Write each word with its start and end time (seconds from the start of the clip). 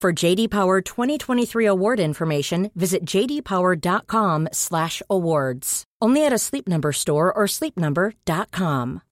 For 0.00 0.14
JD 0.14 0.48
Power 0.48 0.80
2023 0.80 1.66
award 1.66 2.00
information, 2.00 2.70
visit 2.74 3.04
jdpower.com/awards. 3.04 5.84
Only 6.00 6.24
at 6.24 6.32
a 6.32 6.38
Sleep 6.38 6.66
Number 6.66 6.92
store 6.92 7.30
or 7.30 7.44
sleepnumber.com. 7.44 9.02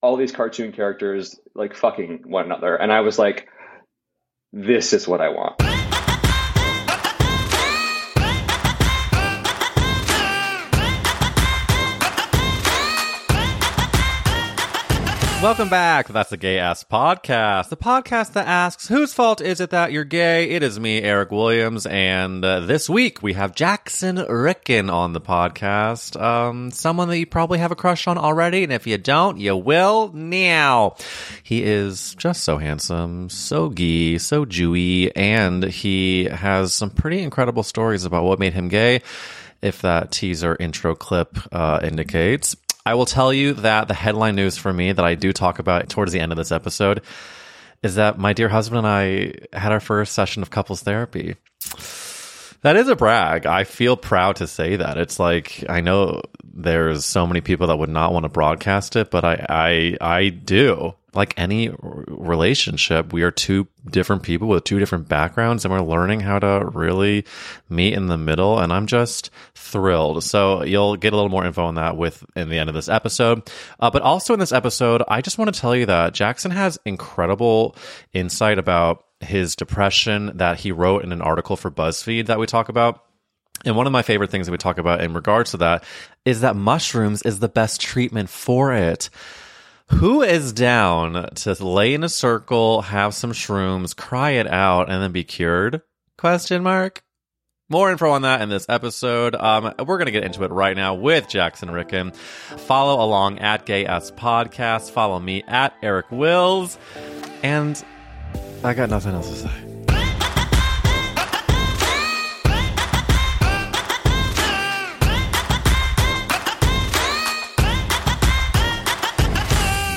All 0.00 0.16
these 0.16 0.32
cartoon 0.32 0.72
characters 0.72 1.38
like 1.54 1.76
fucking 1.76 2.22
one 2.24 2.46
another, 2.46 2.74
and 2.74 2.90
I 2.90 3.02
was 3.02 3.18
like, 3.18 3.46
"This 4.54 4.94
is 4.94 5.06
what 5.06 5.20
I 5.20 5.28
want." 5.28 5.60
Welcome 15.42 15.68
back. 15.68 16.08
That's 16.08 16.30
the 16.30 16.38
Gay 16.38 16.58
Ass 16.58 16.82
Podcast, 16.82 17.68
the 17.68 17.76
podcast 17.76 18.32
that 18.32 18.48
asks, 18.48 18.88
whose 18.88 19.12
fault 19.12 19.40
is 19.40 19.60
it 19.60 19.70
that 19.70 19.92
you're 19.92 20.02
gay? 20.02 20.48
It 20.48 20.62
is 20.62 20.80
me, 20.80 21.02
Eric 21.02 21.30
Williams, 21.30 21.84
and 21.86 22.42
uh, 22.42 22.60
this 22.60 22.88
week 22.88 23.22
we 23.22 23.34
have 23.34 23.54
Jackson 23.54 24.16
Rickun 24.16 24.90
on 24.90 25.12
the 25.12 25.20
podcast. 25.20 26.20
Um, 26.20 26.70
someone 26.70 27.08
that 27.08 27.18
you 27.18 27.26
probably 27.26 27.58
have 27.58 27.70
a 27.70 27.76
crush 27.76 28.08
on 28.08 28.16
already, 28.18 28.64
and 28.64 28.72
if 28.72 28.86
you 28.86 28.96
don't, 28.98 29.38
you 29.38 29.56
will 29.56 30.10
now. 30.14 30.96
He 31.42 31.62
is 31.62 32.14
just 32.16 32.42
so 32.42 32.56
handsome, 32.56 33.28
so 33.28 33.68
gay, 33.68 34.16
so 34.18 34.46
Jewy, 34.46 35.12
and 35.14 35.64
he 35.64 36.24
has 36.24 36.72
some 36.72 36.90
pretty 36.90 37.20
incredible 37.20 37.62
stories 37.62 38.04
about 38.04 38.24
what 38.24 38.38
made 38.38 38.54
him 38.54 38.68
gay. 38.68 39.02
If 39.62 39.82
that 39.82 40.10
teaser 40.12 40.56
intro 40.58 40.94
clip 40.94 41.38
uh, 41.52 41.80
indicates. 41.82 42.56
I 42.86 42.94
will 42.94 43.04
tell 43.04 43.32
you 43.32 43.52
that 43.54 43.88
the 43.88 43.94
headline 43.94 44.36
news 44.36 44.56
for 44.56 44.72
me 44.72 44.92
that 44.92 45.04
I 45.04 45.16
do 45.16 45.32
talk 45.32 45.58
about 45.58 45.88
towards 45.88 46.12
the 46.12 46.20
end 46.20 46.30
of 46.30 46.38
this 46.38 46.52
episode 46.52 47.02
is 47.82 47.96
that 47.96 48.16
my 48.16 48.32
dear 48.32 48.48
husband 48.48 48.78
and 48.78 48.86
I 48.86 49.32
had 49.52 49.72
our 49.72 49.80
first 49.80 50.12
session 50.12 50.40
of 50.40 50.50
couples 50.50 50.82
therapy. 50.84 51.34
That 52.66 52.76
is 52.76 52.88
a 52.88 52.96
brag. 52.96 53.46
I 53.46 53.62
feel 53.62 53.96
proud 53.96 54.34
to 54.36 54.48
say 54.48 54.74
that. 54.74 54.98
It's 54.98 55.20
like 55.20 55.62
I 55.68 55.80
know 55.80 56.22
there's 56.42 57.04
so 57.04 57.24
many 57.24 57.40
people 57.40 57.68
that 57.68 57.76
would 57.76 57.88
not 57.88 58.12
want 58.12 58.24
to 58.24 58.28
broadcast 58.28 58.96
it, 58.96 59.08
but 59.08 59.24
I 59.24 59.46
I 59.48 59.96
I 60.00 60.28
do. 60.30 60.96
Like 61.14 61.32
any 61.36 61.70
relationship, 61.80 63.12
we 63.12 63.22
are 63.22 63.30
two 63.30 63.68
different 63.88 64.24
people 64.24 64.48
with 64.48 64.64
two 64.64 64.80
different 64.80 65.06
backgrounds 65.06 65.64
and 65.64 65.72
we're 65.72 65.80
learning 65.80 66.18
how 66.18 66.40
to 66.40 66.68
really 66.74 67.24
meet 67.68 67.94
in 67.94 68.08
the 68.08 68.18
middle 68.18 68.58
and 68.58 68.72
I'm 68.72 68.88
just 68.88 69.30
thrilled. 69.54 70.24
So 70.24 70.64
you'll 70.64 70.96
get 70.96 71.12
a 71.12 71.16
little 71.16 71.30
more 71.30 71.46
info 71.46 71.66
on 71.66 71.76
that 71.76 71.96
with 71.96 72.24
in 72.34 72.48
the 72.48 72.58
end 72.58 72.68
of 72.68 72.74
this 72.74 72.88
episode. 72.88 73.48
Uh, 73.78 73.92
but 73.92 74.02
also 74.02 74.34
in 74.34 74.40
this 74.40 74.52
episode, 74.52 75.04
I 75.06 75.20
just 75.20 75.38
want 75.38 75.54
to 75.54 75.60
tell 75.60 75.76
you 75.76 75.86
that 75.86 76.14
Jackson 76.14 76.50
has 76.50 76.80
incredible 76.84 77.76
insight 78.12 78.58
about 78.58 79.05
his 79.20 79.56
depression 79.56 80.32
that 80.36 80.60
he 80.60 80.72
wrote 80.72 81.04
in 81.04 81.12
an 81.12 81.22
article 81.22 81.56
for 81.56 81.70
BuzzFeed 81.70 82.26
that 82.26 82.38
we 82.38 82.46
talk 82.46 82.68
about. 82.68 83.02
And 83.64 83.76
one 83.76 83.86
of 83.86 83.92
my 83.92 84.02
favorite 84.02 84.30
things 84.30 84.46
that 84.46 84.52
we 84.52 84.58
talk 84.58 84.78
about 84.78 85.00
in 85.00 85.14
regards 85.14 85.52
to 85.52 85.56
that 85.58 85.84
is 86.24 86.42
that 86.42 86.56
mushrooms 86.56 87.22
is 87.22 87.38
the 87.38 87.48
best 87.48 87.80
treatment 87.80 88.28
for 88.28 88.72
it. 88.72 89.08
Who 89.90 90.22
is 90.22 90.52
down 90.52 91.30
to 91.34 91.64
lay 91.64 91.94
in 91.94 92.04
a 92.04 92.08
circle, 92.08 92.82
have 92.82 93.14
some 93.14 93.32
shrooms, 93.32 93.96
cry 93.96 94.32
it 94.32 94.46
out, 94.46 94.90
and 94.90 95.02
then 95.02 95.12
be 95.12 95.24
cured? 95.24 95.80
Question 96.18 96.62
mark. 96.62 97.02
More 97.68 97.90
info 97.90 98.10
on 98.10 98.22
that 98.22 98.42
in 98.42 98.48
this 98.48 98.66
episode. 98.68 99.34
Um, 99.34 99.74
we're 99.78 99.98
going 99.98 100.06
to 100.06 100.12
get 100.12 100.24
into 100.24 100.44
it 100.44 100.52
right 100.52 100.76
now 100.76 100.94
with 100.94 101.28
Jackson 101.28 101.68
Rickun. 101.68 102.14
Follow 102.14 103.04
along 103.04 103.40
at 103.40 103.66
Gay 103.66 103.84
S 103.86 104.10
Podcast. 104.12 104.90
Follow 104.92 105.18
me 105.18 105.42
at 105.48 105.74
Eric 105.82 106.10
Wills. 106.12 106.78
And 107.42 107.82
I 108.64 108.74
got 108.74 108.90
nothing 108.90 109.14
else 109.14 109.28
to 109.30 109.48
say. 109.48 109.76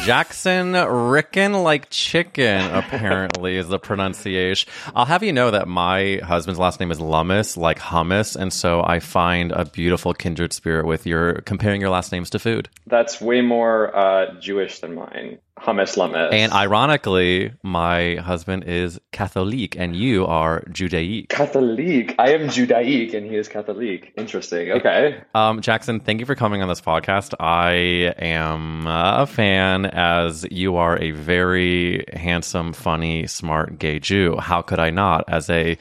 Jackson 0.09 0.71
Rickun 0.73 1.61
like 1.63 1.91
chicken, 1.91 2.71
apparently, 2.73 3.57
is 3.57 3.67
the 3.67 3.77
pronunciation. 3.77 4.67
I'll 4.95 5.05
have 5.05 5.21
you 5.21 5.31
know 5.31 5.51
that 5.51 5.67
my 5.67 6.19
husband's 6.23 6.57
last 6.57 6.79
name 6.79 6.89
is 6.89 6.99
Lummis, 6.99 7.55
like 7.57 7.77
hummus, 7.77 8.35
and 8.35 8.51
so 8.51 8.81
I 8.83 9.01
find 9.01 9.51
a 9.51 9.65
beautiful 9.65 10.15
kindred 10.15 10.51
spirit 10.51 10.87
with 10.87 11.05
your 11.05 11.41
comparing 11.41 11.79
your 11.79 11.91
last 11.91 12.11
names 12.11 12.31
to 12.31 12.39
food. 12.39 12.69
That's 12.87 13.21
way 13.21 13.41
more 13.41 13.95
uh, 13.95 14.33
Jewish 14.39 14.79
than 14.79 14.95
mine. 14.95 15.37
Hummus 15.59 15.97
Lummis. 15.97 16.29
And 16.31 16.51
ironically, 16.51 17.53
my 17.63 18.15
husband 18.15 18.63
is 18.63 18.99
Catholic 19.11 19.75
and 19.77 19.95
you 19.95 20.25
are 20.25 20.63
Judaic. 20.71 21.29
Catholic. 21.29 22.15
I 22.17 22.31
am 22.31 22.49
Judaic 22.49 23.13
and 23.13 23.25
he 23.25 23.35
is 23.35 23.47
Catholic. 23.47 24.13
Interesting. 24.17 24.71
Okay. 24.71 25.21
Um, 25.35 25.61
Jackson, 25.61 25.99
thank 25.99 26.19
you 26.19 26.25
for 26.25 26.35
coming 26.35 26.61
on 26.61 26.69
this 26.69 26.81
podcast. 26.81 27.33
I 27.39 28.13
am 28.17 28.87
a 28.87 29.25
fan 29.27 29.85
as 29.85 30.45
you 30.49 30.77
are 30.77 30.97
a 31.01 31.11
very 31.11 32.05
handsome, 32.13 32.73
funny, 32.73 33.27
smart 33.27 33.79
gay 33.79 33.99
Jew. 33.99 34.37
How 34.37 34.61
could 34.61 34.79
I 34.79 34.89
not 34.89 35.25
as 35.27 35.49
a 35.49 35.77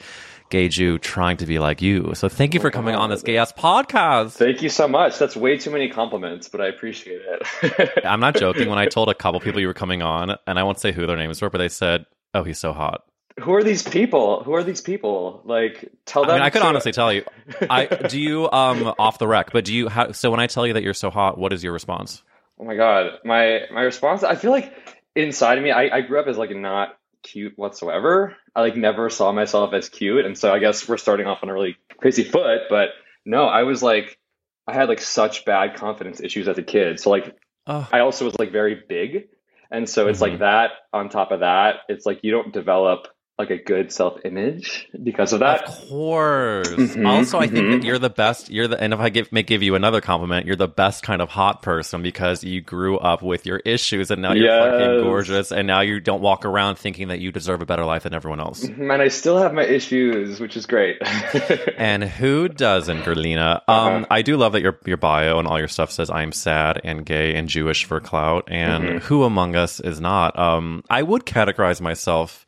gay 0.49 0.67
Jew 0.67 0.97
trying 0.97 1.37
to 1.37 1.45
be 1.45 1.59
like 1.59 1.81
you. 1.81 2.13
So 2.15 2.29
thank 2.29 2.53
you 2.53 2.59
for 2.59 2.71
coming 2.71 2.95
on 2.95 3.09
this 3.09 3.21
gay 3.21 3.37
ass 3.37 3.51
podcast. 3.53 4.33
Thank 4.33 4.61
you 4.61 4.69
so 4.69 4.87
much. 4.87 5.17
That's 5.17 5.35
way 5.35 5.57
too 5.57 5.71
many 5.71 5.89
compliments, 5.89 6.49
but 6.49 6.61
I 6.61 6.67
appreciate 6.67 7.21
it. 7.23 7.99
I'm 8.05 8.19
not 8.19 8.35
joking. 8.39 8.69
When 8.69 8.77
I 8.77 8.87
told 8.87 9.09
a 9.09 9.13
couple 9.13 9.39
people 9.39 9.61
you 9.61 9.67
were 9.67 9.73
coming 9.73 10.01
on, 10.01 10.35
and 10.47 10.59
I 10.59 10.63
won't 10.63 10.79
say 10.79 10.91
who 10.91 11.05
their 11.05 11.17
names 11.17 11.41
were, 11.41 11.49
but 11.49 11.59
they 11.59 11.69
said, 11.69 12.05
"Oh, 12.33 12.43
he's 12.43 12.59
so 12.59 12.73
hot." 12.73 13.03
Who 13.39 13.53
are 13.53 13.63
these 13.63 13.83
people? 13.83 14.43
Who 14.43 14.53
are 14.53 14.63
these 14.63 14.81
people? 14.81 15.41
Like, 15.45 15.89
tell 16.05 16.23
them. 16.23 16.31
I 16.31 16.33
mean, 16.35 16.41
I 16.43 16.49
could 16.49 16.61
honestly 16.61 16.91
tell 16.91 17.13
you. 17.13 17.23
I 17.69 17.85
do 18.09 18.19
you 18.19 18.51
um 18.51 18.93
off 18.99 19.17
the 19.17 19.27
rec, 19.27 19.51
but 19.53 19.65
do 19.65 19.73
you? 19.73 19.87
How, 19.87 20.11
so 20.11 20.31
when 20.31 20.39
I 20.39 20.47
tell 20.47 20.67
you 20.67 20.73
that 20.73 20.83
you're 20.83 20.93
so 20.93 21.09
hot, 21.09 21.37
what 21.37 21.53
is 21.53 21.63
your 21.63 21.73
response? 21.73 22.21
Oh 22.59 22.65
my 22.65 22.75
god, 22.75 23.19
my 23.23 23.61
my 23.71 23.81
response. 23.81 24.23
I 24.23 24.35
feel 24.35 24.51
like 24.51 24.73
inside 25.15 25.57
of 25.57 25.63
me, 25.63 25.71
I, 25.71 25.97
I 25.97 26.01
grew 26.01 26.19
up 26.19 26.27
as 26.27 26.37
like 26.37 26.51
not 26.55 26.98
cute 27.23 27.53
whatsoever. 27.57 28.35
I 28.55 28.61
like 28.61 28.75
never 28.75 29.09
saw 29.09 29.31
myself 29.31 29.73
as 29.73 29.89
cute, 29.89 30.25
and 30.25 30.37
so 30.37 30.53
I 30.53 30.59
guess 30.59 30.87
we're 30.87 30.97
starting 30.97 31.27
off 31.27 31.39
on 31.43 31.49
a 31.49 31.53
really 31.53 31.77
crazy 31.97 32.23
foot. 32.23 32.61
But 32.69 32.89
no, 33.25 33.45
I 33.45 33.63
was 33.63 33.83
like, 33.83 34.17
I 34.67 34.73
had 34.73 34.89
like 34.89 35.01
such 35.01 35.45
bad 35.45 35.75
confidence 35.75 36.21
issues 36.21 36.47
as 36.47 36.57
a 36.57 36.63
kid. 36.63 36.99
So 36.99 37.09
like, 37.09 37.35
Oh. 37.67 37.87
I 37.91 37.99
also 37.99 38.25
was 38.25 38.37
like 38.39 38.51
very 38.51 38.81
big, 38.87 39.27
and 39.69 39.87
so 39.87 40.07
it's 40.07 40.21
like 40.21 40.33
Mhm. 40.33 40.39
that 40.39 40.71
on 40.91 41.09
top 41.09 41.31
of 41.31 41.41
that, 41.41 41.81
it's 41.87 42.05
like 42.05 42.23
you 42.23 42.31
don't 42.31 42.51
develop 42.51 43.07
like 43.39 43.49
a 43.49 43.57
good 43.57 43.91
self 43.91 44.19
image 44.25 44.87
because 45.01 45.31
of 45.31 45.39
that. 45.39 45.63
Of 45.63 45.87
course. 45.87 46.67
Mhm, 46.67 47.07
also, 47.07 47.39
I 47.39 47.47
think 47.47 47.69
that 47.71 47.83
you're 47.83 47.97
the 47.97 48.09
best. 48.09 48.49
You're 48.51 48.67
the, 48.67 48.79
and 48.79 48.93
if 48.93 48.99
I 48.99 49.09
give 49.09 49.31
may 49.31 49.43
give 49.43 49.63
you 49.63 49.75
another 49.75 50.01
compliment, 50.01 50.45
you're 50.45 50.57
the 50.57 50.67
best 50.67 51.03
kind 51.03 51.21
of 51.21 51.29
hot 51.29 51.61
person 51.61 52.01
because 52.03 52.43
you 52.43 52.59
grew 52.61 52.97
up 52.97 53.21
with 53.21 53.45
your 53.45 53.57
issues, 53.63 54.11
and 54.11 54.21
now 54.21 54.33
you're 54.33 54.49
fucking 54.51 55.01
gorgeous, 55.03 55.51
and 55.53 55.65
now 55.67 55.79
you 55.79 56.01
don't 56.01 56.21
walk 56.21 56.43
around 56.45 56.75
thinking 56.75 57.07
that 57.07 57.19
you 57.19 57.31
deserve 57.31 57.61
a 57.61 57.65
better 57.65 57.85
life 57.85 58.03
than 58.03 58.13
everyone 58.13 58.41
else. 58.41 58.65
Mhm, 58.65 58.91
And 58.93 59.01
I 59.01 59.07
still 59.07 59.37
have 59.37 59.53
my 59.53 59.63
issues, 59.63 60.39
which 60.39 60.57
is 60.57 60.65
great. 60.65 60.97
And 61.77 62.03
who 62.03 62.49
doesn't, 62.49 63.03
Gerlina? 63.03 63.61
Um, 63.67 64.03
Uh-huh. 64.03 64.05
I 64.11 64.21
do 64.21 64.35
love 64.35 64.51
that 64.51 64.61
your 64.61 64.77
your 64.85 64.97
bio 64.97 65.39
and 65.39 65.47
all 65.47 65.57
your 65.57 65.69
stuff 65.69 65.91
says 65.91 66.09
I'm 66.09 66.33
sad 66.33 66.81
and 66.83 67.05
gay 67.05 67.35
and 67.35 67.47
Jewish 67.47 67.85
for 67.85 68.01
clout, 68.01 68.49
and 68.51 68.83
Mhm. 68.83 69.01
who 69.03 69.23
among 69.23 69.55
us 69.55 69.79
is 69.79 70.01
not? 70.01 70.37
Um, 70.37 70.83
I 70.89 71.03
would 71.03 71.25
categorize 71.25 71.79
myself 71.79 72.45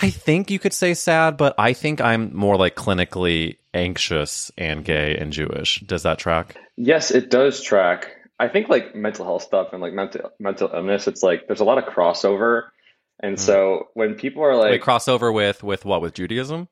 I 0.00 0.10
think 0.10 0.50
you 0.50 0.58
could 0.58 0.74
say 0.74 0.94
sad, 0.94 1.36
but 1.36 1.54
I 1.58 1.72
think 1.72 2.00
I'm 2.00 2.34
more 2.36 2.56
like 2.56 2.74
clinically 2.74 3.56
anxious 3.72 4.50
and 4.58 4.84
gay 4.84 5.16
and 5.16 5.32
Jewish. 5.32 5.80
Does 5.80 6.02
that 6.02 6.18
track? 6.18 6.56
Yes, 6.76 7.10
it 7.10 7.30
does 7.30 7.62
track. 7.62 8.10
I 8.38 8.48
think 8.48 8.68
like 8.68 8.94
mental 8.94 9.24
health 9.24 9.42
stuff 9.42 9.68
and 9.72 9.80
like 9.80 9.94
mental 9.94 10.30
mental 10.38 10.70
illness, 10.72 11.06
it's 11.06 11.22
like 11.22 11.46
there's 11.46 11.60
a 11.60 11.64
lot 11.64 11.78
of 11.78 11.84
crossover. 11.84 12.64
And 13.20 13.40
so 13.40 13.88
when 13.94 14.14
people 14.14 14.42
are 14.42 14.54
like 14.54 14.72
Wait, 14.72 14.82
crossover 14.82 15.32
with 15.32 15.62
with 15.62 15.86
what? 15.86 16.02
With 16.02 16.12
Judaism? 16.12 16.68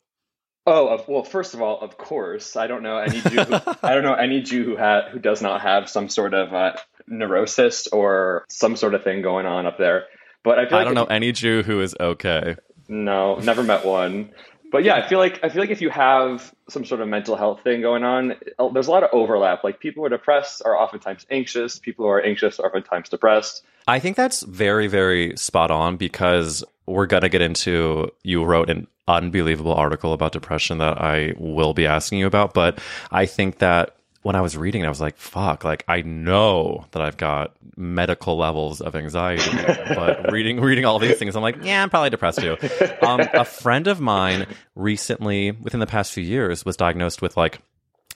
Oh, 0.66 1.02
well, 1.08 1.24
first 1.24 1.52
of 1.52 1.60
all, 1.60 1.80
of 1.80 1.98
course, 1.98 2.56
I 2.56 2.66
don't 2.66 2.82
know 2.82 2.96
any 2.96 3.20
Jew. 3.20 3.42
Who, 3.42 3.54
I 3.82 3.94
don't 3.94 4.02
know 4.02 4.14
any 4.14 4.40
Jew 4.40 4.64
who 4.64 4.76
ha- 4.76 5.08
who 5.10 5.18
does 5.18 5.42
not 5.42 5.62
have 5.62 5.88
some 5.88 6.08
sort 6.08 6.34
of 6.34 6.52
uh, 6.52 6.76
neurosis 7.06 7.86
or 7.88 8.44
some 8.48 8.76
sort 8.76 8.94
of 8.94 9.04
thing 9.04 9.22
going 9.22 9.46
on 9.46 9.66
up 9.66 9.78
there. 9.78 10.04
But 10.42 10.58
I 10.58 10.68
feel 10.68 10.74
I 10.74 10.80
like 10.80 10.86
don't 10.86 10.94
know 10.94 11.14
any 11.14 11.32
Jew 11.32 11.62
who 11.62 11.80
is 11.80 11.94
okay. 11.98 12.56
No, 12.88 13.36
never 13.36 13.62
met 13.62 13.84
one. 13.84 14.31
But 14.75 14.82
yeah, 14.82 14.96
I 14.96 15.06
feel 15.06 15.20
like 15.20 15.38
I 15.44 15.50
feel 15.50 15.60
like 15.60 15.70
if 15.70 15.81
you 15.81 15.90
have 15.90 16.52
some 16.69 16.84
sort 16.84 17.00
of 17.00 17.06
mental 17.06 17.36
health 17.36 17.62
thing 17.62 17.81
going 17.81 18.02
on, 18.02 18.34
there's 18.72 18.88
a 18.88 18.90
lot 18.90 19.04
of 19.04 19.10
overlap. 19.12 19.62
Like 19.62 19.78
people 19.78 20.00
who 20.00 20.06
are 20.06 20.08
depressed 20.08 20.62
are 20.64 20.76
oftentimes 20.76 21.25
anxious. 21.31 21.78
People 21.78 22.06
who 22.06 22.10
are 22.10 22.20
anxious 22.20 22.58
are 22.58 22.66
oftentimes 22.66 23.08
depressed. 23.08 23.62
I 23.86 24.00
think 24.00 24.16
that's 24.16 24.42
very, 24.42 24.88
very 24.88 25.36
spot 25.36 25.70
on 25.70 25.96
because 25.96 26.64
we're 26.86 27.06
to 27.06 27.28
get 27.28 27.40
into. 27.40 28.10
You 28.25 28.44
wrote 28.44 28.69
an 28.69 28.88
unbelievable 29.06 29.75
article 29.75 30.12
about 30.12 30.32
depression 30.32 30.78
that 30.78 31.00
I 31.00 31.34
will 31.38 31.72
be 31.72 31.86
asking 31.86 32.19
you 32.19 32.26
about. 32.26 32.52
But 32.52 32.81
I 33.12 33.26
think 33.26 33.58
that 33.58 33.94
when 34.24 34.36
I 34.36 34.40
was 34.40 34.56
reading 34.56 34.82
it, 34.82 34.86
I 34.86 34.88
was 34.88 35.02
like, 35.02 35.18
fuck, 35.18 35.64
like 35.64 35.84
I 35.86 36.00
know 36.00 36.86
that 36.92 37.02
I've 37.02 37.18
got 37.18 37.54
medical 37.76 38.38
levels 38.38 38.80
of 38.80 38.96
anxiety. 38.96 39.50
but 39.94 40.32
reading 40.32 40.60
reading 40.62 40.86
all 40.86 40.98
these 40.98 41.18
things, 41.18 41.36
I'm 41.36 41.42
like, 41.42 41.58
yeah, 41.62 41.82
I'm 41.82 41.90
probably 41.90 42.08
depressed 42.08 42.40
too. 42.40 42.56
Um, 43.02 43.20
a 43.20 43.44
friend 43.44 43.86
of 43.86 44.00
mine 44.00 44.46
recently, 44.74 45.50
within 45.50 45.78
the 45.78 45.86
past 45.86 46.10
few 46.12 46.24
years, 46.24 46.64
was 46.64 46.74
diagnosed 46.74 47.20
with 47.20 47.36
like 47.36 47.60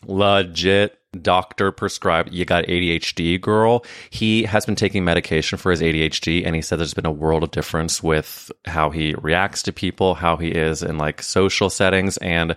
legit 0.06 0.99
doctor 1.22 1.72
prescribed 1.72 2.32
you 2.32 2.46
got 2.46 2.64
ADHD 2.64 3.38
girl. 3.38 3.84
He 4.08 4.44
has 4.44 4.64
been 4.64 4.76
taking 4.76 5.05
medication 5.05 5.58
for 5.58 5.70
his 5.70 5.82
ADHD 5.82 6.46
and 6.46 6.55
he 6.56 6.62
said 6.62 6.78
there's 6.78 6.94
been 6.94 7.06
a 7.06 7.12
world 7.12 7.43
of 7.43 7.50
difference 7.50 8.02
with 8.02 8.50
how 8.64 8.90
he 8.90 9.14
reacts 9.19 9.62
to 9.64 9.72
people, 9.72 10.14
how 10.14 10.37
he 10.37 10.49
is 10.49 10.82
in 10.82 10.96
like 10.96 11.22
social 11.22 11.69
settings 11.69 12.16
and 12.19 12.56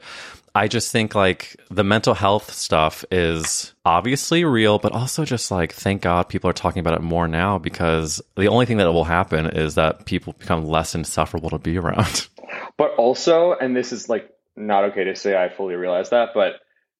I 0.53 0.67
just 0.67 0.91
think 0.91 1.15
like 1.15 1.55
the 1.69 1.83
mental 1.83 2.13
health 2.13 2.53
stuff 2.53 3.05
is 3.09 3.73
obviously 3.85 4.43
real, 4.43 4.79
but 4.79 4.91
also 4.91 5.23
just 5.23 5.49
like 5.49 5.73
thank 5.73 6.01
God 6.01 6.23
people 6.29 6.49
are 6.49 6.53
talking 6.53 6.81
about 6.81 6.95
it 6.95 7.01
more 7.01 7.27
now 7.27 7.57
because 7.57 8.21
the 8.35 8.47
only 8.47 8.65
thing 8.65 8.77
that 8.77 8.91
will 8.91 9.05
happen 9.05 9.45
is 9.47 9.75
that 9.75 10.05
people 10.05 10.33
become 10.33 10.65
less 10.65 10.93
insufferable 10.93 11.49
to 11.51 11.59
be 11.59 11.77
around. 11.77 12.27
But 12.77 12.95
also, 12.97 13.53
and 13.53 13.75
this 13.75 13.93
is 13.93 14.09
like 14.09 14.29
not 14.57 14.85
okay 14.85 15.05
to 15.05 15.15
say, 15.15 15.41
I 15.41 15.49
fully 15.49 15.75
realize 15.75 16.09
that, 16.09 16.29
but 16.33 16.55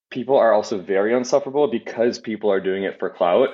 people 0.09 0.37
are 0.37 0.53
also 0.53 0.79
very 0.79 1.13
insufferable 1.13 1.67
because 1.67 2.19
people 2.19 2.51
are 2.51 2.61
doing 2.61 2.83
it 2.83 2.99
for 2.99 3.09
clout. 3.09 3.49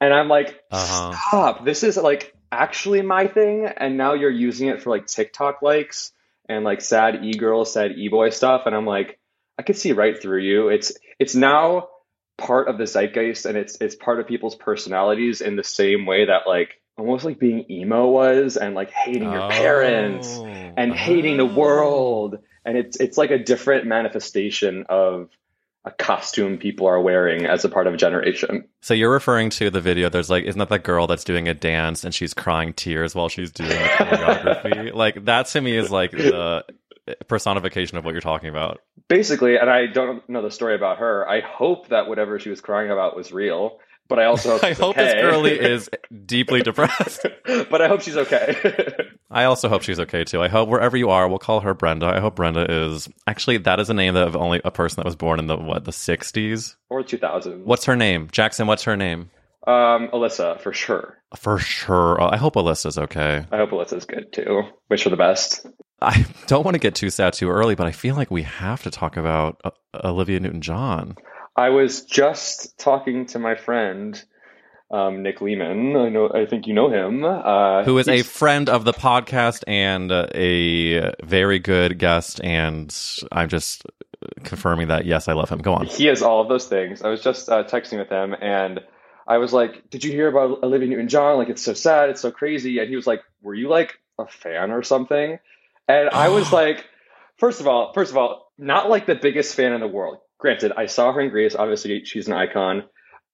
And 0.00 0.12
I'm 0.12 0.28
like, 0.28 0.60
Uh-huh. 0.70 1.12
stop. 1.28 1.64
This 1.64 1.84
is 1.84 1.96
like 1.96 2.34
actually 2.52 3.00
my 3.02 3.28
thing. 3.28 3.66
And 3.66 3.96
now 3.96 4.14
you're 4.14 4.30
using 4.30 4.68
it 4.68 4.82
for 4.82 4.90
like 4.90 5.06
TikTok 5.06 5.62
likes 5.62 6.12
and 6.48 6.64
like 6.64 6.80
sad 6.82 7.24
e 7.24 7.32
girl, 7.32 7.64
sad 7.64 7.92
e 7.92 8.08
boy 8.08 8.30
stuff. 8.30 8.62
And 8.66 8.74
I'm 8.74 8.86
like, 8.86 9.17
I 9.58 9.62
could 9.62 9.76
see 9.76 9.92
right 9.92 10.20
through 10.20 10.40
you. 10.42 10.68
It's 10.68 10.92
it's 11.18 11.34
now 11.34 11.88
part 12.36 12.68
of 12.68 12.78
the 12.78 12.84
zeitgeist 12.86 13.46
and 13.46 13.58
it's 13.58 13.76
it's 13.80 13.96
part 13.96 14.20
of 14.20 14.26
people's 14.28 14.54
personalities 14.54 15.40
in 15.40 15.56
the 15.56 15.64
same 15.64 16.06
way 16.06 16.26
that 16.26 16.42
like 16.46 16.80
almost 16.96 17.24
like 17.24 17.38
being 17.40 17.64
emo 17.70 18.06
was 18.08 18.56
and 18.56 18.74
like 18.76 18.90
hating 18.90 19.24
your 19.32 19.50
parents 19.50 20.28
Oh. 20.38 20.46
and 20.46 20.92
hating 20.94 21.36
the 21.38 21.46
ah. 21.46 21.54
world 21.54 22.38
and 22.64 22.76
it's 22.78 22.96
it's 23.00 23.18
like 23.18 23.30
a 23.32 23.38
different 23.38 23.86
manifestation 23.86 24.84
of 24.88 25.30
a 25.84 25.90
costume 25.90 26.58
people 26.58 26.86
are 26.86 27.00
wearing 27.00 27.46
as 27.46 27.64
a 27.64 27.68
part 27.68 27.86
of 27.88 27.94
a 27.94 27.96
generation 27.96 28.68
So 28.82 28.94
you're 28.94 29.10
referring 29.12 29.50
to 29.50 29.70
the 29.70 29.80
video. 29.80 30.08
There's 30.08 30.28
like, 30.28 30.44
isn't 30.44 30.58
that 30.58 30.68
the 30.68 30.78
girl 30.78 31.06
that's 31.06 31.24
doing 31.24 31.48
a 31.48 31.54
dance 31.54 32.04
and 32.04 32.14
she's 32.14 32.34
crying 32.34 32.72
tears 32.72 33.14
while 33.14 33.28
she's 33.28 33.50
doing 33.52 33.70
the 33.70 33.74
choreography? 33.76 34.94
like 34.94 35.24
that 35.24 35.46
to 35.46 35.60
me 35.60 35.76
is 35.76 35.90
like 35.90 36.10
the 36.12 36.64
personification 37.28 37.98
of 37.98 38.04
what 38.04 38.12
you're 38.12 38.20
talking 38.20 38.48
about. 38.50 38.80
basically 39.08 39.56
and 39.56 39.68
i 39.70 39.86
don't 39.86 40.28
know 40.28 40.42
the 40.42 40.50
story 40.50 40.74
about 40.74 40.98
her 40.98 41.28
i 41.28 41.40
hope 41.40 41.88
that 41.88 42.08
whatever 42.08 42.38
she 42.38 42.50
was 42.50 42.60
crying 42.60 42.90
about 42.90 43.16
was 43.16 43.32
real 43.32 43.78
but 44.08 44.18
i 44.18 44.24
also 44.24 44.52
hope 44.52 44.64
I 44.72 44.72
hope 44.72 44.96
this 44.96 45.14
girlie 45.14 45.58
is 45.58 45.88
deeply 46.26 46.62
depressed. 46.62 47.26
but 47.70 47.82
i 47.82 47.88
hope 47.88 48.00
she's 48.02 48.16
okay 48.16 48.54
I 49.30 49.44
also 49.44 49.68
hope 49.68 49.82
she's 49.82 50.00
okay 50.00 50.24
too. 50.24 50.42
I 50.42 50.48
hope 50.48 50.70
wherever 50.70 50.96
you 50.96 51.10
are, 51.10 51.28
we'll 51.28 51.38
call 51.38 51.60
her 51.60 51.74
Brenda. 51.74 52.06
I 52.06 52.18
hope 52.18 52.36
Brenda 52.36 52.64
is 52.86 53.10
actually 53.26 53.58
that 53.58 53.78
is 53.78 53.90
a 53.90 53.94
name 53.94 54.16
of 54.16 54.34
only 54.34 54.62
a 54.64 54.70
person 54.70 54.96
that 54.96 55.04
was 55.04 55.16
born 55.16 55.38
in 55.38 55.46
the 55.48 55.56
what 55.58 55.84
the 55.84 55.90
60s. 55.90 56.76
or 56.88 57.02
2000 57.02 57.66
What's 57.66 57.84
her 57.84 57.94
name? 57.94 58.28
Jackson. 58.32 58.66
What's 58.66 58.84
her 58.84 58.96
name? 58.96 59.28
um 59.66 60.08
alyssa 60.14 60.58
for 60.62 60.72
sure 60.72 61.18
For 61.36 61.58
sure. 61.58 62.18
I 62.22 62.38
hope 62.38 62.54
Alyssa's 62.54 62.96
okay. 62.96 63.44
i 63.52 63.56
hope 63.58 63.70
alyssa's 63.70 64.06
good 64.06 64.32
too 64.32 64.62
wish 64.88 65.04
her 65.04 65.10
the 65.10 65.16
best 65.18 65.66
I 66.00 66.26
don't 66.46 66.64
want 66.64 66.74
to 66.74 66.80
get 66.80 66.94
too 66.94 67.10
sad 67.10 67.32
too 67.32 67.50
early, 67.50 67.74
but 67.74 67.86
I 67.86 67.92
feel 67.92 68.14
like 68.14 68.30
we 68.30 68.42
have 68.42 68.82
to 68.84 68.90
talk 68.90 69.16
about 69.16 69.60
uh, 69.64 69.70
Olivia 70.04 70.40
Newton-John. 70.40 71.16
I 71.56 71.70
was 71.70 72.02
just 72.02 72.78
talking 72.78 73.26
to 73.26 73.38
my 73.38 73.56
friend 73.56 74.22
um, 74.90 75.22
Nick 75.22 75.40
Lehman. 75.40 75.96
I 75.96 76.08
know. 76.08 76.30
I 76.32 76.46
think 76.46 76.66
you 76.66 76.72
know 76.72 76.88
him. 76.88 77.24
Uh, 77.24 77.84
who 77.84 77.98
is 77.98 78.08
a 78.08 78.22
friend 78.22 78.68
of 78.68 78.84
the 78.84 78.92
podcast 78.92 79.64
and 79.66 80.10
uh, 80.10 80.28
a 80.34 81.12
very 81.24 81.58
good 81.58 81.98
guest. 81.98 82.40
And 82.42 82.94
I'm 83.30 83.48
just 83.48 83.84
confirming 84.44 84.88
that, 84.88 85.04
yes, 85.04 85.28
I 85.28 85.34
love 85.34 85.50
him. 85.50 85.58
Go 85.58 85.74
on. 85.74 85.86
he 85.86 86.06
has 86.06 86.22
all 86.22 86.40
of 86.40 86.48
those 86.48 86.66
things. 86.66 87.02
I 87.02 87.08
was 87.08 87.22
just 87.22 87.48
uh, 87.48 87.64
texting 87.64 87.98
with 87.98 88.08
him, 88.08 88.34
and 88.40 88.80
I 89.26 89.38
was 89.38 89.52
like, 89.52 89.90
"Did 89.90 90.04
you 90.04 90.12
hear 90.12 90.28
about 90.28 90.62
Olivia 90.62 90.88
Newton-John? 90.88 91.36
Like, 91.36 91.48
it's 91.48 91.62
so 91.62 91.74
sad. 91.74 92.10
It's 92.10 92.20
so 92.20 92.30
crazy." 92.30 92.78
And 92.78 92.88
he 92.88 92.96
was 92.96 93.06
like, 93.06 93.22
"Were 93.42 93.54
you 93.54 93.68
like 93.68 93.98
a 94.18 94.26
fan 94.26 94.70
or 94.70 94.82
something?" 94.82 95.38
And 95.88 96.10
I 96.10 96.28
was 96.28 96.52
like, 96.52 96.84
first 97.38 97.60
of 97.60 97.66
all, 97.66 97.92
first 97.92 98.10
of 98.10 98.16
all, 98.16 98.52
not 98.58 98.90
like 98.90 99.06
the 99.06 99.14
biggest 99.14 99.54
fan 99.54 99.72
in 99.72 99.80
the 99.80 99.88
world. 99.88 100.18
Granted, 100.38 100.72
I 100.76 100.86
saw 100.86 101.12
her 101.12 101.20
in 101.20 101.30
Grease. 101.30 101.56
Obviously, 101.56 102.04
she's 102.04 102.28
an 102.28 102.34
icon. 102.34 102.84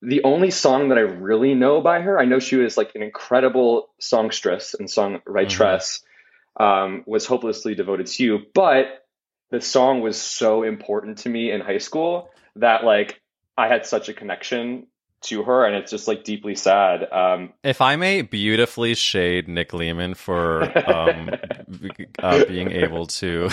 The 0.01 0.23
only 0.23 0.51
song 0.51 0.89
that 0.89 0.99
I 0.99 1.03
really 1.03 1.55
know 1.55 1.81
by 1.81 2.01
her, 2.01 2.19
I 2.19 2.25
know 2.27 2.39
she 2.39 2.56
was 2.56 2.77
like 2.77 2.93
an 2.95 3.03
incredible 3.03 3.89
songstress 4.01 4.75
and 4.75 4.89
songwriteress, 4.89 6.01
um, 6.59 7.05
was 7.06 7.27
hopelessly 7.27 7.75
devoted 7.75 8.06
to 8.06 8.23
you. 8.25 8.39
But 8.55 8.87
the 9.50 9.61
song 9.61 10.00
was 10.00 10.21
so 10.21 10.62
important 10.62 11.19
to 11.19 11.28
me 11.28 11.50
in 11.50 11.61
high 11.61 11.78
school 11.78 12.31
that 12.57 12.85
like 12.85 13.21
I 13.57 13.69
had 13.69 13.87
such 13.87 14.09
a 14.09 14.14
connection 14.14 14.87
to 15.25 15.43
her, 15.45 15.64
and 15.64 15.76
it's 15.76 15.90
just 15.90 16.09
like 16.09 16.25
deeply 16.25 16.54
sad. 16.54 17.11
Um, 17.12 17.52
If 17.62 17.81
I 17.81 17.97
may 17.97 18.23
beautifully 18.23 18.95
shade 18.95 19.49
Nick 19.49 19.73
Lehman 19.73 20.14
for 20.14 20.62
um, 20.88 21.31
uh, 22.19 22.45
being 22.47 22.71
able 22.71 23.07
to 23.07 23.49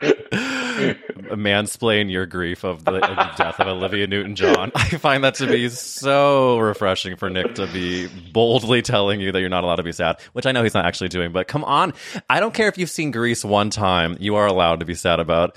mansplain 0.00 2.10
your 2.10 2.26
grief 2.26 2.64
of 2.64 2.84
the, 2.84 2.94
of 2.94 3.00
the 3.16 3.42
death 3.42 3.60
of 3.60 3.66
Olivia 3.66 4.06
Newton 4.06 4.34
John, 4.34 4.70
I 4.74 4.88
find 4.90 5.24
that 5.24 5.34
to 5.36 5.46
be 5.46 5.68
so 5.68 6.58
refreshing 6.58 7.16
for 7.16 7.30
Nick 7.30 7.54
to 7.56 7.66
be 7.66 8.08
boldly 8.32 8.82
telling 8.82 9.20
you 9.20 9.32
that 9.32 9.40
you're 9.40 9.48
not 9.48 9.64
allowed 9.64 9.76
to 9.76 9.82
be 9.82 9.92
sad, 9.92 10.20
which 10.32 10.46
I 10.46 10.52
know 10.52 10.62
he's 10.62 10.74
not 10.74 10.86
actually 10.86 11.08
doing, 11.08 11.32
but 11.32 11.48
come 11.48 11.64
on. 11.64 11.94
I 12.28 12.40
don't 12.40 12.54
care 12.54 12.68
if 12.68 12.78
you've 12.78 12.90
seen 12.90 13.10
Grease 13.10 13.44
one 13.44 13.70
time, 13.70 14.16
you 14.20 14.36
are 14.36 14.46
allowed 14.46 14.80
to 14.80 14.86
be 14.86 14.94
sad 14.94 15.20
about 15.20 15.56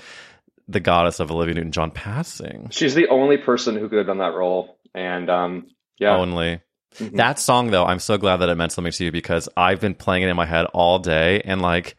the 0.68 0.80
goddess 0.80 1.20
of 1.20 1.30
Olivia 1.30 1.54
Newton 1.54 1.72
John 1.72 1.90
passing. 1.90 2.68
she's 2.70 2.94
the 2.94 3.08
only 3.08 3.36
person 3.36 3.76
who 3.76 3.88
could 3.88 3.98
have 3.98 4.06
done 4.06 4.18
that 4.18 4.34
role, 4.34 4.76
and 4.94 5.30
um, 5.30 5.66
yeah, 5.98 6.16
only. 6.16 6.60
Mhm. 6.98 7.16
That 7.16 7.38
song 7.38 7.70
though, 7.70 7.84
I'm 7.84 7.98
so 7.98 8.18
glad 8.18 8.38
that 8.38 8.48
it 8.48 8.54
meant 8.56 8.72
something 8.72 8.92
to 8.92 9.04
you 9.04 9.12
because 9.12 9.48
I've 9.56 9.80
been 9.80 9.94
playing 9.94 10.24
it 10.24 10.28
in 10.28 10.36
my 10.36 10.44
head 10.46 10.66
all 10.74 10.98
day 10.98 11.40
and 11.42 11.62
like 11.62 11.96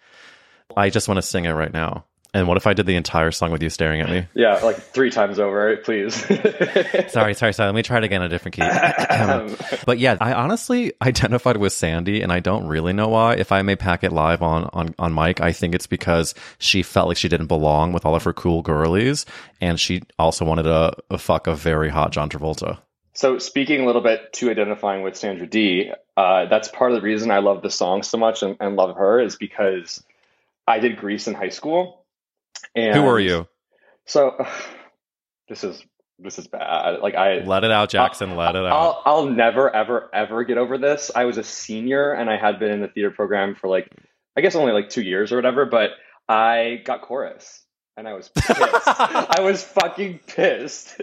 I 0.77 0.89
just 0.89 1.07
want 1.07 1.17
to 1.17 1.23
sing 1.23 1.45
it 1.45 1.51
right 1.51 1.73
now. 1.73 2.05
And 2.35 2.47
what 2.47 2.57
if 2.57 2.65
I 2.65 2.73
did 2.73 2.87
the 2.87 2.95
entire 2.95 3.29
song 3.29 3.51
with 3.51 3.61
you 3.61 3.69
staring 3.69 4.01
at 4.01 4.09
me? 4.09 4.25
yeah, 4.33 4.55
like 4.63 4.77
three 4.77 5.11
times 5.11 5.37
over, 5.37 5.77
please. 5.77 6.15
Sorry, 7.09 7.35
sorry, 7.35 7.53
sorry. 7.53 7.67
Let 7.67 7.75
me 7.75 7.83
try 7.83 7.97
it 7.97 8.03
again 8.03 8.21
in 8.21 8.25
a 8.25 8.29
different 8.29 8.55
key. 8.55 8.63
Um, 8.63 9.55
but 9.85 9.99
yeah, 9.99 10.17
I 10.19 10.33
honestly 10.33 10.93
identified 11.01 11.57
with 11.57 11.73
Sandy 11.73 12.21
and 12.21 12.31
I 12.31 12.39
don't 12.39 12.65
really 12.65 12.91
know 12.91 13.09
why. 13.09 13.35
If 13.35 13.51
I 13.51 13.61
may 13.61 13.75
pack 13.75 14.03
it 14.03 14.11
live 14.11 14.41
on, 14.41 14.67
on, 14.73 14.95
on 14.97 15.13
mic, 15.13 15.41
I 15.41 15.51
think 15.51 15.75
it's 15.75 15.85
because 15.85 16.33
she 16.57 16.81
felt 16.81 17.07
like 17.07 17.17
she 17.17 17.29
didn't 17.29 17.47
belong 17.47 17.93
with 17.93 18.05
all 18.05 18.15
of 18.15 18.23
her 18.23 18.33
cool 18.33 18.63
girlies 18.63 19.27
and 19.61 19.79
she 19.79 20.01
also 20.17 20.43
wanted 20.43 20.65
a, 20.65 20.95
a 21.11 21.19
fuck 21.19 21.45
a 21.45 21.55
very 21.55 21.89
hot 21.89 22.11
John 22.11 22.29
Travolta. 22.29 22.79
So 23.13 23.37
speaking 23.37 23.81
a 23.81 23.85
little 23.85 24.01
bit 24.01 24.33
to 24.33 24.49
identifying 24.49 25.03
with 25.03 25.15
Sandra 25.15 25.45
Dee, 25.45 25.91
uh, 26.17 26.45
that's 26.45 26.67
part 26.67 26.91
of 26.91 26.95
the 26.95 27.05
reason 27.05 27.29
I 27.29 27.39
love 27.39 27.61
the 27.61 27.69
song 27.69 28.01
so 28.01 28.17
much 28.17 28.41
and, 28.41 28.57
and 28.59 28.75
love 28.75 28.95
her 28.95 29.19
is 29.21 29.35
because 29.35 30.03
I 30.67 30.79
did 30.79 30.97
Grease 30.97 31.27
in 31.27 31.35
high 31.35 31.49
school. 31.49 32.02
And 32.75 32.95
Who 32.95 33.07
are 33.07 33.19
you? 33.19 33.47
So 34.05 34.35
this 35.47 35.63
is 35.63 35.83
this 36.19 36.39
is 36.39 36.47
bad. 36.47 36.99
Like 37.01 37.15
I 37.15 37.39
Let 37.39 37.63
it 37.63 37.71
out, 37.71 37.89
Jackson. 37.89 38.35
Let 38.35 38.55
it 38.55 38.65
out. 38.65 38.71
I'll 38.71 39.01
I'll 39.05 39.25
never 39.27 39.73
ever 39.73 40.09
ever 40.13 40.43
get 40.43 40.57
over 40.57 40.77
this. 40.77 41.11
I 41.15 41.25
was 41.25 41.37
a 41.37 41.43
senior 41.43 42.13
and 42.13 42.29
I 42.29 42.37
had 42.37 42.59
been 42.59 42.71
in 42.71 42.81
the 42.81 42.87
theater 42.87 43.11
program 43.11 43.55
for 43.55 43.67
like 43.67 43.89
I 44.37 44.41
guess 44.41 44.55
only 44.55 44.71
like 44.71 44.89
two 44.89 45.01
years 45.03 45.31
or 45.31 45.35
whatever, 45.35 45.65
but 45.65 45.91
I 46.27 46.81
got 46.85 47.01
chorus. 47.01 47.62
And 47.95 48.07
I 48.07 48.13
was 48.13 48.29
pissed. 48.29 48.49
I 48.59 49.37
was 49.41 49.63
fucking 49.63 50.19
pissed. 50.25 50.99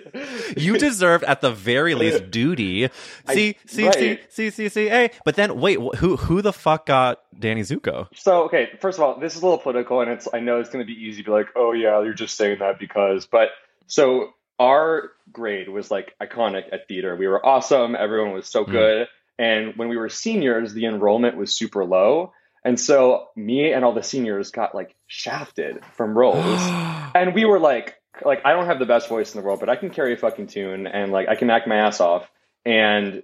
You 0.56 0.76
deserved 0.76 1.22
at 1.24 1.40
the 1.40 1.52
very 1.52 1.94
least 1.94 2.30
duty. 2.32 2.86
I- 3.28 3.34
See, 3.34 3.56
see, 3.66 3.86
right. 3.86 3.94
see, 3.94 4.18
see, 4.28 4.50
see, 4.50 4.68
see, 4.68 4.88
hey. 4.88 5.10
But 5.24 5.36
then 5.36 5.60
wait, 5.60 5.78
who 5.78 6.16
who 6.16 6.42
the 6.42 6.52
fuck 6.52 6.86
got 6.86 7.20
Danny 7.38 7.60
Zuko? 7.62 8.08
So, 8.14 8.42
okay, 8.44 8.70
first 8.80 8.98
of 8.98 9.04
all, 9.04 9.20
this 9.20 9.36
is 9.36 9.42
a 9.42 9.44
little 9.44 9.58
political, 9.58 10.00
and 10.00 10.10
it's 10.10 10.26
I 10.34 10.40
know 10.40 10.58
it's 10.58 10.68
going 10.70 10.84
to 10.84 10.92
be 10.92 10.98
easy 11.00 11.22
to 11.22 11.26
be 11.26 11.30
like, 11.32 11.48
oh 11.54 11.70
yeah, 11.72 12.02
you're 12.02 12.12
just 12.12 12.36
saying 12.36 12.58
that 12.58 12.80
because. 12.80 13.26
But 13.26 13.50
so 13.86 14.30
our 14.58 15.12
grade 15.32 15.68
was 15.68 15.90
like 15.92 16.14
iconic 16.20 16.64
at 16.72 16.88
theater. 16.88 17.14
We 17.14 17.28
were 17.28 17.44
awesome. 17.44 17.94
Everyone 17.94 18.32
was 18.32 18.48
so 18.48 18.64
Mm. 18.64 18.70
good. 18.72 19.08
And 19.38 19.76
when 19.76 19.88
we 19.88 19.96
were 19.96 20.08
seniors, 20.10 20.74
the 20.74 20.84
enrollment 20.86 21.36
was 21.36 21.54
super 21.56 21.84
low, 21.84 22.32
and 22.64 22.78
so 22.78 23.28
me 23.36 23.72
and 23.72 23.84
all 23.84 23.94
the 23.94 24.02
seniors 24.02 24.50
got 24.50 24.74
like 24.74 24.94
shafted 25.06 25.84
from 25.96 26.16
roles. 26.16 26.60
and 27.14 27.34
we 27.34 27.44
were 27.44 27.58
like 27.58 27.96
like 28.24 28.44
i 28.44 28.52
don't 28.52 28.66
have 28.66 28.78
the 28.78 28.86
best 28.86 29.08
voice 29.08 29.34
in 29.34 29.40
the 29.40 29.46
world 29.46 29.60
but 29.60 29.68
i 29.68 29.76
can 29.76 29.88
carry 29.88 30.12
a 30.12 30.16
fucking 30.16 30.48
tune 30.48 30.86
and 30.86 31.12
like 31.12 31.28
i 31.28 31.36
can 31.36 31.48
act 31.50 31.66
my 31.66 31.76
ass 31.76 32.00
off. 32.00 32.30
And 32.66 33.22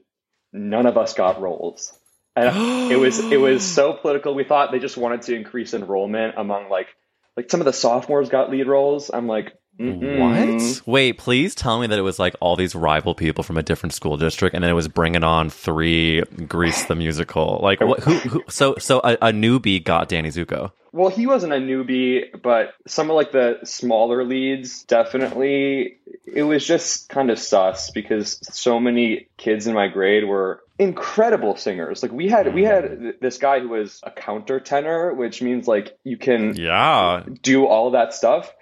none 0.52 0.86
of 0.86 0.96
us 0.96 1.14
got 1.14 1.40
roles. 1.40 1.92
And 2.34 2.56
it 2.92 2.96
was 2.96 3.18
it 3.18 3.40
was 3.40 3.64
so 3.64 3.92
political. 3.92 4.34
We 4.34 4.44
thought 4.44 4.72
they 4.72 4.78
just 4.78 4.96
wanted 4.96 5.22
to 5.22 5.34
increase 5.34 5.74
enrollment 5.74 6.34
among 6.36 6.68
like 6.68 6.88
like 7.36 7.50
some 7.50 7.60
of 7.60 7.66
the 7.66 7.72
sophomores 7.72 8.28
got 8.28 8.50
lead 8.50 8.66
roles. 8.66 9.10
I'm 9.12 9.26
like 9.26 9.54
mm-mm. 9.78 10.18
What? 10.18 10.48
Mm-hmm. 10.48 10.90
Wait, 10.90 11.18
please 11.18 11.54
tell 11.54 11.80
me 11.80 11.86
that 11.86 11.98
it 11.98 12.02
was 12.02 12.18
like 12.18 12.34
all 12.40 12.56
these 12.56 12.74
rival 12.74 13.14
people 13.14 13.44
from 13.44 13.56
a 13.56 13.62
different 13.62 13.92
school 13.92 14.16
district, 14.16 14.54
and 14.54 14.62
then 14.64 14.70
it 14.70 14.74
was 14.74 14.88
bringing 14.88 15.24
on 15.24 15.50
three 15.50 16.22
Grease 16.46 16.84
the 16.86 16.94
musical. 16.94 17.60
Like, 17.62 17.80
what, 17.80 18.00
who, 18.00 18.14
who? 18.14 18.44
So, 18.48 18.76
so 18.78 19.00
a, 19.04 19.14
a 19.14 19.32
newbie 19.32 19.82
got 19.82 20.08
Danny 20.08 20.30
Zuko. 20.30 20.72
well 20.92 21.10
he 21.10 21.26
wasn't 21.26 21.52
a 21.52 21.56
newbie 21.56 22.40
but 22.42 22.72
some 22.86 23.10
of 23.10 23.16
like 23.16 23.32
the 23.32 23.58
smaller 23.64 24.24
leads 24.24 24.84
definitely 24.84 25.98
it 26.26 26.42
was 26.42 26.66
just 26.66 27.08
kind 27.08 27.30
of 27.30 27.38
sus 27.38 27.90
because 27.90 28.38
so 28.54 28.80
many 28.80 29.28
kids 29.36 29.66
in 29.66 29.74
my 29.74 29.88
grade 29.88 30.24
were 30.26 30.62
incredible 30.78 31.56
singers 31.56 32.02
like 32.02 32.12
we 32.12 32.28
had 32.28 32.54
we 32.54 32.62
had 32.64 32.84
mm-hmm. 32.84 33.10
this 33.20 33.38
guy 33.38 33.60
who 33.60 33.68
was 33.68 34.00
a 34.04 34.10
countertenor 34.10 35.14
which 35.14 35.42
means 35.42 35.66
like 35.68 35.98
you 36.04 36.16
can 36.16 36.54
Yeah. 36.56 37.24
do 37.42 37.66
all 37.66 37.90
that 37.92 38.14
stuff 38.14 38.52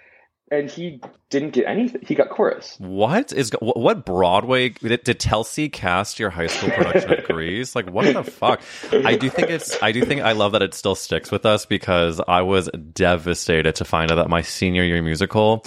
and 0.51 0.69
he 0.69 1.01
didn't 1.29 1.51
get 1.51 1.65
anything 1.65 2.01
he 2.05 2.13
got 2.15 2.29
chorus 2.29 2.75
What 2.79 3.33
is 3.33 3.51
what 3.61 4.05
Broadway 4.05 4.69
did, 4.69 5.03
did 5.03 5.19
Telsey 5.19 5.71
cast 5.71 6.19
your 6.19 6.29
high 6.29 6.47
school 6.47 6.69
production 6.69 7.13
of 7.13 7.23
Grease? 7.27 7.75
Like, 7.75 7.89
what 7.89 8.13
the 8.13 8.23
fuck? 8.23 8.61
I 8.91 9.15
do 9.15 9.29
think 9.29 9.49
it's. 9.49 9.81
I 9.81 9.91
do 9.91 10.03
think 10.05 10.21
I 10.21 10.33
love 10.33 10.51
that 10.53 10.61
it 10.61 10.73
still 10.73 10.95
sticks 10.95 11.31
with 11.31 11.45
us 11.45 11.65
because 11.65 12.21
I 12.27 12.41
was 12.43 12.69
devastated 12.93 13.75
to 13.75 13.85
find 13.85 14.11
out 14.11 14.15
that 14.15 14.29
my 14.29 14.41
senior 14.41 14.83
year 14.83 15.01
musical. 15.01 15.65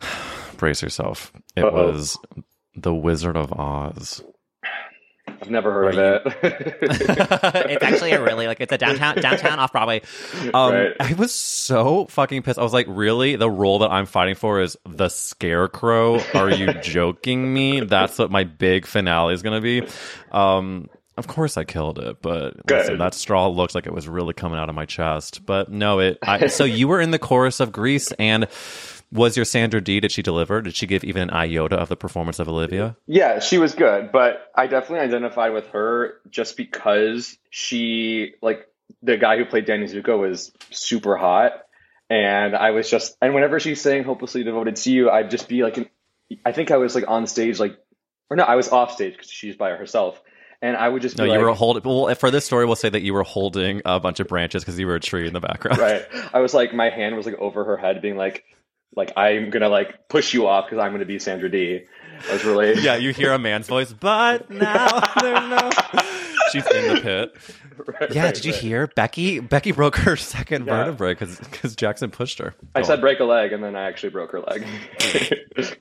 Brace 0.56 0.82
yourself. 0.82 1.32
It 1.56 1.64
Uh-oh. 1.64 1.72
was 1.92 2.18
The 2.74 2.94
Wizard 2.94 3.36
of 3.36 3.52
Oz. 3.52 4.22
I've 5.28 5.50
never 5.50 5.72
heard 5.72 5.94
of 5.96 6.26
it 6.26 6.36
it's 7.70 7.82
actually 7.82 8.12
a 8.12 8.22
really 8.22 8.46
like 8.46 8.60
it's 8.60 8.72
a 8.72 8.78
downtown 8.78 9.16
downtown 9.16 9.58
off 9.58 9.72
Broadway. 9.72 10.02
Um, 10.52 10.72
Right. 10.72 10.92
I 11.00 11.12
was 11.14 11.32
so 11.32 12.06
fucking 12.06 12.42
pissed. 12.42 12.58
I 12.58 12.62
was 12.62 12.72
like, 12.72 12.86
really? 12.88 13.36
The 13.36 13.50
role 13.50 13.80
that 13.80 13.90
I'm 13.90 14.06
fighting 14.06 14.34
for 14.34 14.60
is 14.60 14.76
the 14.84 15.08
Scarecrow? 15.08 16.20
Are 16.34 16.50
you 16.50 16.72
joking 16.82 17.52
me? 17.52 17.80
That's 17.80 18.18
what 18.18 18.30
my 18.30 18.44
big 18.44 18.86
finale 18.86 19.34
is 19.34 19.42
gonna 19.42 19.60
be. 19.60 19.86
Um, 20.30 20.88
of 21.16 21.26
course, 21.26 21.56
I 21.56 21.64
killed 21.64 21.98
it, 21.98 22.22
but 22.22 22.54
listen, 22.68 22.98
that 22.98 23.14
straw 23.14 23.46
looked 23.48 23.74
like 23.74 23.86
it 23.86 23.92
was 23.92 24.08
really 24.08 24.32
coming 24.34 24.58
out 24.58 24.68
of 24.68 24.74
my 24.74 24.86
chest. 24.86 25.44
But 25.44 25.70
no, 25.70 25.98
it. 26.00 26.18
I, 26.22 26.46
so 26.46 26.64
you 26.64 26.88
were 26.88 27.00
in 27.00 27.10
the 27.10 27.18
chorus 27.18 27.60
of 27.60 27.70
Grease, 27.70 28.12
and 28.12 28.46
was 29.12 29.36
your 29.36 29.44
Sandra 29.44 29.80
Dee? 29.80 30.00
Did 30.00 30.10
she 30.10 30.22
deliver? 30.22 30.62
Did 30.62 30.74
she 30.74 30.86
give 30.86 31.04
even 31.04 31.24
an 31.24 31.30
iota 31.30 31.76
of 31.76 31.88
the 31.88 31.96
performance 31.96 32.38
of 32.38 32.48
Olivia? 32.48 32.96
Yeah, 33.06 33.38
she 33.40 33.58
was 33.58 33.74
good, 33.74 34.10
but 34.10 34.50
I 34.54 34.66
definitely 34.66 35.00
identified 35.06 35.52
with 35.52 35.68
her 35.68 36.14
just 36.30 36.56
because 36.56 37.36
she 37.50 38.32
like 38.42 38.66
the 39.02 39.16
guy 39.16 39.36
who 39.36 39.44
played 39.44 39.66
Danny 39.66 39.86
Zuko 39.86 40.18
was 40.18 40.50
super 40.70 41.16
hot, 41.16 41.52
and 42.10 42.56
I 42.56 42.70
was 42.70 42.88
just 42.90 43.16
and 43.20 43.34
whenever 43.34 43.60
she 43.60 43.74
sang 43.74 44.04
"Hopelessly 44.04 44.44
Devoted 44.44 44.76
to 44.76 44.90
You," 44.90 45.10
I'd 45.10 45.30
just 45.30 45.48
be 45.48 45.62
like, 45.62 45.78
in- 45.78 45.88
I 46.44 46.52
think 46.52 46.70
I 46.70 46.78
was 46.78 46.94
like 46.94 47.04
on 47.08 47.26
stage 47.26 47.60
like, 47.60 47.78
or 48.30 48.36
no, 48.36 48.44
I 48.44 48.56
was 48.56 48.70
off 48.70 48.92
stage 48.92 49.12
because 49.12 49.30
she's 49.30 49.56
by 49.56 49.70
herself, 49.70 50.20
and 50.62 50.76
I 50.76 50.88
would 50.88 51.02
just 51.02 51.18
No, 51.18 51.24
you 51.24 51.32
like, 51.32 51.40
were 51.40 51.52
holding. 51.52 51.82
Well, 51.84 52.14
for 52.14 52.30
this 52.30 52.46
story, 52.46 52.64
we'll 52.64 52.76
say 52.76 52.88
that 52.88 53.02
you 53.02 53.12
were 53.12 53.24
holding 53.24 53.82
a 53.84 54.00
bunch 54.00 54.20
of 54.20 54.28
branches 54.28 54.62
because 54.62 54.78
you 54.78 54.86
were 54.86 54.94
a 54.94 55.00
tree 55.00 55.26
in 55.26 55.34
the 55.34 55.40
background. 55.40 55.78
right. 55.78 56.06
I 56.32 56.40
was 56.40 56.54
like, 56.54 56.72
my 56.72 56.88
hand 56.90 57.16
was 57.16 57.26
like 57.26 57.38
over 57.38 57.64
her 57.64 57.76
head, 57.76 58.00
being 58.00 58.16
like, 58.16 58.44
like 58.94 59.12
I'm 59.16 59.50
gonna 59.50 59.68
like 59.68 60.08
push 60.08 60.34
you 60.34 60.46
off 60.46 60.66
because 60.66 60.82
I'm 60.82 60.92
gonna 60.92 61.04
be 61.04 61.18
Sandra 61.18 61.50
Dee. 61.50 61.84
I 62.28 62.32
was 62.32 62.44
really 62.44 62.74
yeah, 62.82 62.96
you 62.96 63.12
hear 63.12 63.32
a 63.32 63.38
man's 63.38 63.66
voice, 63.68 63.92
but 63.92 64.50
now 64.50 65.00
there's 65.20 65.48
no. 65.50 65.70
She's 66.52 66.66
in 66.66 66.94
the 66.94 67.00
pit. 67.02 67.34
Right, 67.84 68.14
Yeah, 68.14 68.24
right, 68.26 68.34
did 68.34 68.44
you 68.44 68.52
right. 68.52 68.60
hear 68.60 68.86
Becky? 68.88 69.40
Becky 69.40 69.72
broke 69.72 69.96
her 69.96 70.14
second 70.14 70.66
Yeah. 70.66 70.84
vertebrae 70.84 71.14
because 71.14 71.38
because 71.38 71.74
Jackson 71.74 72.10
pushed 72.10 72.38
her. 72.38 72.54
I 72.74 72.82
Go 72.82 72.86
said 72.88 73.00
break 73.00 73.18
a 73.20 73.24
leg, 73.24 73.52
and 73.54 73.64
then 73.64 73.74
I 73.74 73.88
actually 73.88 74.10
broke 74.10 74.30
her 74.32 74.40
leg. 74.40 74.64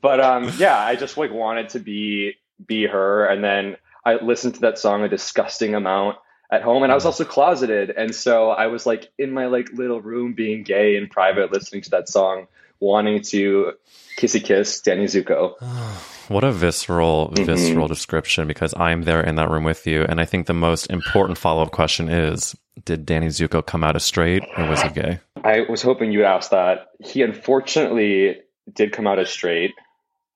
but 0.01 0.19
um, 0.21 0.51
yeah, 0.57 0.79
I 0.79 0.95
just 0.95 1.17
like 1.17 1.31
wanted 1.31 1.69
to 1.69 1.79
be 1.79 2.35
be 2.65 2.85
her, 2.87 3.25
and 3.25 3.43
then 3.43 3.75
I 4.05 4.15
listened 4.15 4.55
to 4.55 4.61
that 4.61 4.79
song 4.79 5.03
a 5.03 5.09
disgusting 5.09 5.75
amount 5.75 6.17
at 6.49 6.61
home, 6.63 6.83
and 6.83 6.91
I 6.91 6.95
was 6.95 7.05
also 7.05 7.25
closeted, 7.25 7.89
and 7.91 8.15
so 8.15 8.49
I 8.49 8.67
was 8.67 8.85
like 8.85 9.11
in 9.19 9.31
my 9.31 9.47
like 9.47 9.69
little 9.73 10.01
room 10.01 10.33
being 10.33 10.63
gay 10.63 10.95
in 10.95 11.07
private, 11.07 11.51
listening 11.51 11.81
to 11.83 11.89
that 11.91 12.07
song, 12.09 12.47
wanting 12.81 13.21
to 13.21 13.73
kissy 14.17 14.43
kiss 14.43 14.81
Danny 14.81 15.05
Zuko. 15.05 15.53
What 16.27 16.45
a 16.45 16.51
visceral, 16.53 17.29
Mm-hmm. 17.33 17.43
visceral 17.45 17.87
description 17.89 18.47
because 18.47 18.73
I'm 18.77 19.01
there 19.01 19.19
in 19.21 19.35
that 19.35 19.49
room 19.49 19.65
with 19.65 19.85
you. 19.85 20.03
And 20.03 20.21
I 20.21 20.23
think 20.25 20.47
the 20.47 20.53
most 20.53 20.85
important 20.89 21.37
follow 21.37 21.61
up 21.61 21.71
question 21.71 22.07
is 22.07 22.55
Did 22.85 23.05
Danny 23.05 23.27
Zuko 23.27 23.65
come 23.65 23.83
out 23.83 23.97
as 23.97 24.05
straight 24.05 24.41
or 24.57 24.65
was 24.69 24.81
he 24.81 24.89
gay? 24.89 25.19
I 25.43 25.61
was 25.67 25.81
hoping 25.81 26.13
you'd 26.13 26.23
ask 26.23 26.51
that. 26.51 26.87
He 27.03 27.21
unfortunately 27.21 28.37
did 28.73 28.93
come 28.93 29.07
out 29.07 29.19
as 29.19 29.29
straight, 29.29 29.71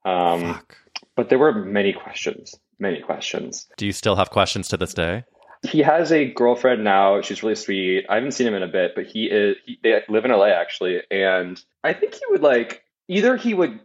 um, 0.04 0.42
Fuck. 0.56 0.78
but 1.16 1.30
there 1.30 1.40
were 1.40 1.54
many 1.54 1.94
questions, 1.94 2.56
many 2.78 3.00
questions. 3.00 3.66
Do 3.78 3.86
you 3.86 3.94
still 3.94 4.18
have 4.18 4.32
questions 4.32 4.68
to 4.70 4.78
this 4.78 4.94
day? 4.94 5.24
He 5.66 5.80
has 5.80 6.12
a 6.12 6.32
girlfriend 6.32 6.84
now. 6.84 7.22
She's 7.22 7.44
really 7.44 7.56
sweet. 7.56 8.06
I 8.10 8.16
haven't 8.16 8.32
seen 8.32 8.48
him 8.48 8.54
in 8.54 8.64
a 8.64 8.68
bit, 8.68 8.94
but 8.96 9.06
he 9.06 9.26
is. 9.26 9.58
He, 9.66 9.80
they 9.84 10.02
live 10.10 10.26
in 10.26 10.32
LA 10.32 10.48
actually, 10.48 11.02
and 11.12 11.62
I 11.84 11.94
think 11.94 12.14
he 12.14 12.22
would 12.30 12.42
like 12.42 12.84
either 13.08 13.38
he 13.38 13.54
would 13.54 13.80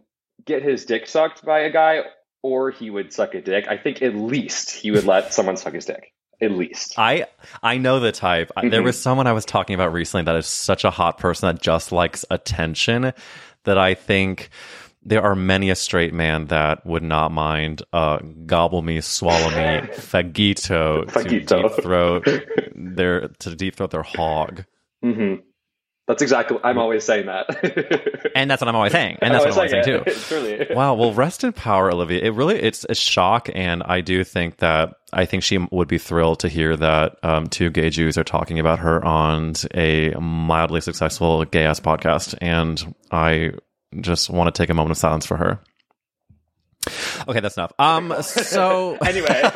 get 0.45 0.63
his 0.63 0.85
dick 0.85 1.07
sucked 1.07 1.45
by 1.45 1.59
a 1.59 1.71
guy, 1.71 2.01
or 2.41 2.71
he 2.71 2.89
would 2.89 3.13
suck 3.13 3.35
a 3.35 3.41
dick. 3.41 3.65
I 3.69 3.77
think 3.77 4.01
at 4.01 4.15
least 4.15 4.71
he 4.71 4.91
would 4.91 5.05
let 5.05 5.33
someone 5.33 5.57
suck 5.57 5.73
his 5.73 5.85
dick. 5.85 6.13
At 6.41 6.51
least. 6.51 6.97
I 6.97 7.27
I 7.61 7.77
know 7.77 7.99
the 7.99 8.11
type. 8.11 8.51
I 8.55 8.61
There 8.61 8.79
mm-hmm. 8.79 8.85
was 8.85 8.99
someone 8.99 9.27
I 9.27 9.33
was 9.33 9.45
talking 9.45 9.75
about 9.75 9.93
recently 9.93 10.23
that 10.25 10.35
is 10.35 10.47
such 10.47 10.83
a 10.83 10.89
hot 10.89 11.19
person 11.19 11.47
that 11.47 11.61
just 11.61 11.91
likes 11.91 12.25
attention 12.31 13.13
that 13.63 13.77
I 13.77 13.93
think 13.93 14.49
there 15.03 15.23
are 15.23 15.35
many 15.35 15.69
a 15.69 15.75
straight 15.75 16.13
man 16.13 16.45
that 16.47 16.85
would 16.85 17.03
not 17.03 17.31
mind 17.31 17.81
uh, 17.91 18.19
gobble 18.45 18.81
me, 18.81 19.01
swallow 19.01 19.49
me, 19.49 19.87
fagito, 19.95 21.05
to 21.05 21.11
Fagito. 21.11 21.73
deep 21.73 21.83
throat 21.83 22.27
their 22.75 23.27
to 23.39 23.55
deep 23.55 23.75
throat 23.75 23.91
their 23.91 24.03
hog. 24.03 24.65
Mm-hmm. 25.03 25.41
That's 26.07 26.21
exactly. 26.21 26.57
I'm 26.63 26.77
always 26.77 27.03
saying 27.03 27.27
that. 27.27 28.07
And 28.35 28.49
that's 28.49 28.61
what 28.61 28.69
I'm 28.69 28.75
always 28.75 28.93
saying. 28.93 29.17
And 29.21 29.33
that's 29.33 29.43
what 29.43 29.51
I'm 29.51 29.57
always 29.57 29.71
saying 29.71 29.83
too. 30.05 30.11
Truly. 30.11 30.67
Wow. 30.73 30.93
Well, 30.93 31.13
rest 31.13 31.43
in 31.43 31.51
power, 31.51 31.91
Olivia. 31.91 32.21
It 32.21 32.29
really 32.29 32.57
it's 32.57 32.85
a 32.87 32.95
shock, 32.95 33.49
and 33.53 33.83
I 33.83 34.01
do 34.01 34.23
think 34.23 34.57
that 34.57 34.93
I 35.11 35.25
think 35.25 35.43
she 35.43 35.57
would 35.57 35.87
be 35.89 35.97
thrilled 35.97 36.39
to 36.41 36.47
hear 36.47 36.77
that 36.77 37.17
um, 37.23 37.47
two 37.47 37.69
gay 37.69 37.89
Jews 37.89 38.17
are 38.17 38.23
talking 38.23 38.57
about 38.59 38.79
her 38.79 39.03
on 39.03 39.53
a 39.73 40.11
mildly 40.11 40.79
successful 40.79 41.43
gay 41.45 41.65
ass 41.65 41.79
podcast, 41.79 42.35
and 42.41 42.95
I 43.11 43.51
just 43.99 44.29
want 44.29 44.53
to 44.53 44.61
take 44.61 44.69
a 44.69 44.73
moment 44.73 44.91
of 44.91 44.97
silence 44.97 45.25
for 45.25 45.37
her. 45.37 45.59
Okay, 47.27 47.39
that's 47.39 47.57
enough. 47.57 47.73
Um. 47.77 48.13
So 48.21 48.97
Anyway. 49.05 49.51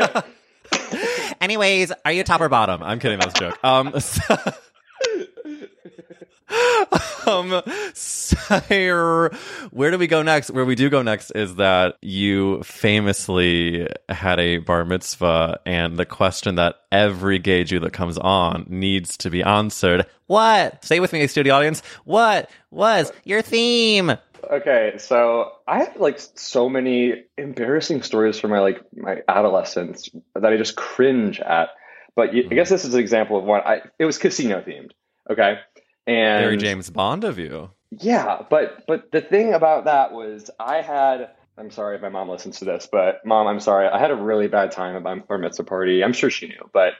Anyways, 1.41 1.91
are 2.03 2.11
you 2.11 2.23
top 2.23 2.41
or 2.41 2.49
bottom? 2.49 2.81
I'm 2.81 2.99
kidding. 2.99 3.19
That 3.19 3.27
was 3.27 3.35
a 3.35 3.39
joke. 3.39 3.63
Um, 3.63 3.99
so, 3.99 4.35
um, 7.27 7.61
sire, 7.93 9.29
where 9.71 9.91
do 9.91 9.97
we 9.97 10.07
go 10.07 10.23
next? 10.23 10.51
Where 10.51 10.65
we 10.65 10.75
do 10.75 10.89
go 10.89 11.01
next 11.01 11.31
is 11.31 11.55
that 11.55 11.97
you 12.01 12.63
famously 12.63 13.87
had 14.09 14.39
a 14.39 14.57
bar 14.57 14.85
mitzvah, 14.85 15.59
and 15.65 15.97
the 15.97 16.05
question 16.05 16.55
that 16.55 16.75
every 16.91 17.39
gay 17.39 17.63
Jew 17.63 17.79
that 17.81 17.93
comes 17.93 18.17
on 18.17 18.65
needs 18.69 19.17
to 19.17 19.29
be 19.29 19.43
answered. 19.43 20.05
What? 20.27 20.83
Say 20.85 20.99
with 20.99 21.13
me, 21.13 21.27
studio 21.27 21.53
audience. 21.55 21.83
What 22.05 22.49
was 22.71 23.11
your 23.23 23.41
theme? 23.41 24.17
Okay, 24.51 24.95
so 24.97 25.51
I 25.67 25.79
have 25.79 25.97
like 25.97 26.19
so 26.19 26.69
many 26.69 27.23
embarrassing 27.37 28.03
stories 28.03 28.39
from 28.39 28.51
my 28.51 28.59
like 28.59 28.81
my 28.95 29.21
adolescence 29.27 30.09
that 30.33 30.45
I 30.45 30.57
just 30.57 30.75
cringe 30.75 31.39
at. 31.39 31.69
But 32.15 32.29
I 32.29 32.33
mm-hmm. 32.33 32.55
guess 32.55 32.69
this 32.69 32.85
is 32.85 32.93
an 32.93 32.99
example 32.99 33.37
of 33.37 33.43
one. 33.43 33.61
I 33.65 33.81
it 33.99 34.05
was 34.05 34.17
casino 34.17 34.61
themed. 34.61 34.91
Okay, 35.29 35.59
And 36.07 36.43
Very 36.43 36.57
James 36.57 36.89
Bond 36.89 37.23
of 37.23 37.39
you. 37.39 37.71
Yeah, 37.91 38.43
but 38.49 38.85
but 38.87 39.11
the 39.11 39.21
thing 39.21 39.53
about 39.53 39.85
that 39.85 40.11
was 40.11 40.49
I 40.59 40.81
had. 40.81 41.31
I'm 41.57 41.71
sorry 41.71 41.95
if 41.95 42.01
my 42.01 42.09
mom 42.09 42.27
listens 42.27 42.59
to 42.59 42.65
this, 42.65 42.89
but 42.91 43.25
mom, 43.25 43.47
I'm 43.47 43.61
sorry. 43.61 43.87
I 43.87 43.97
had 43.97 44.11
a 44.11 44.15
really 44.15 44.49
bad 44.49 44.71
time 44.71 44.97
at 44.97 45.03
my 45.03 45.15
bar 45.15 45.37
mitzvah 45.37 45.63
party. 45.63 46.03
I'm 46.03 46.11
sure 46.11 46.29
she 46.29 46.47
knew, 46.47 46.69
but 46.73 46.95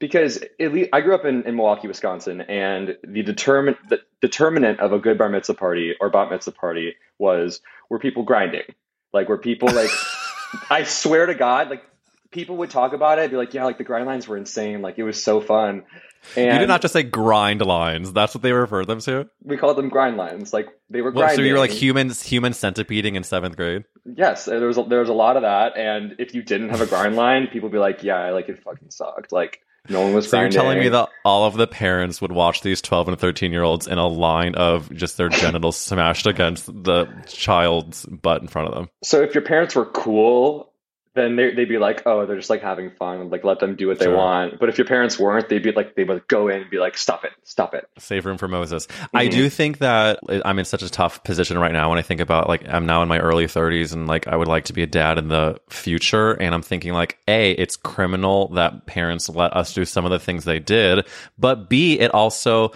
because 0.00 0.42
at 0.58 0.72
least 0.72 0.90
I 0.92 1.02
grew 1.02 1.14
up 1.14 1.24
in, 1.24 1.44
in 1.44 1.54
Milwaukee, 1.54 1.86
Wisconsin, 1.86 2.40
and 2.40 2.96
the 3.04 3.22
determin 3.22 3.76
the 3.88 4.00
determinant 4.20 4.80
of 4.80 4.92
a 4.92 4.98
good 4.98 5.18
bar 5.18 5.28
mitzvah 5.28 5.54
party 5.54 5.94
or 6.00 6.10
bat 6.10 6.30
mitzvah 6.30 6.52
party 6.52 6.96
was 7.18 7.60
were 7.88 8.00
people 8.00 8.24
grinding, 8.24 8.74
like 9.12 9.28
were 9.28 9.38
people 9.38 9.72
like 9.72 9.90
I 10.70 10.82
swear 10.82 11.26
to 11.26 11.34
God, 11.34 11.70
like 11.70 11.84
people 12.32 12.56
would 12.56 12.70
talk 12.70 12.92
about 12.92 13.18
it, 13.18 13.30
be 13.30 13.36
like, 13.36 13.54
yeah, 13.54 13.64
like 13.64 13.78
the 13.78 13.84
grind 13.84 14.06
lines 14.06 14.26
were 14.26 14.36
insane, 14.36 14.82
like 14.82 14.98
it 14.98 15.04
was 15.04 15.22
so 15.22 15.40
fun. 15.40 15.84
And 16.36 16.52
you 16.52 16.58
did 16.58 16.68
not 16.68 16.82
just 16.82 16.92
say 16.92 17.02
grind 17.02 17.62
lines. 17.62 18.12
That's 18.12 18.34
what 18.34 18.42
they 18.42 18.52
referred 18.52 18.86
them 18.86 19.00
to. 19.00 19.28
we 19.42 19.56
called 19.56 19.78
them 19.78 19.88
grind 19.88 20.16
lines, 20.16 20.52
like 20.52 20.68
they 20.88 21.02
were 21.02 21.12
grinding. 21.12 21.36
so 21.36 21.42
you 21.42 21.52
were 21.52 21.58
like 21.58 21.70
humans, 21.70 22.22
human 22.22 22.52
centipeding 22.52 23.14
in 23.14 23.22
seventh 23.22 23.56
grade. 23.56 23.84
Yes, 24.04 24.46
there 24.46 24.66
was 24.66 24.78
a, 24.78 24.82
there 24.84 25.00
was 25.00 25.08
a 25.08 25.14
lot 25.14 25.36
of 25.36 25.42
that, 25.42 25.76
and 25.76 26.16
if 26.18 26.34
you 26.34 26.42
didn't 26.42 26.70
have 26.70 26.80
a 26.80 26.86
grind 26.86 27.16
line, 27.16 27.46
people 27.46 27.68
would 27.68 27.72
be 27.72 27.78
like, 27.78 28.02
"Yeah, 28.02 28.30
like 28.30 28.48
it 28.48 28.62
fucking 28.62 28.90
sucked." 28.90 29.32
Like 29.32 29.60
no 29.88 30.02
one 30.02 30.12
was 30.12 30.28
So 30.28 30.40
you're 30.40 30.50
telling 30.50 30.78
me 30.78 30.88
that 30.88 31.08
all 31.24 31.46
of 31.46 31.54
the 31.54 31.66
parents 31.66 32.20
would 32.20 32.32
watch 32.32 32.62
these 32.62 32.80
12 32.82 33.08
and 33.08 33.18
13 33.18 33.52
year 33.52 33.62
olds 33.62 33.86
in 33.86 33.98
a 33.98 34.06
line 34.06 34.54
of 34.54 34.92
just 34.94 35.16
their 35.16 35.28
genitals 35.30 35.76
smashed 35.76 36.26
against 36.26 36.66
the 36.66 37.06
child's 37.26 38.04
butt 38.06 38.42
in 38.42 38.48
front 38.48 38.68
of 38.68 38.74
them. 38.74 38.88
So 39.02 39.22
if 39.22 39.34
your 39.34 39.42
parents 39.42 39.74
were 39.74 39.86
cool, 39.86 40.69
then 41.14 41.34
they, 41.36 41.52
they'd 41.54 41.68
be 41.68 41.78
like, 41.78 42.02
"Oh, 42.06 42.24
they're 42.24 42.36
just 42.36 42.50
like 42.50 42.62
having 42.62 42.90
fun. 42.92 43.30
Like 43.30 43.42
let 43.44 43.58
them 43.58 43.74
do 43.76 43.88
what 43.88 43.98
they 43.98 44.04
Sure. 44.06 44.16
want." 44.16 44.58
But 44.60 44.68
if 44.68 44.78
your 44.78 44.86
parents 44.86 45.18
weren't, 45.18 45.48
they'd 45.48 45.62
be 45.62 45.72
like, 45.72 45.94
they 45.96 46.04
would 46.04 46.26
go 46.28 46.48
in 46.48 46.62
and 46.62 46.70
be 46.70 46.78
like, 46.78 46.96
"Stop 46.96 47.24
it, 47.24 47.32
stop 47.42 47.74
it." 47.74 47.86
Save 47.98 48.26
room 48.26 48.38
for 48.38 48.46
Moses. 48.48 48.86
I 49.12 49.26
Mhm. 49.26 49.30
do 49.32 49.48
think 49.50 49.78
that 49.78 50.20
I'm 50.44 50.58
in 50.58 50.64
such 50.64 50.82
a 50.82 50.88
tough 50.90 51.24
position 51.24 51.58
right 51.58 51.72
now 51.72 51.88
when 51.90 51.98
I 51.98 52.02
think 52.02 52.20
about 52.20 52.48
like 52.48 52.62
I'm 52.68 52.86
now 52.86 53.02
in 53.02 53.08
my 53.08 53.18
early 53.18 53.46
30s 53.46 53.92
and 53.92 54.06
like 54.06 54.28
I 54.28 54.36
would 54.36 54.48
like 54.48 54.64
to 54.66 54.72
be 54.72 54.82
a 54.82 54.86
dad 54.86 55.18
in 55.18 55.28
the 55.28 55.58
future 55.68 56.32
and 56.32 56.54
I'm 56.54 56.62
thinking 56.62 56.92
like 56.92 57.18
A, 57.28 57.52
it's 57.52 57.76
criminal 57.76 58.48
that 58.54 58.86
parents 58.86 59.28
let 59.28 59.56
us 59.56 59.74
do 59.74 59.84
some 59.84 60.04
of 60.04 60.10
the 60.12 60.18
things 60.20 60.44
they 60.44 60.58
did, 60.60 61.06
but 61.38 61.68
B, 61.68 61.98
it 61.98 62.12
also 62.14 62.72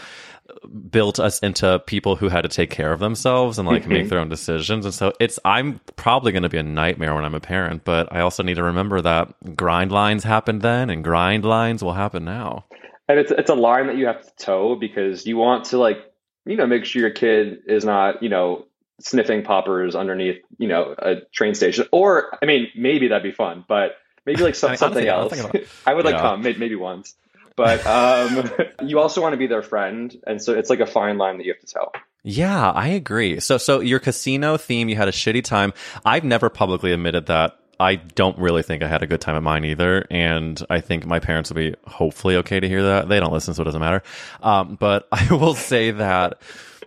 built 0.90 1.18
us 1.18 1.38
into 1.40 1.78
people 1.86 2.16
who 2.16 2.28
had 2.28 2.42
to 2.42 2.48
take 2.48 2.70
care 2.70 2.92
of 2.92 3.00
themselves 3.00 3.58
and 3.58 3.66
like 3.68 3.86
make 3.86 4.00
mm-hmm. 4.00 4.08
their 4.08 4.18
own 4.18 4.28
decisions 4.28 4.84
and 4.84 4.94
so 4.94 5.12
it's 5.20 5.38
i'm 5.44 5.80
probably 5.96 6.32
going 6.32 6.42
to 6.42 6.48
be 6.48 6.58
a 6.58 6.62
nightmare 6.62 7.14
when 7.14 7.24
i'm 7.24 7.34
a 7.34 7.40
parent 7.40 7.84
but 7.84 8.12
i 8.12 8.20
also 8.20 8.42
need 8.42 8.54
to 8.54 8.62
remember 8.62 9.00
that 9.00 9.32
grind 9.56 9.92
lines 9.92 10.24
happened 10.24 10.62
then 10.62 10.90
and 10.90 11.04
grind 11.04 11.44
lines 11.44 11.82
will 11.82 11.94
happen 11.94 12.24
now 12.24 12.64
And 13.08 13.18
it's 13.18 13.30
it's 13.30 13.50
a 13.50 13.54
line 13.54 13.86
that 13.88 13.96
you 13.96 14.06
have 14.06 14.22
to 14.22 14.32
toe 14.36 14.76
because 14.76 15.26
you 15.26 15.36
want 15.36 15.66
to 15.66 15.78
like 15.78 15.98
you 16.46 16.56
know 16.56 16.66
make 16.66 16.84
sure 16.84 17.00
your 17.02 17.10
kid 17.10 17.58
is 17.66 17.84
not 17.84 18.22
you 18.22 18.28
know 18.30 18.66
sniffing 19.00 19.42
poppers 19.42 19.94
underneath 19.94 20.40
you 20.58 20.68
know 20.68 20.94
a 20.98 21.16
train 21.32 21.54
station. 21.54 21.86
Or 21.92 22.38
I 22.42 22.46
mean, 22.46 22.68
maybe 22.74 23.08
that'd 23.08 23.22
be 23.22 23.32
fun, 23.32 23.64
but 23.68 23.96
maybe 24.24 24.42
like 24.42 24.54
some, 24.54 24.68
I 24.70 24.72
mean, 24.72 24.78
something 24.78 25.08
honestly, 25.08 25.60
else. 25.60 25.82
I 25.86 25.94
would 25.94 26.04
like 26.04 26.14
Yeah. 26.14 26.20
come 26.22 26.42
maybe 26.42 26.76
once, 26.76 27.14
but 27.56 27.86
um, 27.86 28.50
you 28.88 28.98
also 28.98 29.20
want 29.20 29.32
to 29.32 29.36
be 29.36 29.46
their 29.46 29.62
friend, 29.62 30.16
and 30.26 30.42
so 30.42 30.54
it's 30.54 30.70
like 30.70 30.80
a 30.80 30.86
fine 30.86 31.18
line 31.18 31.38
that 31.38 31.44
you 31.44 31.52
have 31.52 31.60
to 31.60 31.66
tell. 31.66 31.92
Yeah, 32.22 32.70
I 32.70 32.88
agree. 32.88 33.38
So, 33.40 33.58
so 33.58 33.80
your 33.80 34.00
casino 34.00 34.56
theme, 34.56 34.88
you 34.88 34.96
had 34.96 35.08
a 35.08 35.12
shitty 35.12 35.44
time. 35.44 35.74
I've 36.04 36.24
never 36.24 36.48
publicly 36.48 36.92
admitted 36.92 37.26
that. 37.26 37.58
I 37.78 37.96
don't 37.96 38.38
really 38.38 38.62
think 38.62 38.82
I 38.82 38.88
had 38.88 39.02
a 39.02 39.06
good 39.06 39.20
time 39.20 39.36
at 39.36 39.42
mine 39.42 39.64
either, 39.64 40.06
and 40.10 40.60
I 40.70 40.80
think 40.80 41.06
my 41.06 41.18
parents 41.18 41.50
will 41.50 41.56
be 41.56 41.74
hopefully 41.86 42.36
okay 42.36 42.60
to 42.60 42.68
hear 42.68 42.82
that. 42.82 43.08
They 43.08 43.20
don't 43.20 43.32
listen, 43.32 43.54
so 43.54 43.62
it 43.62 43.64
doesn't 43.64 43.80
matter. 43.80 44.02
Um, 44.42 44.76
but 44.76 45.08
I 45.12 45.34
will 45.34 45.54
say 45.54 45.90
that. 45.90 46.40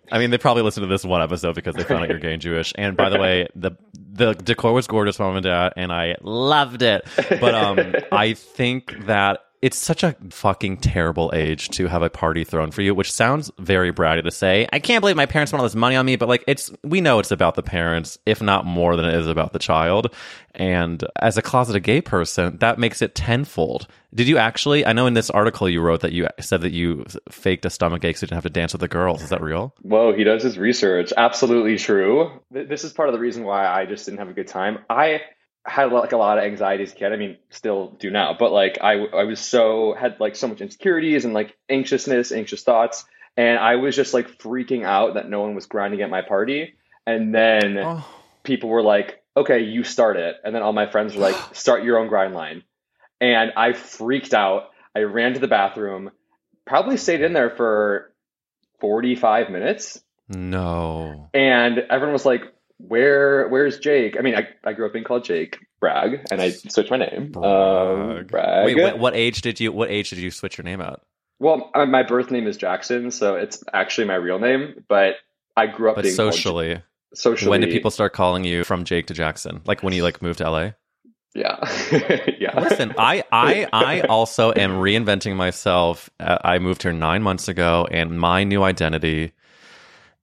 I 0.09 0.19
mean, 0.19 0.29
they 0.29 0.37
probably 0.37 0.63
listened 0.63 0.85
to 0.85 0.87
this 0.87 1.03
one 1.03 1.21
episode 1.21 1.55
because 1.55 1.75
they 1.75 1.83
found 1.83 2.03
out 2.03 2.09
you're 2.09 2.19
gay 2.19 2.31
and 2.31 2.41
Jewish. 2.41 2.71
And 2.75 2.95
by 2.95 3.09
the 3.09 3.19
way, 3.19 3.47
the 3.55 3.71
the 3.93 4.33
decor 4.33 4.71
was 4.73 4.87
gorgeous, 4.87 5.19
mom 5.19 5.35
and 5.35 5.43
dad, 5.43 5.73
and 5.75 5.91
I 5.91 6.15
loved 6.21 6.81
it. 6.81 7.05
But 7.29 7.53
um, 7.53 7.93
I 8.11 8.33
think 8.33 9.05
that 9.05 9.41
it's 9.61 9.77
such 9.77 10.03
a 10.03 10.15
fucking 10.29 10.77
terrible 10.77 11.31
age 11.33 11.69
to 11.69 11.87
have 11.87 12.01
a 12.01 12.09
party 12.09 12.43
thrown 12.43 12.71
for 12.71 12.81
you, 12.81 12.93
which 12.93 13.11
sounds 13.11 13.51
very 13.57 13.91
bratty 13.91 14.23
to 14.23 14.31
say. 14.31 14.67
I 14.71 14.79
can't 14.79 15.01
believe 15.01 15.15
my 15.15 15.25
parents 15.25 15.51
spent 15.51 15.59
all 15.59 15.65
this 15.65 15.75
money 15.75 15.95
on 15.95 16.05
me, 16.05 16.15
but 16.15 16.29
like 16.29 16.43
it's 16.47 16.71
we 16.83 17.01
know 17.01 17.19
it's 17.19 17.31
about 17.31 17.55
the 17.55 17.63
parents, 17.63 18.19
if 18.25 18.41
not 18.41 18.65
more 18.65 18.95
than 18.95 19.05
it 19.05 19.15
is 19.15 19.27
about 19.27 19.53
the 19.53 19.59
child. 19.59 20.13
And 20.53 21.03
as 21.21 21.37
a 21.37 21.41
closeted 21.41 21.83
gay 21.83 22.01
person, 22.01 22.57
that 22.57 22.79
makes 22.79 23.01
it 23.01 23.15
tenfold. 23.15 23.87
Did 24.13 24.27
you 24.27 24.37
actually? 24.37 24.85
I 24.85 24.93
know 24.93 25.07
in 25.07 25.13
this 25.13 25.29
article 25.29 25.67
you 25.67 25.81
wrote 25.81 26.01
that 26.01 26.13
you 26.13 26.27
said 26.39 26.61
that 26.61 26.71
you 26.71 27.05
faked 27.29 27.65
a 27.65 27.69
stomach 27.69 28.03
ache 28.03 28.17
so 28.17 28.23
you 28.23 28.27
didn't 28.27 28.37
have 28.37 28.43
to 28.43 28.49
dance 28.49 28.73
with 28.73 28.81
the 28.81 28.87
girls. 28.87 29.21
Is 29.21 29.29
that 29.29 29.41
real? 29.41 29.73
Whoa, 29.81 30.13
he 30.13 30.23
does 30.23 30.43
his 30.43 30.57
research. 30.57 31.11
Absolutely 31.17 31.77
true. 31.77 32.31
This 32.51 32.83
is 32.83 32.93
part 32.93 33.09
of 33.09 33.13
the 33.13 33.19
reason 33.19 33.43
why 33.43 33.67
I 33.67 33.85
just 33.85 34.05
didn't 34.05 34.19
have 34.19 34.29
a 34.29 34.33
good 34.33 34.47
time. 34.47 34.79
I 34.89 35.21
had 35.67 35.91
like 35.91 36.13
a 36.13 36.17
lot 36.17 36.37
of 36.37 36.45
anxiety 36.45 36.83
as 36.83 36.93
a 36.93 36.95
kid. 36.95 37.11
I 37.11 37.17
mean, 37.17 37.37
still 37.49 37.89
do 37.99 38.09
now, 38.09 38.35
but 38.37 38.51
like 38.51 38.77
I 38.81 38.93
I 38.93 39.25
was 39.25 39.39
so 39.39 39.93
had 39.93 40.19
like 40.19 40.35
so 40.35 40.47
much 40.47 40.61
insecurities 40.61 41.25
and 41.25 41.33
like 41.33 41.55
anxiousness, 41.69 42.31
anxious 42.31 42.63
thoughts, 42.63 43.05
and 43.35 43.59
I 43.59 43.75
was 43.75 43.95
just 43.95 44.13
like 44.13 44.39
freaking 44.39 44.83
out 44.85 45.15
that 45.15 45.29
no 45.29 45.41
one 45.41 45.55
was 45.55 45.65
grinding 45.65 46.01
at 46.01 46.09
my 46.09 46.21
party. 46.21 46.75
And 47.05 47.33
then 47.33 47.77
Oh. 47.77 48.05
people 48.43 48.69
were 48.69 48.81
like, 48.81 49.21
"Okay, 49.35 49.59
you 49.59 49.83
start 49.83 50.17
it," 50.17 50.35
and 50.43 50.55
then 50.55 50.61
all 50.61 50.73
my 50.73 50.89
friends 50.89 51.15
were 51.15 51.21
like, 51.21 51.35
"Start 51.55 51.83
your 51.83 51.99
own 51.99 52.07
grind 52.07 52.33
line," 52.33 52.63
and 53.19 53.51
I 53.55 53.73
freaked 53.73 54.33
out. 54.33 54.69
I 54.95 55.01
ran 55.01 55.33
to 55.33 55.39
the 55.39 55.47
bathroom, 55.47 56.11
probably 56.65 56.97
stayed 56.97 57.21
in 57.21 57.33
there 57.33 57.49
for 57.51 58.13
forty 58.79 59.15
five 59.15 59.49
minutes. 59.49 60.01
No. 60.29 61.29
And 61.33 61.77
everyone 61.77 62.13
was 62.13 62.25
like, 62.25 62.41
"Where, 62.77 63.47
where's 63.49 63.79
Jake?" 63.79 64.15
I 64.17 64.21
mean, 64.21 64.35
I, 64.35 64.47
I 64.63 64.73
grew 64.73 64.85
up 64.85 64.93
being 64.93 65.05
called 65.05 65.23
Jake 65.25 65.57
Bragg, 65.79 66.25
and 66.31 66.41
I 66.41 66.49
switched 66.51 66.91
my 66.91 66.97
name. 66.97 67.35
Um, 67.37 68.25
Bragg. 68.25 68.27
Bragg. 68.27 68.65
Wait, 68.65 68.81
what, 68.81 68.99
what 68.99 69.15
age 69.15 69.41
did 69.41 69.59
you? 69.59 69.71
What 69.71 69.89
age 69.89 70.09
did 70.09 70.19
you 70.19 70.31
switch 70.31 70.57
your 70.57 70.65
name 70.65 70.81
out? 70.81 71.01
Well, 71.39 71.69
uh, 71.75 71.85
my 71.85 72.03
birth 72.03 72.31
name 72.31 72.47
is 72.47 72.57
Jackson, 72.57 73.11
so 73.11 73.35
it's 73.35 73.63
actually 73.73 74.07
my 74.07 74.15
real 74.15 74.39
name. 74.39 74.83
But 74.87 75.15
I 75.55 75.67
grew 75.67 75.89
up 75.89 75.95
But 75.95 76.03
being 76.03 76.15
called- 76.15 76.33
socially, 76.33 76.81
socially. 77.13 77.49
when 77.49 77.61
did 77.61 77.69
people 77.71 77.91
start 77.91 78.13
calling 78.13 78.43
you 78.43 78.63
from 78.63 78.83
Jake 78.85 79.07
to 79.07 79.13
Jackson? 79.13 79.61
Like 79.65 79.83
when 79.83 79.93
you 79.93 80.03
like 80.03 80.21
moved 80.21 80.39
to 80.39 80.49
LA? 80.49 80.71
Yeah, 81.35 81.57
yeah. 82.39 82.59
Listen, 82.59 82.95
I, 82.97 83.23
I, 83.31 83.67
I 83.71 84.01
also 84.01 84.51
am 84.53 84.71
reinventing 84.71 85.35
myself. 85.35 86.09
Uh, 86.19 86.39
I 86.43 86.57
moved 86.57 86.81
here 86.81 86.93
nine 86.93 87.21
months 87.21 87.47
ago, 87.47 87.87
and 87.91 88.19
my 88.19 88.43
new 88.43 88.63
identity 88.63 89.33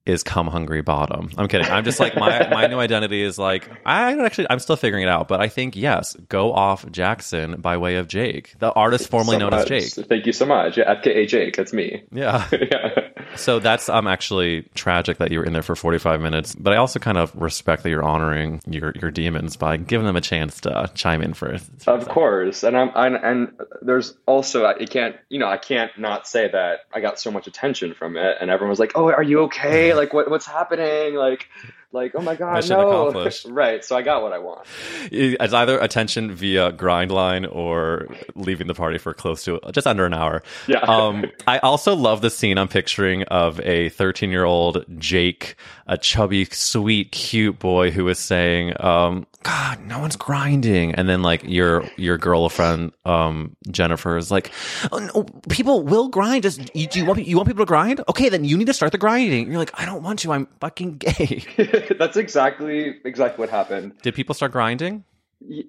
is 0.05 0.21
come 0.23 0.47
hungry 0.47 0.81
bottom. 0.81 1.31
I'm 1.37 1.47
kidding. 1.47 1.67
I'm 1.67 1.83
just 1.83 1.99
like 1.99 2.15
my 2.15 2.47
my 2.49 2.67
new 2.67 2.79
identity 2.79 3.23
is 3.23 3.39
like 3.39 3.69
I 3.85 4.13
don't 4.13 4.25
actually 4.25 4.47
I'm 4.49 4.59
still 4.59 4.75
figuring 4.75 5.03
it 5.03 5.09
out, 5.09 5.27
but 5.27 5.41
I 5.41 5.47
think 5.47 5.75
yes, 5.75 6.15
go 6.29 6.53
off 6.53 6.89
Jackson 6.91 7.59
by 7.59 7.77
way 7.77 7.95
of 7.95 8.07
Jake, 8.07 8.53
the 8.59 8.71
artist 8.71 9.09
formerly 9.09 9.35
so 9.35 9.49
known 9.49 9.53
as. 9.53 9.65
Jake. 9.65 9.91
Thank 10.07 10.25
you 10.27 10.33
so 10.33 10.45
much. 10.45 10.77
Yeah, 10.77 10.93
FKA 10.95 11.27
Jake, 11.27 11.55
that's 11.55 11.73
me. 11.73 12.03
Yeah. 12.11 12.47
yeah. 12.51 13.09
So 13.35 13.59
that's 13.59 13.89
um 13.89 14.07
actually 14.07 14.69
tragic 14.75 15.17
that 15.17 15.31
you 15.31 15.39
were 15.39 15.45
in 15.45 15.53
there 15.53 15.63
for 15.63 15.75
45 15.75 16.21
minutes, 16.21 16.53
but 16.53 16.73
I 16.73 16.77
also 16.77 16.99
kind 16.99 17.17
of 17.17 17.35
respect 17.35 17.83
that 17.83 17.89
you're 17.89 18.03
honoring 18.03 18.61
your 18.67 18.93
your 19.01 19.09
demons 19.09 19.57
by 19.57 19.77
giving 19.77 20.05
them 20.05 20.15
a 20.15 20.21
chance 20.21 20.61
to 20.61 20.91
chime 20.93 21.21
in 21.23 21.33
for. 21.33 21.57
for 21.79 21.91
Of 21.91 22.07
course, 22.09 22.63
and 22.63 22.77
I'm, 22.77 22.91
I'm 22.93 23.15
and 23.15 23.59
there's 23.81 24.15
also 24.27 24.65
I 24.67 24.85
can't 24.85 25.15
you 25.29 25.39
know 25.39 25.47
I 25.47 25.57
can't 25.57 25.97
not 25.97 26.27
say 26.27 26.47
that 26.47 26.81
I 26.93 26.99
got 26.99 27.19
so 27.19 27.31
much 27.31 27.47
attention 27.47 27.95
from 27.95 28.17
it, 28.17 28.37
and 28.39 28.51
everyone 28.51 28.69
was 28.69 28.79
like, 28.79 28.91
"Oh, 28.93 29.11
are 29.11 29.23
you 29.23 29.41
okay? 29.43 29.94
Like, 29.95 30.13
what 30.13 30.29
what's 30.29 30.45
happening? 30.45 31.15
Like, 31.15 31.49
like 31.95 32.11
oh 32.13 32.21
my 32.21 32.35
god, 32.35 32.55
Mission 32.55 32.77
no!" 32.77 33.07
accomplished. 33.07 33.45
right. 33.49 33.83
So 33.83 33.95
I 33.95 34.01
got 34.01 34.21
what 34.21 34.33
I 34.33 34.37
want. 34.37 34.67
It's 35.11 35.53
either 35.53 35.79
attention 35.79 36.33
via 36.33 36.71
grind 36.71 37.11
line 37.11 37.45
or 37.45 38.07
leaving 38.35 38.67
the 38.67 38.73
party 38.75 38.97
for 38.97 39.13
close 39.13 39.43
to 39.45 39.59
just 39.71 39.87
under 39.87 40.05
an 40.05 40.13
hour. 40.13 40.43
Yeah. 40.67 40.85
Um, 40.95 41.25
I 41.45 41.57
also 41.59 41.93
love 41.95 42.21
the 42.21 42.29
scene 42.29 42.57
I'm 42.57 42.67
picturing 42.67 43.23
of 43.23 43.59
a 43.61 43.89
13 43.89 44.29
year 44.29 44.45
old 44.45 44.85
Jake, 44.97 45.55
a 45.87 45.97
chubby, 45.97 46.45
sweet, 46.45 47.11
cute 47.11 47.59
boy 47.59 47.91
who 47.91 48.07
is 48.07 48.19
saying, 48.19 48.73
um, 48.81 49.25
God, 49.43 49.85
no 49.85 49.99
one's 49.99 50.15
grinding. 50.15 50.95
And 50.95 51.07
then 51.07 51.21
like 51.21 51.43
your, 51.43 51.85
your 51.97 52.17
girlfriend, 52.17 52.93
um, 53.05 53.55
Jennifer 53.69 54.17
is 54.17 54.31
like, 54.31 54.51
oh, 54.91 54.97
no, 54.97 55.23
people 55.49 55.83
will 55.83 56.07
grind. 56.07 56.43
Just, 56.43 56.75
you, 56.75 56.87
do 56.87 56.99
you 56.99 57.05
want, 57.05 57.25
you 57.25 57.35
want 57.35 57.47
people 57.47 57.63
to 57.63 57.67
grind? 57.67 58.01
Okay, 58.09 58.29
then 58.29 58.43
you 58.43 58.57
need 58.57 58.67
to 58.67 58.73
start 58.73 58.91
the 58.91 58.97
grinding. 58.97 59.43
And 59.43 59.51
you're 59.51 59.59
like, 59.59 59.79
I 59.79 59.85
don't 59.85 60.01
want 60.01 60.19
to. 60.19 60.31
I'm 60.31 60.47
fucking 60.61 60.97
gay. 60.97 61.43
That's 61.99 62.17
exactly 62.17 62.95
exactly 63.03 63.41
what 63.41 63.49
happened. 63.49 63.93
Did 64.01 64.15
people 64.15 64.35
start 64.35 64.51
grinding? 64.51 65.03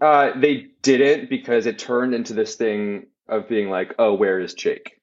Uh, 0.00 0.30
they 0.38 0.68
didn't 0.82 1.28
because 1.28 1.66
it 1.66 1.78
turned 1.78 2.14
into 2.14 2.32
this 2.34 2.54
thing 2.54 3.06
of 3.28 3.48
being 3.48 3.68
like, 3.70 3.94
"Oh, 3.98 4.14
where 4.14 4.38
is 4.40 4.54
Jake? 4.54 5.00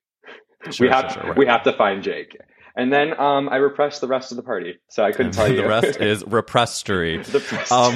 Sure, 0.71 0.87
we 0.87 0.91
have 0.91 1.11
sure, 1.11 1.23
sure, 1.23 1.33
we 1.35 1.45
have 1.45 1.63
to 1.63 1.73
find 1.73 2.03
Jake." 2.03 2.37
And 2.75 2.91
then 2.91 3.19
um, 3.19 3.49
I 3.49 3.57
repressed 3.57 4.01
the 4.01 4.07
rest 4.07 4.31
of 4.31 4.37
the 4.37 4.43
party, 4.43 4.79
so 4.87 5.03
I 5.03 5.11
couldn't 5.11 5.33
tell 5.33 5.47
you. 5.47 5.57
the 5.57 5.67
rest 5.67 5.99
is 6.01 6.23
represstory. 6.23 7.23
the. 7.23 7.39
Um, 7.71 7.95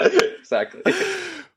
exactly. 0.38 0.82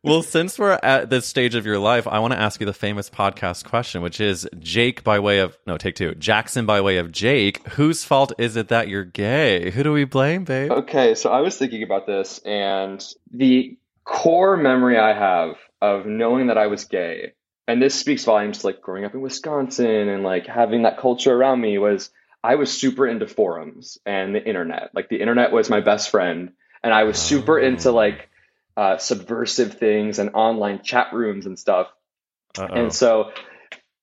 Well, 0.06 0.22
since 0.22 0.60
we're 0.60 0.80
at 0.84 1.10
this 1.10 1.26
stage 1.26 1.56
of 1.56 1.66
your 1.66 1.80
life, 1.80 2.08
I 2.08 2.20
want 2.20 2.34
to 2.34 2.40
ask 2.40 2.60
you 2.60 2.66
the 2.66 2.74
famous 2.74 3.10
podcast 3.10 3.66
question, 3.66 4.02
which 4.02 4.22
is 4.22 4.48
Jake 4.60 5.04
by 5.04 5.20
way 5.20 5.40
of 5.40 5.58
no, 5.66 5.78
take 5.78 5.96
two. 5.96 6.16
Jackson 6.16 6.66
by 6.66 6.82
way 6.82 6.98
of 6.98 7.12
Jake. 7.12 7.68
Whose 7.70 8.04
fault 8.04 8.32
is 8.38 8.56
it 8.56 8.68
that 8.70 8.88
you're 8.88 9.04
gay? 9.04 9.72
Who 9.72 9.84
do 9.84 9.92
we 9.92 10.06
blame, 10.06 10.44
babe? 10.44 10.72
Okay, 10.72 11.16
so 11.16 11.32
I 11.32 11.42
was 11.42 11.58
thinking 11.58 11.84
about 11.84 12.06
this, 12.06 12.40
and 12.40 13.04
the 13.32 13.78
core 14.04 14.56
memory 14.56 14.98
I 14.98 15.14
have 15.14 15.58
of 15.82 16.06
knowing 16.06 16.48
that 16.48 16.58
I 16.58 16.68
was 16.68 16.86
gay, 16.86 17.34
and 17.68 17.82
this 17.82 17.96
speaks 17.96 18.24
volumes 18.24 18.60
to 18.60 18.68
like 18.68 18.82
growing 18.82 19.06
up 19.06 19.14
in 19.14 19.22
Wisconsin 19.22 20.08
and 20.08 20.24
like 20.24 20.46
having 20.46 20.84
that 20.84 21.00
culture 21.00 21.34
around 21.34 21.60
me 21.60 21.78
was 21.78 22.12
I 22.44 22.56
was 22.56 22.72
super 22.72 23.08
into 23.08 23.28
forums 23.28 23.98
and 24.06 24.36
the 24.36 24.48
internet. 24.48 24.92
Like 24.94 25.10
the 25.10 25.20
internet 25.20 25.52
was 25.52 25.70
my 25.70 25.82
best 25.82 26.12
friend, 26.12 26.52
and 26.84 26.94
I 26.94 27.04
was 27.04 27.18
super 27.18 27.58
into 27.58 27.92
like 27.92 28.30
uh, 28.78 28.98
subversive 28.98 29.78
things 29.78 30.20
and 30.20 30.32
online 30.34 30.82
chat 30.84 31.14
rooms 31.14 31.46
and 31.46 31.58
stuff. 31.58 31.88
Uh-oh. 32.58 32.74
And 32.74 32.94
so 32.94 33.32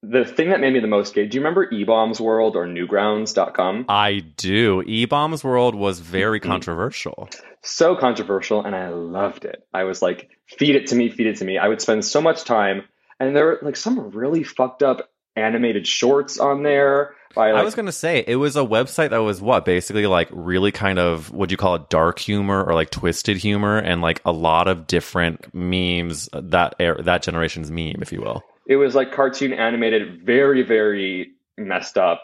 the 0.03 0.25
thing 0.25 0.51
that 0.51 0.61
made 0.61 0.73
me 0.73 0.81
the 0.81 0.87
most 0.89 1.15
gay, 1.15 1.27
do 1.27 1.37
you 1.37 1.41
remember 1.41 1.71
eBaum's 1.71 2.21
World 2.21 2.57
or 2.57 2.67
Newgrounds.com? 2.67 3.85
I 3.89 4.19
do. 4.37 4.83
E 4.87 5.05
Bombs 5.05 5.45
World 5.45 5.75
was 5.75 6.01
very 6.01 6.41
Mm-hmm. 6.41 6.51
controversial. 6.51 7.29
So 7.63 7.95
controversial, 7.95 8.65
and 8.65 8.75
I 8.75 8.89
loved 8.89 9.45
it. 9.45 9.65
I 9.73 9.85
was 9.85 10.03
like, 10.03 10.29
feed 10.49 10.75
it 10.75 10.89
to 10.89 10.97
me, 10.97 11.11
feed 11.11 11.29
it 11.29 11.37
to 11.37 11.45
me. 11.45 11.59
I 11.59 11.69
would 11.69 11.81
spend 11.81 12.05
so 12.05 12.21
much 12.21 12.43
time, 12.45 12.83
and 13.21 13.37
there 13.37 13.47
were 13.47 13.59
like 13.63 13.77
some 13.77 14.11
really 14.11 14.43
fucked 14.43 14.83
up 14.83 15.09
animated 15.37 15.87
shorts 15.87 16.39
on 16.39 16.63
there. 16.63 17.15
By, 17.35 17.53
like, 17.53 17.61
I 17.61 17.65
was 17.65 17.75
going 17.75 17.87
to 17.87 17.93
say 17.93 18.23
it 18.27 18.37
was 18.37 18.57
a 18.57 18.61
website 18.61 19.11
that 19.11 19.19
was 19.19 19.41
what 19.41 19.65
basically 19.65 20.07
like 20.07 20.29
really 20.33 20.71
kind 20.71 20.99
of 20.99 21.33
what 21.33 21.49
do 21.49 21.55
you 21.55 21.57
call 21.57 21.77
it 21.77 21.89
dark 21.89 22.19
humor 22.19 22.63
or 22.63 22.75
like 22.75 22.91
twisted 22.91 23.39
humor 23.39 23.79
and 23.79 24.03
like 24.03 24.21
a 24.27 24.33
lot 24.33 24.69
of 24.69 24.87
different 24.87 25.55
memes 25.55 26.29
uh, 26.35 26.43
that 26.45 26.75
era, 26.79 27.03
that 27.03 27.23
generation's 27.23 27.71
meme, 27.71 28.03
if 28.03 28.13
you 28.13 28.21
will. 28.21 28.43
it 28.67 28.77
was 28.77 28.95
like 28.95 29.13
cartoon 29.13 29.55
animated, 29.55 30.23
very, 30.27 30.63
very 30.63 31.31
messed 31.57 31.97
up, 31.97 32.23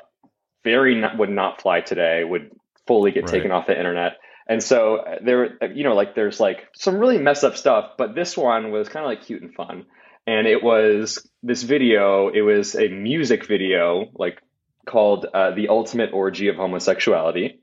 very 0.62 0.94
not, 0.94 1.16
would 1.16 1.30
not 1.30 1.62
fly 1.62 1.80
today, 1.80 2.22
would 2.24 2.50
fully 2.86 3.10
get 3.10 3.24
Right. 3.24 3.32
taken 3.32 3.50
off 3.50 3.66
the 3.66 3.76
internet. 3.76 4.18
And 4.46 4.62
so 4.62 4.96
uh, 4.96 5.16
there, 5.22 5.58
uh, 5.62 5.66
you 5.68 5.84
know, 5.84 5.94
like 5.94 6.14
there's 6.14 6.38
like 6.40 6.68
some 6.74 6.96
really 6.98 7.18
messed 7.18 7.44
up 7.44 7.56
stuff, 7.56 7.92
but 7.96 8.14
this 8.14 8.36
one 8.36 8.70
was 8.70 8.88
kind 8.88 9.04
of 9.04 9.08
like 9.10 9.24
cute 9.24 9.42
and 9.42 9.54
fun. 9.54 9.86
And 10.26 10.46
it 10.46 10.62
was 10.62 11.26
this 11.42 11.62
video, 11.62 12.28
it 12.28 12.40
was 12.40 12.74
a 12.74 12.88
music 12.88 13.46
video, 13.46 14.10
like 14.14 14.42
called 14.86 15.26
uh, 15.26 15.52
The 15.52 15.68
Ultimate 15.68 16.12
Orgy 16.12 16.48
of 16.48 16.56
Homosexuality. 16.56 17.60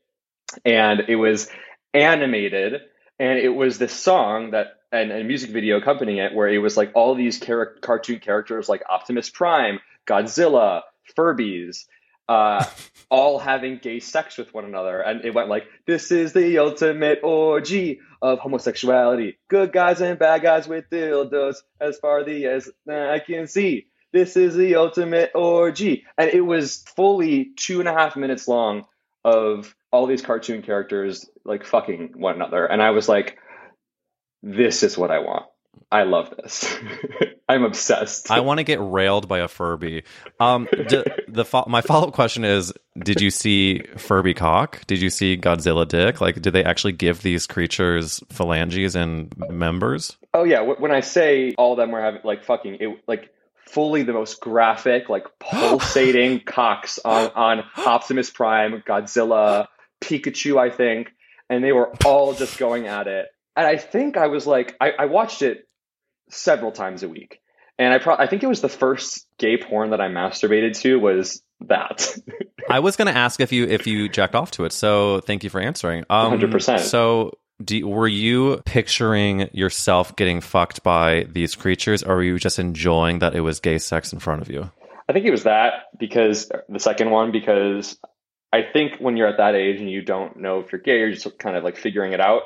And 0.63 1.01
it 1.07 1.15
was 1.15 1.49
animated, 1.93 2.81
and 3.19 3.39
it 3.39 3.49
was 3.49 3.77
this 3.77 3.93
song 3.93 4.51
that 4.51 4.67
and 4.91 5.11
a 5.11 5.23
music 5.23 5.49
video 5.49 5.77
accompanying 5.77 6.19
it 6.19 6.33
where 6.33 6.47
it 6.47 6.59
was 6.59 6.77
like 6.77 6.91
all 6.93 7.15
these 7.15 7.39
char- 7.39 7.75
cartoon 7.81 8.19
characters 8.19 8.69
like 8.69 8.83
Optimus 8.89 9.29
Prime, 9.29 9.79
Godzilla, 10.07 10.83
Furbies, 11.17 11.85
uh, 12.27 12.65
all 13.09 13.39
having 13.39 13.77
gay 13.77 13.99
sex 13.99 14.37
with 14.37 14.53
one 14.53 14.65
another, 14.65 14.99
and 14.99 15.23
it 15.23 15.33
went 15.33 15.49
like, 15.49 15.67
"This 15.85 16.11
is 16.11 16.33
the 16.33 16.57
ultimate 16.59 17.19
orgy 17.23 17.99
of 18.21 18.39
homosexuality. 18.39 19.37
Good 19.47 19.71
guys 19.71 20.01
and 20.01 20.17
bad 20.17 20.41
guys 20.41 20.67
with 20.67 20.89
dildos, 20.89 21.57
as 21.79 21.97
far 21.99 22.23
the 22.23 22.45
as 22.45 22.69
I 22.89 23.19
can 23.19 23.47
see. 23.47 23.87
This 24.11 24.37
is 24.37 24.55
the 24.55 24.75
ultimate 24.75 25.31
orgy," 25.35 26.05
and 26.17 26.29
it 26.29 26.41
was 26.41 26.83
fully 26.95 27.51
two 27.57 27.79
and 27.79 27.89
a 27.89 27.93
half 27.93 28.15
minutes 28.15 28.47
long 28.47 28.85
of 29.23 29.75
all 29.91 30.07
these 30.07 30.21
cartoon 30.21 30.61
characters 30.61 31.29
like 31.43 31.65
fucking 31.65 32.13
one 32.15 32.35
another, 32.35 32.65
and 32.65 32.81
I 32.81 32.91
was 32.91 33.07
like, 33.07 33.37
"This 34.41 34.83
is 34.83 34.97
what 34.97 35.11
I 35.11 35.19
want. 35.19 35.45
I 35.91 36.03
love 36.03 36.33
this. 36.35 36.73
I'm 37.49 37.63
obsessed." 37.63 38.31
I 38.31 38.39
want 38.39 38.59
to 38.59 38.63
get 38.63 38.79
railed 38.81 39.27
by 39.27 39.39
a 39.39 39.47
Furby. 39.47 40.03
Um, 40.39 40.67
d- 40.87 41.03
the 41.27 41.45
fo- 41.45 41.65
my 41.67 41.81
follow 41.81 42.07
up 42.07 42.13
question 42.13 42.43
is: 42.43 42.73
Did 42.97 43.21
you 43.21 43.29
see 43.29 43.81
Furby 43.97 44.33
cock? 44.33 44.85
Did 44.87 45.01
you 45.01 45.09
see 45.09 45.37
Godzilla 45.37 45.87
dick? 45.87 46.21
Like, 46.21 46.41
did 46.41 46.53
they 46.53 46.63
actually 46.63 46.93
give 46.93 47.21
these 47.21 47.47
creatures 47.47 48.21
phalanges 48.29 48.95
and 48.95 49.33
members? 49.49 50.17
Oh 50.33 50.43
yeah, 50.43 50.61
when 50.61 50.91
I 50.91 51.01
say 51.01 51.53
all 51.57 51.73
of 51.73 51.77
them 51.77 51.91
were 51.91 52.01
having 52.01 52.21
like 52.23 52.43
fucking 52.43 52.77
it 52.79 53.03
like 53.07 53.31
fully 53.67 54.03
the 54.03 54.13
most 54.13 54.39
graphic, 54.41 55.09
like 55.09 55.27
pulsating 55.39 56.41
cocks 56.41 56.99
on 57.03 57.31
on 57.35 57.63
Optimus 57.77 58.29
Prime, 58.29 58.83
Godzilla, 58.87 59.67
Pikachu, 60.01 60.57
I 60.57 60.69
think, 60.69 61.11
and 61.49 61.63
they 61.63 61.71
were 61.71 61.91
all 62.05 62.33
just 62.33 62.57
going 62.57 62.87
at 62.87 63.07
it. 63.07 63.27
And 63.55 63.65
I 63.65 63.77
think 63.77 64.17
I 64.17 64.27
was 64.27 64.45
like, 64.45 64.75
I, 64.81 64.91
I 64.91 65.05
watched 65.05 65.41
it 65.41 65.64
several 66.35 66.71
times 66.71 67.03
a 67.03 67.09
week, 67.09 67.41
and 67.77 67.93
I 67.93 67.99
pro- 67.99 68.17
I 68.17 68.27
think 68.27 68.43
it 68.43 68.47
was 68.47 68.61
the 68.61 68.69
first 68.69 69.25
gay 69.37 69.57
porn 69.57 69.91
that 69.91 70.01
I 70.01 70.07
masturbated 70.07 70.79
to 70.81 70.99
was 70.99 71.41
that. 71.61 72.17
I 72.69 72.79
was 72.79 72.95
going 72.95 73.07
to 73.11 73.17
ask 73.17 73.39
if 73.39 73.51
you 73.51 73.65
if 73.65 73.87
you 73.87 74.09
jacked 74.09 74.35
off 74.35 74.51
to 74.51 74.65
it. 74.65 74.71
So 74.71 75.21
thank 75.21 75.43
you 75.43 75.49
for 75.49 75.59
answering. 75.59 76.05
Um, 76.09 76.39
100%. 76.39 76.79
So. 76.79 77.31
Do, 77.63 77.87
were 77.87 78.05
you 78.05 78.61
picturing 78.65 79.49
yourself 79.53 80.13
getting 80.17 80.41
fucked 80.41 80.83
by 80.83 81.25
these 81.31 81.55
creatures, 81.55 82.03
or 82.03 82.15
were 82.17 82.23
you 82.23 82.37
just 82.37 82.59
enjoying 82.59 83.19
that 83.19 83.33
it 83.33 83.39
was 83.39 83.61
gay 83.61 83.77
sex 83.77 84.11
in 84.11 84.19
front 84.19 84.41
of 84.41 84.49
you? 84.49 84.69
I 85.07 85.13
think 85.13 85.25
it 85.25 85.31
was 85.31 85.43
that 85.43 85.85
because 85.97 86.51
the 86.67 86.79
second 86.79 87.11
one 87.11 87.31
because 87.31 87.97
I 88.51 88.63
think 88.63 88.97
when 88.99 89.17
you're 89.17 89.27
at 89.27 89.37
that 89.37 89.55
age 89.55 89.79
and 89.79 89.89
you 89.89 90.01
don't 90.01 90.37
know 90.37 90.59
if 90.59 90.71
you're 90.71 90.81
gay 90.81 90.99
you're 90.99 91.11
just 91.11 91.37
kind 91.37 91.55
of 91.55 91.63
like 91.63 91.77
figuring 91.77 92.13
it 92.13 92.19
out, 92.19 92.43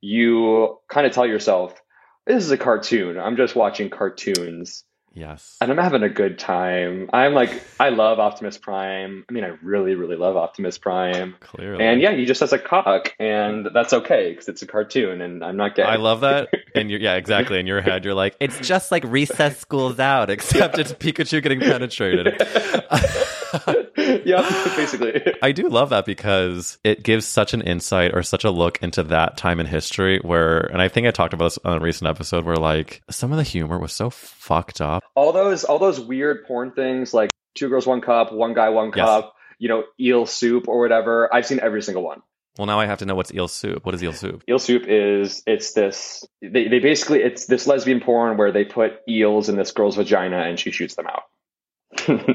you 0.00 0.78
kind 0.88 1.06
of 1.06 1.12
tell 1.12 1.26
yourself, 1.26 1.80
"This 2.26 2.44
is 2.44 2.50
a 2.50 2.58
cartoon. 2.58 3.18
I'm 3.18 3.36
just 3.36 3.54
watching 3.54 3.90
cartoons." 3.90 4.84
Yes. 5.14 5.56
And 5.60 5.70
I'm 5.70 5.78
having 5.78 6.02
a 6.02 6.08
good 6.08 6.38
time. 6.38 7.10
I'm 7.12 7.34
like, 7.34 7.62
I 7.78 7.90
love 7.90 8.18
Optimus 8.18 8.56
Prime. 8.56 9.24
I 9.28 9.32
mean, 9.32 9.44
I 9.44 9.48
really, 9.62 9.94
really 9.94 10.16
love 10.16 10.36
Optimus 10.36 10.78
Prime. 10.78 11.36
Clearly. 11.40 11.84
And 11.84 12.00
yeah, 12.00 12.12
he 12.12 12.24
just 12.24 12.40
has 12.40 12.52
a 12.52 12.58
cock, 12.58 13.14
and 13.18 13.68
that's 13.74 13.92
okay 13.92 14.30
because 14.30 14.48
it's 14.48 14.62
a 14.62 14.66
cartoon, 14.66 15.20
and 15.20 15.44
I'm 15.44 15.56
not 15.56 15.74
gay. 15.74 15.82
I 15.82 15.96
love 15.96 16.20
that. 16.20 16.48
And 16.74 16.90
you're, 16.90 17.00
yeah, 17.00 17.16
exactly. 17.16 17.60
In 17.60 17.66
your 17.66 17.82
head, 17.82 18.02
you're 18.02 18.14
like, 18.14 18.34
it's 18.40 18.58
just 18.66 18.90
like 18.90 19.04
recess 19.04 19.58
school's 19.58 20.00
out, 20.00 20.30
except 20.30 20.78
it's 20.78 20.94
Pikachu 20.94 21.42
getting 21.42 21.60
penetrated. 21.60 22.40
yeah, 24.26 24.72
basically. 24.76 25.34
I 25.42 25.52
do 25.52 25.68
love 25.68 25.90
that 25.90 26.04
because 26.06 26.78
it 26.84 27.02
gives 27.02 27.26
such 27.26 27.54
an 27.54 27.62
insight 27.62 28.14
or 28.14 28.22
such 28.22 28.44
a 28.44 28.50
look 28.50 28.82
into 28.82 29.02
that 29.04 29.36
time 29.36 29.60
in 29.60 29.66
history 29.66 30.18
where, 30.20 30.58
and 30.60 30.80
I 30.80 30.88
think 30.88 31.06
I 31.06 31.10
talked 31.10 31.34
about 31.34 31.44
this 31.46 31.58
on 31.64 31.78
a 31.78 31.80
recent 31.80 32.08
episode 32.08 32.44
where 32.44 32.56
like 32.56 33.02
some 33.10 33.30
of 33.32 33.36
the 33.38 33.42
humor 33.42 33.78
was 33.78 33.92
so 33.92 34.10
fucked 34.10 34.80
up. 34.80 35.02
all 35.14 35.32
those 35.32 35.64
all 35.64 35.78
those 35.78 36.00
weird 36.00 36.44
porn 36.46 36.72
things 36.72 37.12
like 37.14 37.30
two 37.54 37.68
girls 37.68 37.86
one 37.86 38.00
cup 38.00 38.32
one 38.32 38.54
guy 38.54 38.68
one 38.70 38.92
Yes. 38.94 39.04
cup 39.06 39.34
you 39.58 39.68
know 39.68 39.84
eel 40.00 40.26
soup 40.26 40.68
or 40.68 40.80
whatever 40.80 41.32
i've 41.34 41.46
seen 41.46 41.60
every 41.60 41.82
single 41.82 42.02
one 42.02 42.22
Well, 42.58 42.66
now 42.66 42.80
I 42.80 42.86
have 42.86 42.98
to 42.98 43.06
know 43.06 43.14
what's 43.14 43.32
eel 43.32 43.48
soup. 43.48 43.84
What 43.84 43.94
is 43.94 44.02
eel 44.02 44.12
soup? 44.12 44.42
eel 44.48 44.58
soup 44.58 44.84
is 44.86 45.42
it's 45.46 45.72
this 45.72 46.24
they, 46.40 46.68
they 46.68 46.78
basically 46.80 47.20
it's 47.22 47.46
this 47.46 47.66
lesbian 47.66 48.00
porn 48.00 48.36
where 48.36 48.52
they 48.52 48.64
put 48.64 48.94
eels 49.08 49.48
in 49.48 49.56
this 49.56 49.70
girl's 49.72 49.96
vagina 49.96 50.38
and 50.38 50.58
she 50.58 50.70
shoots 50.70 50.94
them 50.96 51.06
out 51.06 51.22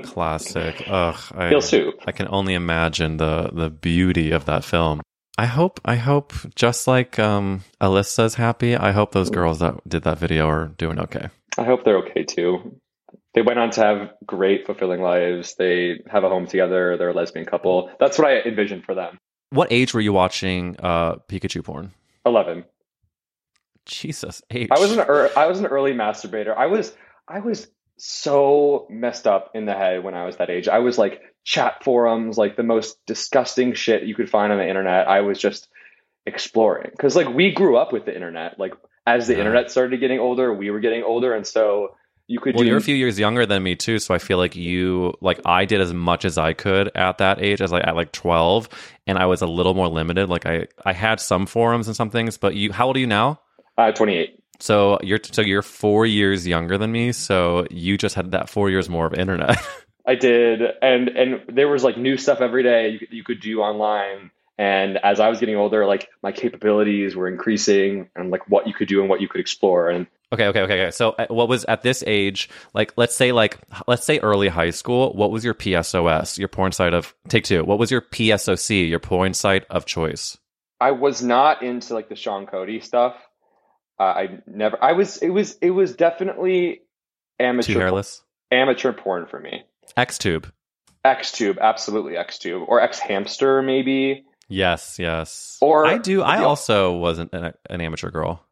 Classic. 0.04 0.84
Ugh. 0.88 1.20
I, 1.36 1.52
eel 1.52 1.62
soup 1.62 1.96
I 2.06 2.12
can 2.12 2.28
only 2.30 2.54
imagine 2.54 3.18
the 3.18 3.50
the 3.52 3.70
beauty 3.70 4.32
of 4.32 4.46
that 4.46 4.64
film. 4.64 5.02
I 5.38 5.46
hope 5.46 5.80
I 5.86 5.96
hope 5.96 6.34
just 6.56 6.88
like 6.88 7.20
um 7.20 7.64
Alyssa's 7.82 8.36
happy, 8.36 8.76
I 8.76 8.92
hope 8.92 9.12
those 9.12 9.30
girls 9.30 9.60
that 9.60 9.76
did 9.88 10.04
that 10.04 10.18
video 10.18 10.48
are 10.48 10.68
doing 10.78 11.00
okay. 11.00 11.30
i 11.58 11.64
hope 11.64 11.84
they're 11.84 11.98
okay 11.98 12.24
too 12.24 12.80
they 13.34 13.42
went 13.42 13.60
on 13.60 13.70
to 13.72 13.82
have 13.82 14.10
great 14.26 14.66
fulfilling 14.66 15.02
lives 15.02 15.56
they 15.56 16.00
have 16.10 16.24
a 16.24 16.30
home 16.30 16.48
together 16.48 16.98
they're 16.98 17.10
a 17.10 17.14
lesbian 17.14 17.46
couple 17.46 17.90
that's 18.00 18.18
what 18.18 18.28
i 18.28 18.40
envisioned 18.42 18.84
for 18.84 18.96
them 18.96 19.18
What 19.52 19.72
age 19.72 19.94
were 19.94 20.02
you 20.02 20.14
watching 20.14 20.76
uh 20.80 21.16
Pikachu 21.30 21.64
porn? 21.64 21.94
11 22.26 22.64
Jesus, 23.86 24.42
age. 24.52 24.68
I 24.72 24.80
was 24.80 24.92
an 24.92 25.00
ear 25.00 25.30
I 25.38 25.48
was 25.48 25.60
an 25.60 25.66
early 25.68 25.94
masturbator. 25.94 26.56
I 26.56 26.66
was 26.66 26.94
I 27.28 27.40
was 27.40 27.68
so 27.98 28.88
messed 28.90 29.28
up 29.28 29.52
in 29.56 29.66
the 29.66 29.74
head 29.74 30.04
when 30.04 30.14
I 30.14 30.26
was 30.26 30.38
that 30.38 30.50
age. 30.50 30.68
I 30.68 30.80
was 30.80 30.98
like 30.98 31.22
chat 31.44 31.84
forums, 31.84 32.38
like 32.38 32.56
the 32.56 32.64
most 32.64 32.98
disgusting 33.06 33.74
shit 33.74 34.04
you 34.04 34.16
could 34.16 34.30
find 34.30 34.52
on 34.52 34.58
the 34.60 34.68
internet. 34.68 35.08
I 35.08 35.22
was 35.22 35.40
just 35.40 35.68
exploring 36.26 36.92
because 36.92 37.16
like 37.16 37.30
we 37.34 37.52
grew 37.52 37.78
up 37.78 37.94
with 37.94 38.06
the 38.06 38.14
internet. 38.14 38.60
Like 38.60 38.74
as 39.06 39.28
the 39.28 39.34
Yeah. 39.34 39.40
internet 39.40 39.72
started 39.72 40.00
getting 40.00 40.20
older, 40.20 40.54
we 40.54 40.70
were 40.70 40.80
getting 40.80 41.04
older, 41.04 41.34
and 41.34 41.48
so 41.48 41.96
you 42.28 42.40
could 42.42 42.56
Well, 42.56 42.64
do 42.64 42.68
you're 42.68 42.78
a 42.78 42.82
few 42.82 42.96
years 42.96 43.18
younger 43.18 43.46
than 43.46 43.64
me 43.64 43.76
too, 43.78 44.00
so 44.00 44.14
I 44.14 44.18
feel 44.18 44.38
like 44.38 44.56
you 44.56 45.14
like 45.22 45.40
I 45.46 45.64
did 45.66 45.80
as 45.80 45.94
much 45.94 46.26
as 46.26 46.38
I 46.38 46.52
could 46.54 46.92
at 46.96 47.20
that 47.20 47.42
age, 47.42 47.62
as 47.62 47.72
like 47.72 47.88
at 47.88 47.96
like 47.96 48.12
twelve, 48.12 48.68
and 49.08 49.18
I 49.18 49.26
was 49.26 49.42
a 49.42 49.48
little 49.48 49.74
more 49.74 49.88
limited. 49.88 50.28
Like 50.30 50.46
I 50.46 50.68
I 50.86 50.92
had 50.94 51.20
some 51.22 51.46
forums 51.46 51.88
and 51.88 51.96
some 51.96 52.10
things, 52.10 52.38
but 52.38 52.54
you, 52.56 52.74
how 52.74 52.88
old 52.88 52.98
are 52.98 53.00
you 53.00 53.08
now? 53.08 53.40
uh, 53.78 53.92
28. 53.92 54.40
So 54.60 55.00
you're 55.04 55.20
so 55.24 55.42
you're 55.42 55.62
four 55.62 56.06
years 56.06 56.48
younger 56.48 56.78
than 56.78 56.92
me, 56.92 57.12
so 57.12 57.66
you 57.70 57.98
just 57.98 58.16
had 58.16 58.32
that 58.32 58.50
four 58.50 58.70
years 58.70 58.90
more 58.90 59.06
of 59.06 59.14
internet. 59.14 59.58
I 60.06 60.16
did, 60.16 60.62
and 60.82 61.10
and 61.10 61.42
there 61.50 61.68
was 61.68 61.84
like 61.84 61.98
new 61.98 62.18
stuff 62.18 62.40
every 62.42 62.64
day 62.64 62.90
you, 62.90 63.00
could- 63.00 63.12
you 63.12 63.24
could 63.24 63.40
do 63.42 63.62
online. 63.62 64.32
And 64.60 64.98
as 65.04 65.20
I 65.20 65.30
was 65.30 65.40
getting 65.40 65.56
older, 65.56 65.86
like 65.86 66.10
my 66.24 66.32
capabilities 66.32 67.16
were 67.16 67.28
increasing, 67.28 68.10
and 68.16 68.32
like 68.32 68.50
what 68.50 68.66
you 68.68 68.74
could 68.74 68.88
do 68.88 69.02
and 69.02 69.10
what 69.10 69.22
you 69.22 69.28
could 69.28 69.42
explore. 69.42 69.90
And 69.90 70.08
Okay, 70.34 70.48
okay, 70.48 70.62
okay, 70.62 70.82
okay. 70.82 70.92
So, 70.92 71.12
uh, 71.12 71.28
what 71.30 71.48
was 71.48 71.64
at 71.66 71.84
this 71.84 72.04
age? 72.06 72.50
Like, 72.74 72.92
let's 72.98 73.16
say, 73.16 73.32
like, 73.32 73.60
let's 73.88 74.04
say 74.04 74.20
early 74.20 74.50
high 74.50 74.72
school. 74.72 75.14
What 75.14 75.32
was 75.32 75.46
your 75.46 75.54
PSOS, 75.54 76.38
your 76.38 76.50
porn 76.50 76.74
site 76.74 76.94
of 76.94 77.14
take 77.30 77.46
two? 77.46 77.64
What 77.64 77.80
was 77.80 77.92
your 77.92 78.02
PSOC, 78.02 78.90
your 78.90 79.00
porn 79.00 79.34
site 79.34 79.66
of 79.70 79.86
choice? 79.86 80.38
I 80.82 80.92
was 80.92 81.24
not 81.24 81.64
into 81.64 81.94
like 81.94 82.10
the 82.10 82.16
Sean 82.16 82.46
Cody 82.46 82.82
stuff. 82.82 83.16
Uh, 84.00 84.04
I 84.04 84.40
never. 84.46 84.78
I 84.84 84.94
was. 84.94 85.18
It 85.18 85.30
was. 85.30 85.58
It 85.62 85.72
was 85.72 85.96
definitely 85.96 86.82
amateur. 87.40 87.74
Too 87.74 87.80
hairless. 87.80 88.22
Amateur 88.52 88.94
porn 88.94 89.26
for 89.28 89.40
me. 89.40 89.64
Xtube. 89.98 90.52
Xtube, 91.06 91.60
absolutely 91.60 92.14
Xtube, 92.14 92.68
or 92.68 92.82
X 92.82 93.00
Hamster, 93.00 93.62
maybe. 93.62 94.26
Yes, 94.50 94.98
yes. 95.00 95.58
Or 95.62 95.86
I 95.86 95.98
do. 95.98 96.22
I 96.22 96.44
also 96.44 96.94
wasn't 96.98 97.34
an, 97.34 97.54
an 97.70 97.82
amateur 97.82 98.10
girl. 98.12 98.44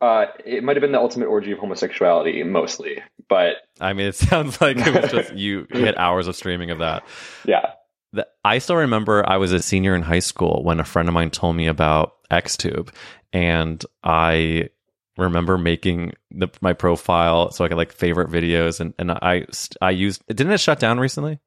Uh, 0.00 0.26
it 0.44 0.64
might 0.64 0.74
have 0.74 0.80
been 0.80 0.90
the 0.92 0.98
ultimate 0.98 1.26
orgy 1.26 1.52
of 1.52 1.58
homosexuality, 1.58 2.42
mostly. 2.42 3.00
But 3.28 3.56
I 3.80 3.92
mean, 3.92 4.08
it 4.08 4.14
sounds 4.16 4.60
like 4.60 4.78
it 4.78 5.00
was 5.02 5.10
just 5.12 5.32
you, 5.36 5.66
you 5.72 5.84
had 5.84 5.94
hours 5.96 6.26
of 6.26 6.34
streaming 6.36 6.70
of 6.70 6.78
that. 6.80 7.04
yeah, 7.46 7.72
The- 8.12 8.26
I 8.44 8.58
still 8.58 8.76
remember 8.76 9.28
I 9.28 9.36
was 9.36 9.52
a 9.52 9.62
senior 9.62 9.94
in 9.94 10.02
high 10.02 10.18
school 10.18 10.62
when 10.64 10.80
a 10.80 10.84
friend 10.84 11.08
of 11.08 11.14
mine 11.14 11.30
told 11.30 11.54
me 11.56 11.66
about 11.68 12.14
XTube, 12.32 12.88
and 13.32 13.84
I 14.02 14.70
remember 15.16 15.58
making 15.58 16.12
the, 16.30 16.48
my 16.60 16.72
profile 16.72 17.50
so 17.50 17.64
I 17.64 17.68
could 17.68 17.76
like 17.76 17.92
favorite 17.92 18.30
videos, 18.30 18.80
and 18.80 18.94
and 18.98 19.12
I 19.12 19.46
I 19.80 19.90
used 19.90 20.26
didn't 20.28 20.52
it 20.52 20.60
shut 20.60 20.80
down 20.80 20.98
recently? 21.00 21.40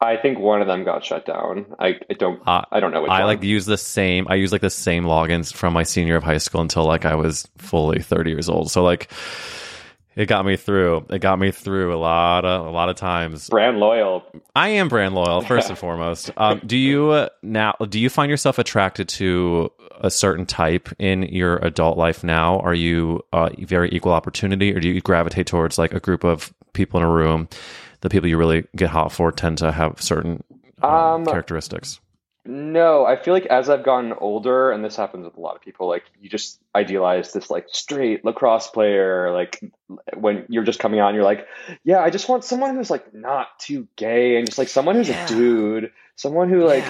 I 0.00 0.16
think 0.16 0.38
one 0.38 0.60
of 0.60 0.68
them 0.68 0.84
got 0.84 1.04
shut 1.04 1.26
down. 1.26 1.66
I, 1.80 1.98
I 2.08 2.14
don't. 2.16 2.40
Uh, 2.46 2.62
I 2.70 2.78
don't 2.78 2.92
know 2.92 3.04
I 3.06 3.20
one. 3.20 3.26
like 3.26 3.42
use 3.42 3.66
the 3.66 3.76
same. 3.76 4.28
I 4.28 4.36
use 4.36 4.52
like 4.52 4.60
the 4.60 4.70
same 4.70 5.04
logins 5.04 5.52
from 5.52 5.72
my 5.72 5.82
senior 5.82 6.08
year 6.08 6.16
of 6.16 6.22
high 6.22 6.38
school 6.38 6.60
until 6.60 6.84
like 6.84 7.04
I 7.04 7.16
was 7.16 7.48
fully 7.56 8.00
thirty 8.00 8.30
years 8.30 8.48
old. 8.48 8.70
So 8.70 8.84
like, 8.84 9.10
it 10.14 10.26
got 10.26 10.46
me 10.46 10.56
through. 10.56 11.06
It 11.10 11.18
got 11.18 11.40
me 11.40 11.50
through 11.50 11.92
a 11.92 11.98
lot 11.98 12.44
of 12.44 12.66
a 12.66 12.70
lot 12.70 12.90
of 12.90 12.96
times. 12.96 13.48
brand 13.48 13.78
loyal. 13.78 14.22
I 14.54 14.68
am 14.68 14.88
brand 14.88 15.16
loyal 15.16 15.40
first 15.40 15.68
and 15.68 15.78
foremost. 15.86 16.30
Um, 16.36 16.60
do 16.64 16.76
you 16.76 17.10
uh, 17.10 17.28
now? 17.42 17.74
Do 17.88 17.98
you 17.98 18.08
find 18.08 18.30
yourself 18.30 18.60
attracted 18.60 19.08
to 19.10 19.72
a 19.98 20.10
certain 20.10 20.46
type 20.46 20.88
in 20.98 21.22
your 21.24 21.56
adult 21.58 21.98
life 21.98 22.22
now? 22.24 22.58
Are 22.60 22.74
you 22.74 23.24
uh, 23.32 23.50
very 23.60 23.90
equal 23.92 24.12
opportunity, 24.12 24.74
or 24.74 24.80
do 24.80 24.88
you 24.88 25.00
gravitate 25.00 25.46
towards 25.46 25.78
like 25.78 25.92
a 25.92 26.00
group 26.00 26.24
of 26.24 26.52
people 26.72 27.00
in 27.00 27.06
a 27.06 27.10
room? 27.10 27.48
The 28.00 28.08
people 28.08 28.28
you 28.28 28.38
really 28.38 28.66
get 28.76 28.90
hot 28.90 29.12
for 29.12 29.32
tend 29.32 29.58
to 29.58 29.72
have 29.72 30.00
certain 30.00 30.42
um, 30.82 30.90
Um, 30.90 31.26
characteristics. 31.26 32.00
No, 32.50 33.04
I 33.04 33.16
feel 33.16 33.34
like 33.34 33.44
as 33.46 33.68
I've 33.68 33.82
gotten 33.84 34.14
older, 34.14 34.70
and 34.70 34.82
this 34.82 34.96
happens 34.96 35.26
with 35.26 35.36
a 35.36 35.40
lot 35.40 35.54
of 35.56 35.60
people, 35.60 35.86
like 35.86 36.04
you 36.18 36.30
just 36.30 36.58
idealize 36.74 37.34
this 37.34 37.50
like 37.50 37.66
straight 37.70 38.24
lacrosse 38.24 38.68
player. 38.68 39.32
Like 39.32 39.62
when 40.16 40.46
you're 40.48 40.64
just 40.64 40.78
coming 40.78 40.98
out 40.98 41.08
and 41.08 41.14
you're 41.16 41.24
like, 41.24 41.46
yeah, 41.84 41.98
I 41.98 42.08
just 42.08 42.26
want 42.26 42.44
someone 42.44 42.74
who's 42.74 42.88
like 42.88 43.12
not 43.12 43.48
too 43.58 43.86
gay 43.96 44.38
and 44.38 44.46
just 44.46 44.56
like 44.56 44.68
someone 44.68 44.94
who's 44.96 45.10
Yeah. 45.10 45.24
a 45.26 45.28
dude, 45.28 45.92
someone 46.16 46.48
who 46.48 46.64
like 46.64 46.84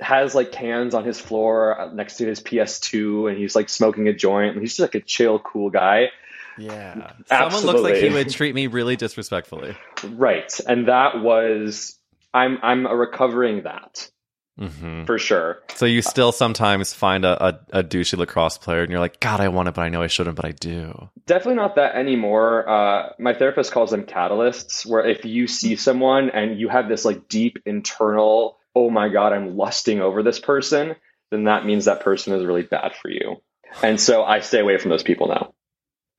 has 0.00 0.34
like 0.34 0.52
cans 0.52 0.94
on 0.94 1.04
his 1.04 1.20
floor 1.20 1.90
next 1.92 2.16
to 2.16 2.26
his 2.26 2.40
PS2 2.40 3.30
and 3.30 3.38
he's 3.38 3.54
like 3.54 3.68
smoking 3.68 4.08
a 4.08 4.12
joint 4.12 4.52
and 4.52 4.60
he's 4.60 4.76
just 4.76 4.80
like 4.80 4.94
a 4.94 5.04
chill, 5.04 5.38
cool 5.38 5.70
guy. 5.70 6.10
Yeah. 6.58 7.12
Someone 7.26 7.62
looks 7.62 7.80
like 7.80 7.96
he 7.96 8.10
would 8.10 8.30
treat 8.30 8.54
me 8.54 8.66
really 8.66 8.96
disrespectfully. 8.96 9.76
Right. 10.04 10.58
And 10.66 10.88
that 10.88 11.20
was 11.20 11.98
I'm 12.32 12.58
I'm 12.62 12.86
a 12.86 12.94
recovering 12.94 13.64
that 13.64 14.10
hmm 14.58 15.04
for 15.04 15.18
sure. 15.18 15.58
So 15.74 15.86
you 15.86 16.02
still 16.02 16.32
sometimes 16.32 16.92
find 16.92 17.24
a, 17.24 17.44
a, 17.44 17.60
a 17.80 17.82
douchey 17.82 18.18
lacrosse 18.18 18.58
player 18.58 18.82
and 18.82 18.90
you're 18.90 19.00
like, 19.00 19.18
God, 19.18 19.40
I 19.40 19.48
want 19.48 19.68
it, 19.68 19.74
but 19.74 19.82
I 19.82 19.88
know 19.88 20.02
I 20.02 20.06
shouldn't, 20.06 20.36
but 20.36 20.44
I 20.44 20.52
do. 20.52 21.08
Definitely 21.26 21.54
not 21.54 21.76
that 21.76 21.94
anymore. 21.94 22.68
Uh, 22.68 23.12
my 23.18 23.32
therapist 23.32 23.72
calls 23.72 23.90
them 23.90 24.04
catalysts, 24.04 24.84
where 24.84 25.06
if 25.06 25.24
you 25.24 25.46
see 25.46 25.76
someone 25.76 26.28
and 26.30 26.60
you 26.60 26.68
have 26.68 26.88
this 26.88 27.06
like 27.06 27.28
deep 27.28 27.58
internal, 27.64 28.58
oh 28.80 28.88
my 28.90 29.10
God, 29.10 29.32
I'm 29.34 29.56
lusting 29.58 30.00
over 30.00 30.22
this 30.22 30.40
person, 30.40 30.96
then 31.30 31.44
that 31.44 31.66
means 31.66 31.84
that 31.84 32.00
person 32.00 32.32
is 32.34 32.44
really 32.46 32.62
bad 32.62 32.92
for 33.00 33.10
you. 33.10 33.36
And 33.82 34.00
so 34.00 34.24
I 34.24 34.40
stay 34.40 34.60
away 34.60 34.78
from 34.78 34.88
those 34.90 35.02
people 35.02 35.28
now. 35.28 35.52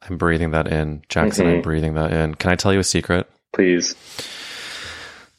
I'm 0.08 0.18
breathing 0.18 0.52
that 0.52 0.68
in. 0.68 1.02
Jackson, 1.10 1.48
I'm 1.48 1.60
Mhm. 1.60 1.64
breathing 1.64 1.96
that 1.96 2.14
in. 2.14 2.36
Can 2.36 2.52
I 2.52 2.56
tell 2.56 2.72
you 2.72 2.80
a 2.80 2.84
secret? 2.84 3.28
Please. 3.52 3.96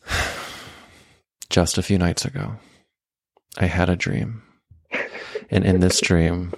Just 1.48 1.78
a 1.78 1.82
few 1.82 1.98
nights 1.98 2.24
ago, 2.24 2.56
I 3.56 3.66
had 3.66 3.88
a 3.88 3.96
dream. 3.96 4.42
And 5.50 5.64
in 5.64 5.80
this 5.80 6.00
dream 6.00 6.52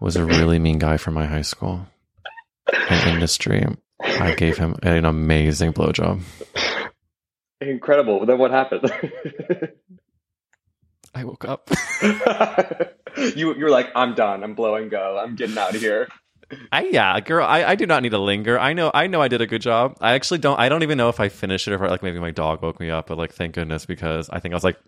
was 0.00 0.16
a 0.16 0.24
really 0.24 0.58
mean 0.58 0.78
guy 0.78 0.96
from 0.96 1.14
my 1.14 1.24
high 1.26 1.42
school. 1.42 1.86
And 2.90 3.14
in 3.14 3.20
this 3.20 3.38
dream, 3.38 3.78
I 4.02 4.34
gave 4.34 4.58
him 4.58 4.76
an 4.82 5.04
amazing 5.04 5.72
blowjob. 5.72 6.20
Incredible. 7.60 8.24
Then 8.26 8.38
what 8.38 8.50
happened? 8.50 8.90
I 11.14 11.24
woke 11.24 11.44
up. 11.44 11.70
you 13.16 13.54
you're 13.56 13.70
like, 13.70 13.90
I'm 13.94 14.14
done. 14.14 14.44
I'm 14.44 14.54
blowing 14.54 14.88
go. 14.88 15.18
I'm 15.18 15.34
getting 15.34 15.58
out 15.58 15.74
of 15.74 15.80
here. 15.80 16.08
I 16.72 16.84
yeah, 16.84 17.18
girl, 17.20 17.44
I, 17.46 17.64
I 17.64 17.74
do 17.74 17.86
not 17.86 18.02
need 18.02 18.10
to 18.10 18.18
linger. 18.18 18.58
I 18.58 18.72
know 18.72 18.90
I 18.94 19.06
know 19.06 19.20
I 19.20 19.28
did 19.28 19.40
a 19.40 19.46
good 19.46 19.60
job. 19.60 19.96
I 20.00 20.12
actually 20.12 20.38
don't 20.38 20.58
I 20.58 20.68
don't 20.68 20.82
even 20.82 20.96
know 20.96 21.08
if 21.08 21.20
I 21.20 21.28
finished 21.28 21.68
it 21.68 21.72
or 21.72 21.84
if, 21.84 21.90
like 21.90 22.02
maybe 22.02 22.18
my 22.18 22.30
dog 22.30 22.62
woke 22.62 22.80
me 22.80 22.90
up, 22.90 23.08
but 23.08 23.18
like 23.18 23.32
thank 23.32 23.54
goodness 23.54 23.84
because 23.84 24.30
I 24.30 24.40
think 24.40 24.54
I 24.54 24.56
was 24.56 24.64
like, 24.64 24.78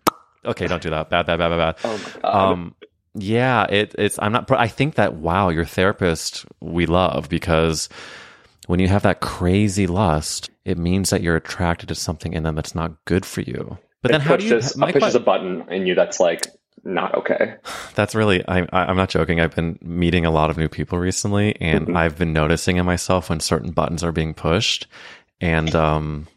okay, 0.45 0.67
don't 0.67 0.81
do 0.81 0.89
that. 0.91 1.09
Bad, 1.09 1.25
bad, 1.27 1.37
bad, 1.37 1.49
bad, 1.49 1.83
bad. 1.83 1.99
Oh. 2.23 2.39
Um 2.39 2.75
yeah, 3.13 3.65
it 3.69 3.93
it's 3.99 4.17
I'm 4.19 4.31
not 4.31 4.47
but 4.47 4.59
I 4.59 4.67
think 4.67 4.95
that 4.95 5.15
wow, 5.15 5.49
your 5.49 5.65
therapist 5.65 6.45
we 6.61 6.85
love 6.85 7.29
because 7.29 7.89
when 8.67 8.79
you 8.79 8.87
have 8.87 9.03
that 9.03 9.21
crazy 9.21 9.87
lust, 9.87 10.49
it 10.65 10.77
means 10.77 11.09
that 11.09 11.21
you're 11.21 11.35
attracted 11.35 11.89
to 11.89 11.95
something 11.95 12.33
in 12.33 12.43
them 12.43 12.55
that's 12.55 12.75
not 12.75 13.03
good 13.05 13.25
for 13.25 13.41
you. 13.41 13.77
But 14.01 14.11
then 14.11 14.21
it 14.21 14.23
how 14.23 14.37
do 14.37 14.45
you 14.45 14.55
pushes, 14.55 14.77
my 14.77 14.91
pushes 14.91 15.15
a 15.15 15.19
button 15.19 15.65
in 15.69 15.85
you 15.87 15.95
that's 15.95 16.19
like 16.19 16.47
not 16.83 17.13
okay. 17.15 17.55
That's 17.95 18.15
really 18.15 18.43
I, 18.47 18.61
I 18.71 18.85
I'm 18.85 18.97
not 18.97 19.09
joking. 19.09 19.39
I've 19.39 19.55
been 19.55 19.77
meeting 19.81 20.25
a 20.25 20.31
lot 20.31 20.49
of 20.49 20.57
new 20.57 20.67
people 20.69 20.97
recently, 20.97 21.55
and 21.61 21.87
Mhm. 21.87 21.95
I've 21.95 22.17
been 22.17 22.33
noticing 22.33 22.77
in 22.77 22.85
myself 22.85 23.29
when 23.29 23.39
certain 23.39 23.71
buttons 23.71 24.03
are 24.03 24.11
being 24.11 24.33
pushed, 24.33 24.87
and 25.39 25.75
um, 25.75 26.27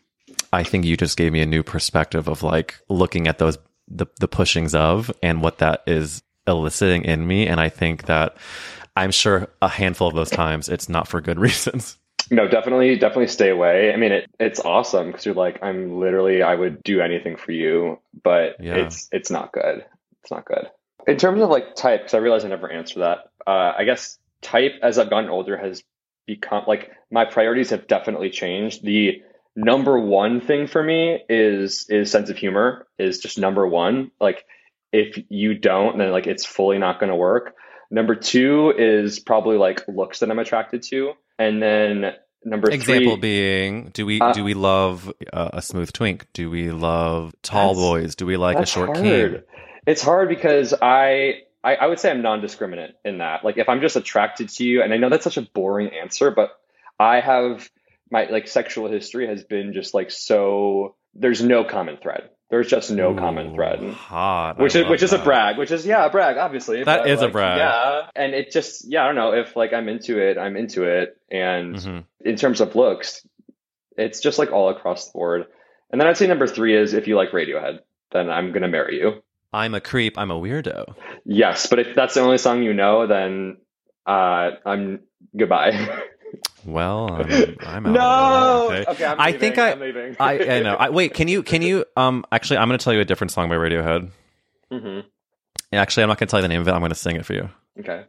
I 0.53 0.63
think 0.63 0.85
you 0.85 0.97
just 0.99 1.17
gave 1.17 1.33
me 1.33 1.41
a 1.41 1.47
new 1.47 1.63
perspective 1.63 2.29
of 2.29 2.43
like 2.43 2.79
looking 2.91 3.27
at 3.27 3.39
those 3.39 3.57
the 3.89 4.07
the 4.21 4.29
pushings 4.29 4.75
of 4.75 5.11
and 5.23 5.41
what 5.41 5.59
that 5.59 5.83
is 5.87 6.23
eliciting 6.47 7.05
in 7.05 7.27
me, 7.27 7.47
and 7.47 7.59
I 7.61 7.71
think 7.71 8.05
that 8.07 8.37
I'm 8.97 9.11
sure 9.13 9.49
a 9.63 9.69
handful 9.69 10.09
of 10.09 10.15
those 10.15 10.31
times 10.31 10.69
it's 10.69 10.91
not 10.91 11.09
for 11.09 11.23
good 11.23 11.39
reasons. 11.47 11.97
No, 12.31 12.49
definitely, 12.49 12.97
definitely 12.97 13.29
stay 13.29 13.51
away. 13.51 13.93
I 13.93 13.97
mean, 13.97 14.13
it, 14.13 14.31
it's 14.41 14.61
awesome 14.61 15.09
because 15.09 15.27
you're 15.27 15.35
like, 15.35 15.63
I'm 15.63 15.99
literally, 15.99 16.43
I 16.43 16.55
would 16.55 16.83
do 16.83 17.01
anything 17.01 17.37
for 17.37 17.53
you, 17.53 17.99
but 18.23 18.57
Yeah. 18.61 18.77
it's 18.77 19.09
it's 19.13 19.31
not 19.31 19.53
good. 19.53 19.85
It's 20.23 20.31
not 20.31 20.45
good. 20.45 20.71
In 21.07 21.17
terms 21.17 21.43
of 21.43 21.51
like 21.51 21.75
type, 21.75 22.01
because 22.01 22.15
I 22.15 22.19
realize 22.19 22.45
I 22.45 22.49
never 22.49 22.71
answered 22.71 23.01
that. 23.01 23.31
Uh, 23.47 23.73
I 23.77 23.85
guess 23.85 24.19
type 24.41 24.73
as 24.83 24.99
I've 24.99 25.11
gotten 25.11 25.29
older 25.31 25.57
has 25.57 25.83
become 26.27 26.65
like 26.67 26.91
my 27.11 27.25
priorities 27.25 27.71
have 27.71 27.87
definitely 27.87 28.31
changed. 28.31 28.83
The 28.85 29.23
number 29.57 29.99
one 29.99 30.41
thing 30.41 30.67
for 30.67 30.83
me 30.83 31.21
is 31.29 31.87
is 31.89 32.11
sense 32.11 32.31
of 32.31 32.37
humor 32.37 32.87
is 32.99 33.19
just 33.19 33.39
number 33.39 33.67
one. 33.67 34.11
Like 34.21 34.45
if 34.93 35.19
you 35.29 35.55
don't, 35.55 35.99
then 35.99 36.11
like 36.11 36.27
it's 36.27 36.47
fully 36.47 36.79
not 36.79 37.01
going 37.01 37.11
to 37.11 37.17
work. 37.17 37.55
Number 37.91 38.15
two 38.15 38.73
is 38.77 39.21
probably 39.21 39.59
like 39.59 39.87
looks 39.89 40.21
that 40.21 40.31
I'm 40.31 40.39
attracted 40.39 40.83
to, 40.85 41.13
and 41.39 41.63
then 41.63 42.13
number 42.45 42.71
Example 42.71 43.15
three. 43.15 43.21
being, 43.21 43.91
do 43.93 44.07
we 44.07 44.21
Uh, 44.21 44.33
do 44.33 44.45
we 44.45 44.55
love 44.55 45.13
uh, 45.33 45.51
a 45.55 45.63
smooth 45.63 45.93
twink? 45.93 46.27
Do 46.33 46.51
we 46.51 46.71
love 46.71 47.35
tall 47.43 47.75
boys? 47.75 48.15
Do 48.15 48.27
we 48.27 48.37
like 48.37 48.59
a 48.59 48.67
short 48.67 48.97
hard. 48.97 49.03
king? 49.03 49.43
It's 49.87 50.03
hard 50.03 50.29
because 50.29 50.75
I, 50.81 51.43
I 51.63 51.77
I 51.77 51.87
would 51.87 51.99
say 51.99 52.11
I'm 52.11 52.23
non-discriminant 52.23 52.93
in 53.05 53.19
that. 53.19 53.45
Like 53.45 53.59
if 53.59 53.69
I'm 53.69 53.81
just 53.81 53.97
attracted 53.97 54.49
to 54.51 54.65
you, 54.65 54.83
and 54.83 54.93
I 54.93 54.97
know 54.97 55.09
that's 55.09 55.25
such 55.25 55.37
a 55.37 55.43
boring 55.43 55.91
answer, 55.95 56.31
but 56.31 56.51
I 56.99 57.21
have 57.21 57.69
my 58.11 58.25
like 58.27 58.49
sexual 58.49 58.91
history 58.91 59.27
has 59.27 59.45
been 59.45 59.73
just 59.73 59.95
like 59.95 60.11
so. 60.11 60.97
There's 61.15 61.43
no 61.43 61.65
common 61.65 61.97
thread. 61.97 62.31
There's 62.51 62.69
just 62.69 62.91
no 62.91 63.15
common 63.15 63.55
thread. 63.55 63.81
Hot. 63.95 64.59
I 64.59 64.63
Which 64.63 64.77
is 64.77 64.87
which 64.89 65.03
is 65.03 65.13
a 65.13 65.19
brag, 65.19 65.57
which 65.59 65.71
is 65.71 65.85
yeah, 65.87 66.05
a 66.07 66.11
brag, 66.11 66.37
obviously. 66.37 66.85
that 66.85 67.07
is 67.07 67.19
is 67.19 67.23
a 67.23 67.29
brag. 67.29 67.59
Yeah. 67.59 68.09
And 68.15 68.35
it 68.35 68.53
just 68.53 68.85
yeah, 68.87 69.03
I 69.03 69.07
don't 69.07 69.17
know, 69.17 69.33
if 69.33 69.57
like 69.57 69.73
I'm 69.73 69.89
into 69.89 70.19
it, 70.19 70.39
I'm 70.39 70.57
into 70.57 70.85
it. 70.85 71.17
And 71.31 71.75
Mhm. 71.75 72.05
in 72.21 72.37
terms 72.37 72.61
of 72.61 72.77
looks, 72.77 73.27
it's 73.97 74.21
just 74.21 74.39
like 74.39 74.53
all 74.53 74.69
across 74.69 75.07
the 75.07 75.13
board. 75.15 75.47
And 75.91 76.01
then 76.01 76.07
I'd 76.07 76.17
say 76.17 76.27
number 76.27 76.47
three 76.47 76.77
is 76.77 76.93
if 76.95 77.09
you 77.09 77.17
like 77.17 77.31
Radiohead, 77.31 77.81
then 78.13 78.29
I'm 78.31 78.53
gonna 78.53 78.69
marry 78.69 78.99
you. 79.01 79.23
I'm 79.53 79.75
a 79.75 79.81
creep. 79.81 80.19
I'm 80.19 80.31
a 80.31 80.39
weirdo. 80.41 80.95
Yes, 81.25 81.67
but 81.69 81.79
if 81.79 81.95
that's 81.95 82.15
the 82.15 82.21
only 82.21 82.39
song 82.39 82.63
you 82.63 82.75
know, 82.75 83.07
then 83.07 83.57
uh, 84.07 84.51
I'm 84.67 85.01
goodbye. 85.37 85.71
Well, 86.65 87.13
I'm, 87.13 87.57
I'm 87.61 87.87
out. 87.87 87.93
no. 87.93 88.67
of. 88.67 88.71
Okay. 88.71 88.91
Okay, 88.91 89.05
I 89.05 89.27
leaving, 89.27 89.41
think 89.41 89.59
I- 89.59 89.73
I'm 89.73 89.81
leaving. 89.81 90.17
I, 90.19 90.39
I 90.39 90.61
know. 90.63 90.75
I, 90.75 90.91
wait, 90.91 91.15
can 91.15 91.29
you 91.29 91.43
can 91.43 91.63
you 91.63 91.85
um 91.97 92.25
actually 92.33 92.59
I'm 92.59 92.69
going 92.69 92.79
to 92.79 92.85
tell 92.85 92.93
you 92.93 93.01
a 93.01 93.05
different 93.05 93.31
song 93.31 93.49
by 93.49 93.57
Radiohead. 93.57 94.11
hmm 94.71 95.01
Actually, 95.73 96.05
I'm 96.05 96.09
not 96.09 96.19
going 96.19 96.29
to 96.29 96.31
tell 96.31 96.39
you 96.39 96.43
the 96.43 96.49
name 96.49 96.61
of 96.61 96.69
it. 96.69 96.73
I'm 96.73 96.81
going 96.81 96.91
to 96.91 96.95
sing 96.95 97.17
it 97.17 97.27
for 97.27 97.33
you. 97.33 97.51
Okay. 97.81 98.05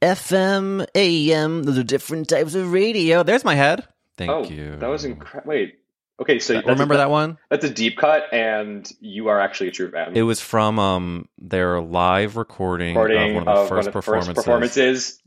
FM, 0.00 0.86
AM, 0.94 1.62
those 1.62 1.78
are 1.78 1.82
different 1.82 2.28
types 2.28 2.54
of 2.54 2.72
radio. 2.72 3.22
There's 3.22 3.44
my 3.44 3.54
head. 3.54 3.86
Thank 4.16 4.30
oh, 4.30 4.44
you. 4.44 4.76
That 4.76 4.88
was 4.88 5.04
incredible. 5.04 5.48
Wait. 5.48 5.78
Okay, 6.20 6.38
so 6.38 6.54
that's 6.54 6.66
Remember 6.66 6.94
a, 6.94 6.98
that 6.98 7.10
one? 7.10 7.38
That's 7.50 7.64
a 7.64 7.70
deep 7.70 7.96
cut, 7.96 8.32
and 8.32 8.88
you 9.00 9.28
are 9.28 9.40
actually 9.40 9.68
a 9.68 9.72
true 9.72 9.90
fan. 9.90 10.16
It 10.16 10.22
was 10.22 10.40
from 10.40 10.78
um 10.78 11.28
their 11.38 11.80
live 11.80 12.36
recording, 12.36 12.94
Recording 12.94 13.36
of 13.36 13.44
one 13.44 13.48
of 13.48 13.54
the 13.56 13.60
of 13.62 13.68
first 13.68 13.70
one 13.70 13.78
of 13.78 13.84
the 13.86 13.90
performances, 13.90 14.34
performances. 14.34 15.22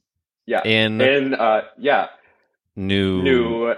Yeah, 0.46 0.62
in 0.63 1.02
in 1.02 1.34
uh, 1.34 1.63
yeah, 1.78 2.08
New 2.78 3.22
New 3.24 3.74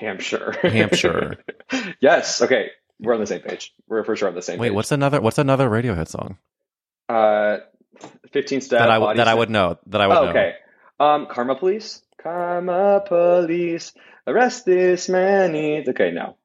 Hampshire. 0.00 0.52
Hampshire. 0.62 1.36
yes. 2.00 2.42
Okay, 2.42 2.70
we're 2.98 3.14
on 3.14 3.20
the 3.20 3.26
same 3.26 3.40
page. 3.42 3.72
We're 3.86 4.02
for 4.04 4.16
sure 4.16 4.28
on 4.28 4.34
the 4.34 4.42
same. 4.42 4.58
Wait, 4.58 4.68
page. 4.70 4.74
what's 4.74 4.90
another 4.90 5.20
what's 5.20 5.38
another 5.38 5.68
Radiohead 5.68 6.08
song 6.08 6.38
uh, 7.08 7.58
fifteen 8.32 8.60
step 8.60 8.80
that 8.80 8.90
I 8.90 9.14
that 9.14 9.28
I 9.28 9.34
would 9.34 9.50
know 9.50 9.78
that 9.86 10.00
I 10.00 10.06
would 10.08 10.16
Oh, 10.16 10.24
know? 10.24 10.30
okay. 10.30 10.54
Um, 10.98 11.26
Karma 11.30 11.54
Police. 11.54 12.02
Karma 12.22 13.02
Police. 13.06 13.92
Arrest 14.26 14.64
this 14.66 15.08
man. 15.08 15.54
Okay, 15.88 16.10
no. 16.10 16.36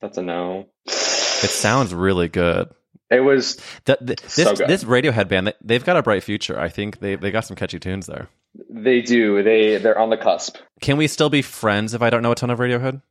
That's 0.00 0.18
a 0.18 0.22
no. 0.22 0.66
It 0.86 1.50
sounds 1.50 1.92
really 1.94 2.28
good. 2.28 2.68
It 3.10 3.20
was. 3.20 3.56
Th- 3.84 3.98
th- 4.04 4.20
this 4.20 4.34
So 4.34 4.54
this 4.54 4.84
Radiohead 4.84 5.28
band, 5.28 5.46
they- 5.48 5.54
they've 5.62 5.84
got 5.84 5.96
a 5.96 6.02
bright 6.02 6.22
future. 6.22 6.58
I 6.58 6.68
think 6.68 6.98
they 7.00 7.14
they 7.16 7.30
got 7.30 7.44
some 7.44 7.56
catchy 7.56 7.78
tunes 7.78 8.06
there. 8.06 8.28
They 8.70 9.00
do. 9.02 9.42
They 9.42 9.76
they're 9.76 9.98
on 9.98 10.10
the 10.10 10.16
cusp. 10.16 10.56
Can 10.80 10.96
we 10.96 11.06
still 11.06 11.30
be 11.30 11.42
friends 11.42 11.94
if 11.94 12.02
I 12.02 12.10
don't 12.10 12.22
know 12.22 12.32
a 12.32 12.34
ton 12.34 12.50
of 12.50 12.58
Radiohead? 12.58 13.02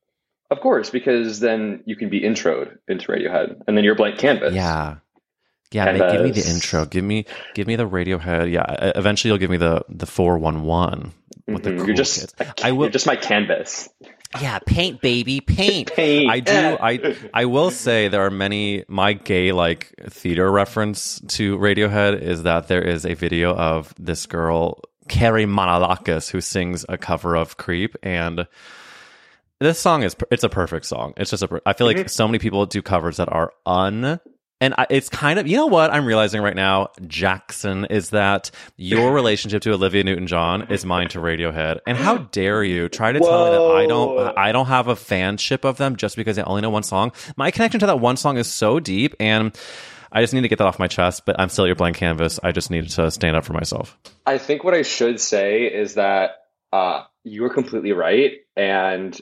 Of 0.51 0.59
course, 0.59 0.89
because 0.89 1.39
then 1.39 1.81
you 1.85 1.95
can 1.95 2.09
be 2.09 2.21
introed 2.21 2.77
into 2.87 3.07
Radiohead, 3.07 3.61
and 3.67 3.75
then 3.77 3.83
you're 3.83 3.95
blank 3.95 4.17
canvas. 4.19 4.53
Yeah. 4.53 4.97
Yeah, 5.71 5.91
they- 5.91 5.99
give 6.11 6.21
me 6.23 6.29
uh, 6.29 6.33
the 6.33 6.47
intro. 6.49 6.85
Give 6.85 7.03
me, 7.03 7.25
give 7.55 7.65
me 7.67 7.75
the 7.75 7.87
Radiohead. 7.89 8.51
Yeah, 8.51 8.91
eventually 8.95 9.29
you'll 9.29 9.39
give 9.39 9.49
me 9.49 9.57
the 9.57 9.81
the 9.89 10.05
four 10.05 10.37
one 10.37 10.63
one 10.63 11.11
with 11.47 11.63
the 11.63 11.71
Mhm. 11.71 11.77
cool 11.77 11.87
you're 11.87 11.95
just. 11.95 12.33
I 12.63 12.71
will. 12.73 12.85
You're 12.85 12.91
just 12.91 13.07
my 13.07 13.15
canvas. 13.15 13.89
Yeah, 14.41 14.59
paint, 14.59 15.01
baby, 15.01 15.41
paint. 15.41 15.93
Paint. 15.93 16.31
I 16.31 16.39
do. 16.39 16.77
I 16.79 17.15
I 17.33 17.45
will 17.45 17.71
say 17.85 18.07
there 18.07 18.25
are 18.25 18.31
many. 18.31 18.83
My 18.87 19.13
gay 19.13 19.51
like 19.51 19.93
theater 20.09 20.51
reference 20.51 21.19
to 21.29 21.57
Radiohead 21.57 22.21
is 22.21 22.43
that 22.43 22.67
there 22.67 22.81
is 22.81 23.05
a 23.05 23.13
video 23.13 23.55
of 23.55 23.93
this 23.97 24.25
girl 24.25 24.81
Carrie 25.07 25.45
Manolakos 25.45 26.29
who 26.29 26.41
sings 26.41 26.85
a 26.89 26.97
cover 26.97 27.35
of 27.35 27.57
"Creep," 27.57 27.95
and 28.03 28.47
this 29.59 29.79
song 29.79 30.03
is 30.03 30.15
it's 30.31 30.43
a 30.43 30.49
perfect 30.49 30.85
song. 30.85 31.13
It's 31.17 31.31
just 31.31 31.43
a 31.43 31.61
I 31.65 31.73
feel 31.73 31.87
like 31.87 32.09
so 32.09 32.27
many 32.27 32.39
people 32.39 32.65
do 32.65 32.81
covers 32.81 33.17
that 33.17 33.31
are 33.31 33.53
un. 33.65 34.19
And 34.61 34.73
I, 34.77 34.87
it's 34.89 35.09
kind 35.09 35.37
of, 35.37 35.47
you 35.47 35.57
know 35.57 35.67
what 35.67 35.91
I'm 35.91 36.05
realizing 36.05 36.41
right 36.41 36.55
now, 36.55 36.89
Jackson, 37.07 37.85
is 37.85 38.11
that 38.11 38.51
your 38.77 39.13
relationship 39.13 39.61
to 39.63 39.73
Olivia 39.73 40.03
Newton-John 40.03 40.71
is 40.71 40.85
mine 40.85 41.09
to 41.09 41.19
Radiohead. 41.19 41.79
And 41.85 41.97
how 41.97 42.17
dare 42.17 42.63
you 42.63 42.87
try 42.87 43.11
to 43.11 43.19
tell 43.19 43.45
me 43.45 43.51
that 43.51 43.83
I 43.83 43.85
don't, 43.85 44.37
I 44.37 44.51
don't 44.53 44.67
have 44.67 44.87
a 44.87 44.95
fanship 44.95 45.65
of 45.65 45.77
them 45.77 45.97
just 45.97 46.15
because 46.15 46.39
I 46.39 46.43
only 46.43 46.61
know 46.61 46.69
one 46.69 46.83
song. 46.83 47.11
My 47.35 47.51
connection 47.51 47.81
to 47.81 47.85
that 47.87 47.99
one 47.99 48.15
song 48.15 48.37
is 48.37 48.51
so 48.51 48.79
deep, 48.79 49.13
and 49.19 49.57
I 50.11 50.21
just 50.21 50.33
need 50.33 50.41
to 50.41 50.47
get 50.47 50.59
that 50.59 50.67
off 50.67 50.79
my 50.79 50.87
chest. 50.87 51.23
But 51.25 51.37
I'm 51.37 51.49
still 51.49 51.67
your 51.67 51.75
blank 51.75 51.97
canvas. 51.97 52.39
I 52.41 52.53
just 52.53 52.71
needed 52.71 52.91
to 52.91 53.11
stand 53.11 53.35
up 53.35 53.43
for 53.43 53.53
myself. 53.53 53.97
I 54.25 54.37
think 54.37 54.63
what 54.63 54.73
I 54.73 54.83
should 54.83 55.19
say 55.19 55.63
is 55.63 55.95
that 55.95 56.37
uh, 56.71 57.03
you 57.25 57.43
are 57.43 57.53
completely 57.53 57.91
right, 57.91 58.31
and 58.55 59.19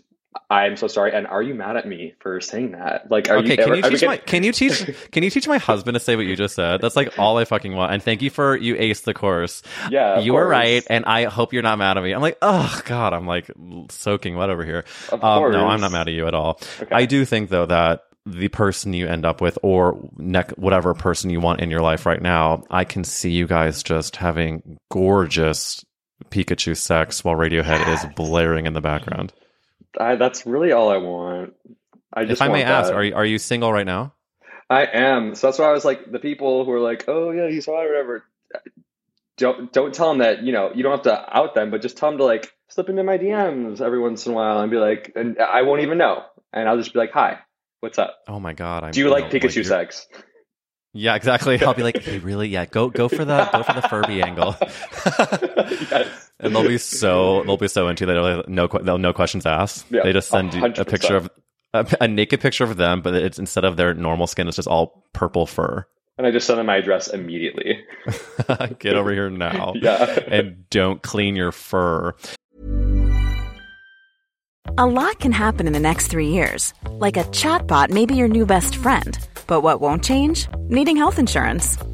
I'm 0.50 0.78
so 0.78 0.88
sorry. 0.88 1.14
And 1.14 1.28
are 1.28 1.42
you 1.42 1.54
mad 1.54 1.78
at 1.78 1.88
me 1.88 2.14
for 2.20 2.42
saying 2.42 2.72
that? 2.72 3.10
Like, 3.12 3.30
are 3.30 3.38
okay, 3.38 3.50
you? 3.52 3.56
can 3.58 3.66
ever- 3.66 3.76
you 3.76 3.82
teach 3.84 4.04
my 4.06 4.18
can 4.18 4.44
you 4.44 4.52
teach 4.52 4.90
can 5.12 5.24
you 5.24 5.30
teach 5.30 5.48
my 5.48 5.58
husband 5.58 5.96
to 5.96 6.00
say 6.00 6.16
what 6.16 6.26
you 6.26 6.36
just 6.36 6.56
said? 6.56 6.82
That's 6.82 6.96
like 6.96 7.18
all 7.20 7.38
I 7.38 7.46
fucking 7.46 7.76
want. 7.76 7.94
And 7.94 8.02
thank 8.02 8.22
you 8.22 8.30
for 8.30 8.56
you 8.56 8.76
ace 8.78 9.02
the 9.02 9.14
course. 9.14 9.62
Yeah, 9.90 10.20
you 10.20 10.34
were 10.34 10.48
right, 10.48 10.84
and 10.90 11.06
I 11.06 11.26
hope 11.26 11.54
you're 11.54 11.64
not 11.64 11.78
mad 11.78 11.98
at 11.98 12.04
me. 12.04 12.14
I'm 12.14 12.22
like, 12.22 12.38
oh 12.42 12.82
god, 12.86 13.14
I'm 13.14 13.28
like 13.28 13.52
soaking 13.90 14.36
wet 14.36 14.50
over 14.50 14.66
here. 14.66 14.86
Of 15.12 15.24
Um, 15.24 15.52
no. 15.52 15.68
I'm 15.68 15.82
not 15.82 15.92
mad 15.92 16.08
at 16.08 16.14
you 16.14 16.28
at 16.28 16.34
all. 16.34 16.60
Okay. 16.82 16.96
I 16.96 17.06
do 17.06 17.26
think 17.26 17.50
though 17.50 17.66
that 17.66 18.02
the 18.26 18.48
person 18.48 18.94
you 18.94 19.08
end 19.08 19.26
up 19.26 19.42
with, 19.42 19.58
or 19.64 20.00
neck, 20.18 20.52
whatever 20.52 20.94
person 20.94 21.30
you 21.30 21.42
want 21.42 21.60
in 21.60 21.70
your 21.70 21.82
life 21.82 22.06
right 22.06 22.22
now, 22.22 22.64
I 22.70 22.86
can 22.86 23.04
see 23.04 23.32
you 23.32 23.48
guys 23.48 23.84
just 23.84 24.16
having 24.16 24.78
gorgeous 24.90 25.84
Pikachu 26.30 26.76
sex 26.78 27.24
while 27.24 27.36
Radiohead 27.36 27.86
is 27.94 28.06
blaring 28.16 28.66
in 28.66 28.74
the 28.74 28.82
background. 28.82 29.34
I, 30.00 30.16
that's 30.16 30.46
really 30.46 30.72
all 30.72 30.90
I 30.90 30.98
want. 30.98 31.54
I 32.14 32.26
just 32.26 32.42
If 32.42 32.42
I 32.42 32.52
may 32.52 32.64
ask, 32.64 32.90
that. 32.90 32.96
are 32.96 33.04
you, 33.04 33.16
are 33.16 33.26
you 33.26 33.38
single 33.40 33.72
right 33.74 33.86
now? 33.86 34.14
I 34.70 34.86
am. 34.86 35.36
So 35.36 35.48
that's 35.48 35.60
why 35.60 35.66
I 35.66 35.72
was 35.72 35.86
like, 35.86 36.12
the 36.12 36.20
people 36.20 36.66
who 36.66 36.72
are 36.72 36.80
like, 36.80 37.06
"Oh 37.08 37.32
yeah, 37.32 37.50
he's 37.50 37.66
hot," 37.66 37.86
or 37.86 37.90
whatever. 37.90 38.24
Don't 39.38 39.74
don't 39.74 39.94
tell 39.94 40.10
them 40.10 40.20
that 40.20 40.44
you 40.44 40.52
know 40.52 40.72
you 40.76 40.84
don't 40.84 40.92
have 40.92 41.02
to 41.04 41.38
out 41.38 41.56
them, 41.56 41.72
but 41.72 41.82
just 41.82 41.98
tell 41.98 42.10
them 42.10 42.20
to 42.20 42.24
like 42.26 42.52
slip 42.70 42.88
into 42.88 43.04
my 43.04 43.18
DMs 43.18 43.82
every 43.82 44.00
once 44.00 44.26
in 44.28 44.32
a 44.32 44.36
while 44.36 44.60
and 44.62 44.70
be 44.72 44.78
like, 44.78 45.12
and 45.16 45.40
I 45.40 45.64
won't 45.64 45.82
even 45.82 45.98
know, 45.98 46.24
and 46.54 46.70
I'll 46.70 46.78
just 46.78 46.94
be 46.94 47.00
like, 47.00 47.12
"Hi, 47.14 47.40
what's 47.80 47.98
up? 47.98 48.16
Oh 48.28 48.40
my 48.40 48.54
god! 48.54 48.84
I 48.84 48.92
Do 48.92 49.00
you 49.00 49.10
like 49.10 49.32
Pikachu 49.32 49.56
you're- 49.56 49.64
sex?" 49.68 50.08
Yeah, 50.94 51.16
exactly. 51.16 51.62
I'll 51.64 51.74
be 51.74 51.82
like, 51.84 51.98
hey, 52.02 52.20
really? 52.20 52.48
Yeah, 52.50 52.66
go 52.66 52.90
go 52.90 53.10
for 53.10 53.26
the 53.26 53.50
go 53.52 53.64
for 53.64 53.74
the 53.74 53.82
Furby 53.88 54.22
angle. 54.22 54.56
yes. 55.92 56.32
and 56.40 56.56
they'll 56.56 56.68
be 56.68 56.78
so 56.78 57.44
they'll 57.44 57.58
be 57.58 57.68
so 57.68 57.88
into 57.88 58.06
that 58.06 58.14
they'll 58.14 58.44
no 58.48 58.68
que- 58.68 58.84
they'll 58.84 59.00
no 59.00 59.12
questions 59.14 59.46
asked. 59.46 59.86
Yeah, 59.90 60.04
they 60.04 60.14
just 60.14 60.30
send 60.30 60.54
you 60.54 60.60
a 60.60 60.70
100. 60.70 60.88
picture 60.88 61.16
of 61.16 61.30
a, 61.74 61.88
a 62.02 62.08
naked 62.08 62.42
picture 62.42 62.64
of 62.64 62.78
them, 62.78 63.02
but 63.02 63.16
it's 63.16 63.40
instead 63.40 63.66
of 63.66 63.76
their 63.76 63.94
normal 63.96 64.28
skin, 64.28 64.48
it's 64.48 64.58
just 64.58 64.68
all 64.68 65.04
purple 65.14 65.48
fur. 65.48 65.86
And 66.20 66.28
I 66.28 66.32
just 66.32 66.46
send 66.46 66.60
them 66.60 66.68
my 66.68 66.76
address 66.78 67.08
immediately. 67.08 67.84
Get 68.78 68.94
over 68.94 69.12
here 69.12 69.32
now, 69.32 69.74
Yeah. 69.82 70.20
and 70.28 70.70
don't 70.70 71.02
clean 71.02 71.36
your 71.36 71.52
fur. 71.52 72.14
A 74.78 74.86
lot 74.86 75.20
can 75.20 75.32
happen 75.32 75.66
in 75.66 75.74
the 75.74 75.80
next 75.80 76.08
three 76.08 76.30
years. 76.30 76.74
Like 76.88 77.18
a 77.18 77.24
chatbot 77.26 77.90
may 77.90 78.06
be 78.06 78.14
your 78.16 78.28
new 78.28 78.46
best 78.46 78.76
friend. 78.76 79.18
But 79.48 79.62
what 79.62 79.82
won't 79.82 80.04
change? 80.04 80.48
Needing 80.70 80.98
health 80.98 81.20
insurance. 81.20 81.78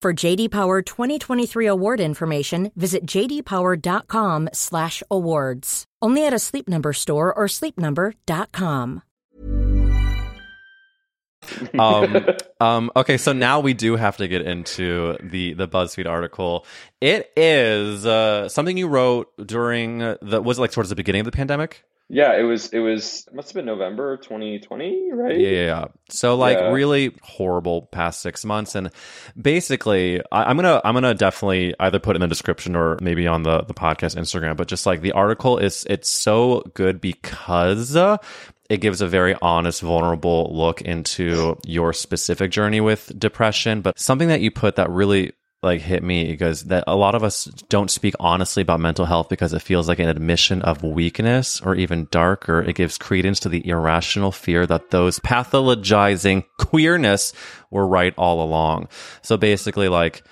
For 0.00 0.14
JD 0.14 0.50
Power 0.50 0.80
2023 0.80 1.66
award 1.66 2.00
information, 2.00 2.72
visit 2.74 3.04
jdpower.com/awards. 3.04 5.84
Only 6.00 6.26
at 6.26 6.32
a 6.32 6.38
Sleep 6.38 6.66
Number 6.70 6.94
store 6.94 7.34
or 7.34 7.44
sleepnumber.com. 7.44 9.02
um, 11.78 12.26
um, 12.60 12.90
okay, 12.96 13.18
so 13.18 13.34
now 13.34 13.60
we 13.60 13.74
do 13.74 13.96
have 13.96 14.16
to 14.16 14.26
get 14.26 14.40
into 14.40 15.18
the 15.22 15.52
the 15.52 15.68
BuzzFeed 15.68 16.08
article. 16.08 16.64
It 17.02 17.30
is 17.36 18.06
uh, 18.06 18.48
something 18.48 18.78
you 18.78 18.88
wrote 18.88 19.28
during 19.46 19.98
the 19.98 20.40
was 20.42 20.56
it 20.56 20.62
like 20.62 20.72
towards 20.72 20.88
the 20.88 20.96
beginning 20.96 21.20
of 21.20 21.26
the 21.26 21.32
pandemic? 21.32 21.84
Yeah, 22.12 22.36
it 22.36 22.42
was. 22.42 22.68
It 22.70 22.80
was. 22.80 23.24
It 23.28 23.34
must 23.34 23.48
have 23.50 23.54
been 23.54 23.66
November 23.66 24.16
2020, 24.16 25.12
right? 25.12 25.38
Yeah, 25.38 25.48
yeah, 25.48 25.64
yeah. 25.66 25.84
So 26.08 26.34
like 26.34 26.58
Yeah. 26.58 26.70
really 26.72 27.14
horrible 27.22 27.82
past 27.82 28.20
six 28.20 28.44
months, 28.44 28.74
and 28.74 28.90
basically, 29.40 30.20
I, 30.32 30.44
I'm 30.44 30.56
gonna 30.56 30.80
I'm 30.84 30.94
gonna 30.94 31.14
definitely 31.14 31.74
either 31.78 32.00
put 32.00 32.16
in 32.16 32.20
the 32.20 32.26
description 32.26 32.74
or 32.74 32.98
maybe 33.00 33.28
on 33.28 33.44
the 33.44 33.62
the 33.62 33.74
podcast 33.74 34.16
Instagram. 34.16 34.56
But 34.56 34.66
just 34.66 34.86
like 34.86 35.02
the 35.02 35.12
article 35.12 35.58
is, 35.58 35.86
it's 35.88 36.10
so 36.10 36.62
good 36.74 37.00
because. 37.00 37.94
Uh, 37.96 38.18
it 38.68 38.80
gives 38.80 39.00
a 39.00 39.08
very 39.08 39.34
honest, 39.42 39.80
vulnerable 39.82 40.48
look 40.54 40.80
into 40.80 41.58
your 41.66 41.92
specific 41.92 42.52
journey 42.52 42.80
with 42.80 43.12
depression. 43.18 43.80
But 43.80 43.98
something 43.98 44.28
that 44.28 44.40
you 44.42 44.52
put 44.52 44.76
that 44.76 44.88
really 44.90 45.32
like 45.62 45.80
hit 45.80 46.02
me 46.02 46.30
because 46.30 46.64
that 46.64 46.84
a 46.86 46.96
lot 46.96 47.14
of 47.14 47.22
us 47.22 47.44
don't 47.68 47.90
speak 47.90 48.14
honestly 48.18 48.62
about 48.62 48.80
mental 48.80 49.04
health 49.04 49.28
because 49.28 49.52
it 49.52 49.60
feels 49.60 49.88
like 49.88 49.98
an 49.98 50.08
admission 50.08 50.62
of 50.62 50.82
weakness 50.82 51.60
or 51.60 51.74
even 51.74 52.08
darker. 52.10 52.62
It 52.62 52.76
gives 52.76 52.96
credence 52.96 53.40
to 53.40 53.50
the 53.50 53.66
irrational 53.68 54.32
fear 54.32 54.66
that 54.66 54.90
those 54.90 55.18
pathologizing 55.18 56.44
queerness 56.56 57.34
were 57.70 57.86
right 57.86 58.14
all 58.16 58.42
along. 58.42 58.88
So 59.22 59.36
basically 59.36 59.88
like 59.88 60.22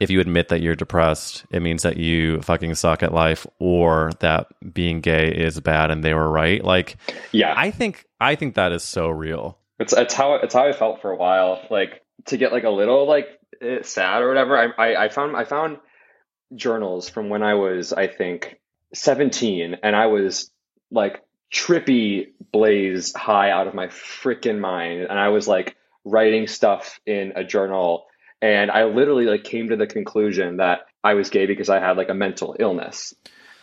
if 0.00 0.10
you 0.10 0.20
admit 0.20 0.48
that 0.48 0.62
you're 0.62 0.76
depressed 0.76 1.44
it 1.50 1.60
means 1.60 1.82
that 1.82 1.96
you 1.96 2.40
fucking 2.40 2.74
suck 2.74 3.02
at 3.02 3.12
life 3.12 3.46
or 3.58 4.12
that 4.20 4.46
being 4.72 5.00
gay 5.00 5.28
is 5.28 5.60
bad 5.60 5.90
and 5.90 6.02
they 6.02 6.14
were 6.14 6.30
right. 6.30 6.64
Like 6.64 6.96
Yeah, 7.32 7.52
i 7.54 7.70
think 7.70 8.06
i 8.20 8.36
think 8.36 8.54
that 8.54 8.72
is 8.72 8.82
so 8.82 9.08
real. 9.10 9.58
It's 9.78 9.92
it's 9.92 10.14
how 10.14 10.34
it's 10.36 10.54
how 10.54 10.66
I 10.66 10.72
felt 10.72 11.02
for 11.02 11.10
a 11.10 11.16
while. 11.16 11.60
Like 11.70 12.02
to 12.26 12.36
get 12.36 12.52
like 12.52 12.64
a 12.64 12.70
little 12.70 13.06
like 13.06 13.37
sad 13.82 14.22
or 14.22 14.28
whatever. 14.28 14.56
I, 14.56 14.66
I 14.66 15.04
I 15.04 15.08
found 15.08 15.36
I 15.36 15.44
found 15.44 15.78
journals 16.54 17.08
from 17.08 17.28
when 17.28 17.42
I 17.42 17.54
was 17.54 17.92
I 17.92 18.06
think 18.06 18.58
seventeen, 18.94 19.76
and 19.82 19.94
I 19.94 20.06
was 20.06 20.50
like 20.90 21.22
trippy 21.52 22.28
blaze 22.52 23.14
high 23.14 23.50
out 23.50 23.66
of 23.66 23.74
my 23.74 23.88
freaking 23.88 24.58
mind, 24.58 25.02
and 25.02 25.18
I 25.18 25.28
was 25.28 25.48
like 25.48 25.76
writing 26.04 26.46
stuff 26.46 27.00
in 27.06 27.32
a 27.36 27.44
journal, 27.44 28.06
and 28.40 28.70
I 28.70 28.84
literally 28.84 29.26
like 29.26 29.44
came 29.44 29.68
to 29.68 29.76
the 29.76 29.86
conclusion 29.86 30.58
that 30.58 30.86
I 31.04 31.14
was 31.14 31.30
gay 31.30 31.46
because 31.46 31.68
I 31.68 31.80
had 31.80 31.96
like 31.96 32.08
a 32.08 32.14
mental 32.14 32.56
illness, 32.58 33.14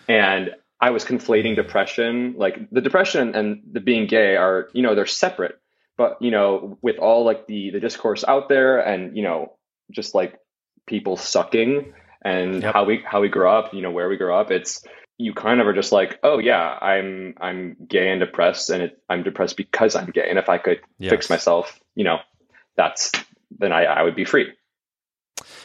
and 0.07 0.51
I 0.79 0.91
was 0.91 1.05
conflating 1.05 1.55
depression, 1.55 2.35
like 2.37 2.69
the 2.69 2.81
depression 2.81 3.33
and 3.33 3.63
the 3.71 3.79
being 3.79 4.07
gay 4.07 4.35
are, 4.35 4.67
you 4.73 4.83
know, 4.83 4.93
they're 4.93 5.05
separate 5.05 5.59
but 5.97 6.21
you 6.21 6.31
know 6.31 6.77
with 6.81 6.97
all 6.97 7.25
like 7.25 7.47
the 7.47 7.71
the 7.71 7.79
discourse 7.79 8.23
out 8.27 8.49
there 8.49 8.79
and 8.79 9.15
you 9.15 9.23
know 9.23 9.53
just 9.91 10.15
like 10.15 10.37
people 10.87 11.17
sucking 11.17 11.93
and 12.23 12.63
Yep. 12.63 12.73
how 12.73 12.85
we 12.85 13.01
how 13.05 13.21
we 13.21 13.29
grow 13.29 13.57
up 13.57 13.73
you 13.73 13.81
know 13.81 13.91
where 13.91 14.09
we 14.09 14.17
grow 14.17 14.39
up 14.39 14.51
it's 14.51 14.83
you 15.17 15.33
kind 15.33 15.61
of 15.61 15.67
are 15.67 15.73
just 15.73 15.91
like 15.91 16.19
oh 16.23 16.39
yeah 16.39 16.77
i'm 16.81 17.35
i'm 17.39 17.75
gay 17.87 18.09
and 18.11 18.19
depressed 18.19 18.69
and 18.69 18.83
it, 18.83 18.97
i'm 19.09 19.23
depressed 19.23 19.57
because 19.57 19.95
i'm 19.95 20.07
gay 20.07 20.27
and 20.29 20.39
if 20.39 20.49
i 20.49 20.57
could 20.57 20.79
fix 21.07 21.29
myself 21.29 21.79
you 21.95 22.03
know 22.03 22.17
that's 22.77 23.11
then 23.59 23.71
i 23.71 23.83
i 23.85 24.01
would 24.03 24.15
be 24.15 24.25
free 24.25 24.51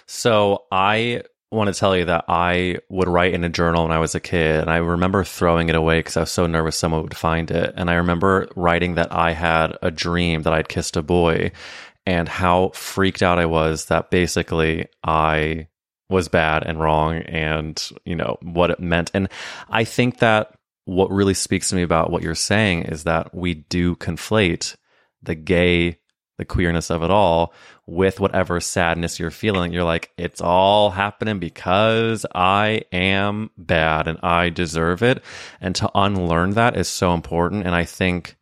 So 0.07 0.65
I 0.73 1.23
want 1.51 1.73
to 1.73 1.79
tell 1.79 1.97
you 1.97 2.05
that 2.05 2.25
I 2.29 2.79
would 2.89 3.09
write 3.09 3.35
in 3.35 3.43
a 3.45 3.49
journal 3.49 3.83
when 3.85 3.93
I 3.93 3.99
was 3.99 4.15
a 4.15 4.21
kid, 4.21 4.61
and 4.61 4.71
I 4.71 4.77
remember 4.77 5.25
throwing 5.25 5.69
it 5.69 5.75
away 5.75 5.99
because 6.01 6.17
I 6.17 6.21
was 6.21 6.31
so 6.33 6.47
nervous 6.47 6.77
someone 6.77 7.03
would 7.03 7.17
find 7.17 7.51
it. 7.51 7.75
And 7.77 7.91
I 7.91 7.95
remember 7.95 8.49
writing 8.57 8.95
that 8.95 9.13
I 9.13 9.33
had 9.33 9.77
a 9.83 9.91
dream 9.91 10.43
that 10.43 10.53
I'd 10.53 10.69
kissed 10.69 10.97
a 10.97 11.03
boy, 11.03 11.51
and 12.07 12.29
how 12.29 12.71
freaked 12.71 13.23
out 13.23 13.39
I 13.39 13.47
was 13.47 13.87
that 13.87 14.11
basically 14.11 14.87
I 15.05 15.69
was 16.09 16.29
bad 16.29 16.65
and 16.65 16.81
wrong, 16.81 17.17
and 17.23 17.91
you 18.05 18.17
know 18.17 18.37
what 18.43 18.71
it 18.71 18.81
meant. 18.81 19.11
And 19.15 19.29
I 19.69 19.85
think 19.85 20.19
that 20.19 20.55
what 20.85 21.11
really 21.11 21.35
speaks 21.35 21.69
to 21.69 21.77
me 21.77 21.83
about 21.83 22.11
what 22.11 22.23
you're 22.23 22.35
saying 22.35 22.83
is 22.83 23.05
that 23.05 23.35
we 23.35 23.55
do 23.55 23.95
conflate 23.97 24.77
the 25.23 25.35
gay 25.35 26.01
the 26.41 26.45
queerness 26.47 26.91
of 26.91 27.03
it 27.03 27.11
all 27.11 27.53
with 27.87 28.19
whatever 28.19 28.61
sadness 28.61 29.21
you're 29.21 29.31
feeling. 29.31 29.73
You're 29.73 29.85
like, 29.85 30.11
it's 30.17 30.41
all 30.41 30.91
happening 30.91 31.39
because 31.39 32.25
I 32.35 32.85
am 32.93 33.51
bad 33.59 34.09
and 34.09 34.19
I 34.23 34.49
deserve 34.49 35.03
it. 35.03 35.23
And 35.61 35.75
to 35.77 35.91
unlearn 35.95 36.53
that 36.53 36.79
is 36.79 36.89
so 36.89 37.13
important. 37.13 37.67
And 37.67 37.75
I 37.75 37.85
think, 37.85 38.37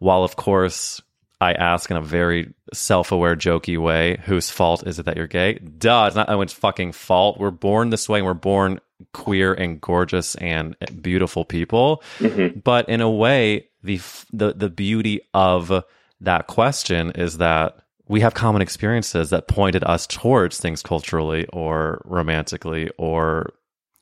while 0.00 0.24
of 0.24 0.34
course, 0.34 1.00
I 1.40 1.52
ask 1.52 1.90
in 1.90 1.96
a 1.96 2.02
very 2.02 2.52
self 2.72 3.12
aware, 3.12 3.34
jokey 3.34 3.78
way, 3.78 4.20
whose 4.24 4.50
fault 4.50 4.86
is 4.86 4.98
it 4.98 5.06
that 5.06 5.16
you're 5.16 5.26
gay? 5.26 5.54
Duh, 5.54 6.04
it's 6.06 6.16
not 6.16 6.28
anyone's 6.28 6.52
fucking 6.52 6.92
fault. 6.92 7.38
We're 7.38 7.50
born 7.50 7.90
this 7.90 8.08
way 8.08 8.18
and 8.18 8.26
we're 8.26 8.34
born 8.34 8.80
queer 9.12 9.54
and 9.54 9.80
gorgeous 9.80 10.34
and 10.36 10.76
beautiful 11.00 11.44
people. 11.44 12.02
Mm-hmm. 12.18 12.58
But 12.60 12.88
in 12.88 13.00
a 13.00 13.10
way, 13.10 13.68
the, 13.82 14.00
the, 14.32 14.52
the 14.52 14.68
beauty 14.68 15.22
of 15.32 15.84
that 16.20 16.46
question 16.46 17.12
is 17.12 17.38
that 17.38 17.78
we 18.06 18.20
have 18.20 18.34
common 18.34 18.60
experiences 18.60 19.30
that 19.30 19.48
pointed 19.48 19.84
us 19.84 20.06
towards 20.06 20.58
things 20.58 20.82
culturally 20.82 21.46
or 21.52 22.02
romantically 22.04 22.90
or 22.98 23.54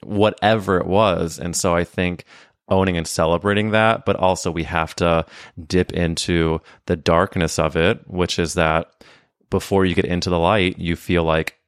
whatever 0.02 0.78
it 0.78 0.86
was. 0.86 1.38
And 1.38 1.54
so 1.54 1.74
I 1.74 1.84
think 1.84 2.24
owning 2.68 2.96
and 2.96 3.06
celebrating 3.06 3.70
that, 3.70 4.04
but 4.04 4.16
also 4.16 4.50
we 4.50 4.64
have 4.64 4.94
to 4.96 5.24
dip 5.66 5.92
into 5.92 6.60
the 6.86 6.96
darkness 6.96 7.58
of 7.58 7.76
it, 7.76 8.00
which 8.06 8.38
is 8.38 8.54
that 8.54 9.04
before 9.50 9.84
you 9.84 9.94
get 9.94 10.04
into 10.04 10.30
the 10.30 10.38
light, 10.38 10.78
you 10.78 10.96
feel 10.96 11.24
like 11.24 11.58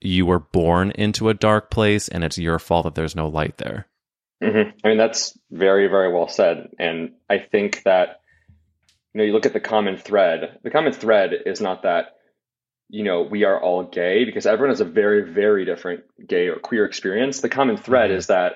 you 0.00 0.26
were 0.26 0.40
born 0.40 0.90
into 0.92 1.28
a 1.28 1.34
dark 1.34 1.70
place 1.70 2.08
and 2.08 2.24
it's 2.24 2.38
your 2.38 2.58
fault 2.58 2.84
that 2.84 2.94
there's 2.94 3.14
no 3.14 3.28
light 3.28 3.58
there. 3.58 3.86
hmm 4.42 4.70
I 4.82 4.88
mean, 4.88 4.98
that's 4.98 5.38
very, 5.50 5.86
very 5.88 6.12
well 6.12 6.28
said. 6.28 6.70
And 6.78 7.12
I 7.28 7.38
think 7.38 7.82
that, 7.84 8.20
you 9.12 9.18
know, 9.18 9.24
you 9.24 9.32
look 9.32 9.46
at 9.46 9.52
the 9.52 9.60
common 9.60 9.96
thread, 9.98 10.58
the 10.62 10.70
common 10.70 10.92
thread 10.92 11.32
is 11.46 11.60
not 11.60 11.82
that, 11.82 12.16
you 12.88 13.04
know, 13.04 13.22
we 13.22 13.44
are 13.44 13.60
all 13.60 13.84
gay 13.84 14.24
because 14.24 14.46
everyone 14.46 14.70
has 14.70 14.80
a 14.80 14.84
very, 14.84 15.32
very 15.32 15.64
different 15.64 16.04
gay 16.26 16.48
or 16.48 16.56
queer 16.56 16.84
experience. 16.86 17.40
The 17.40 17.48
common 17.48 17.76
thread 17.76 18.10
Mhm. 18.10 18.16
is 18.16 18.26
that 18.28 18.54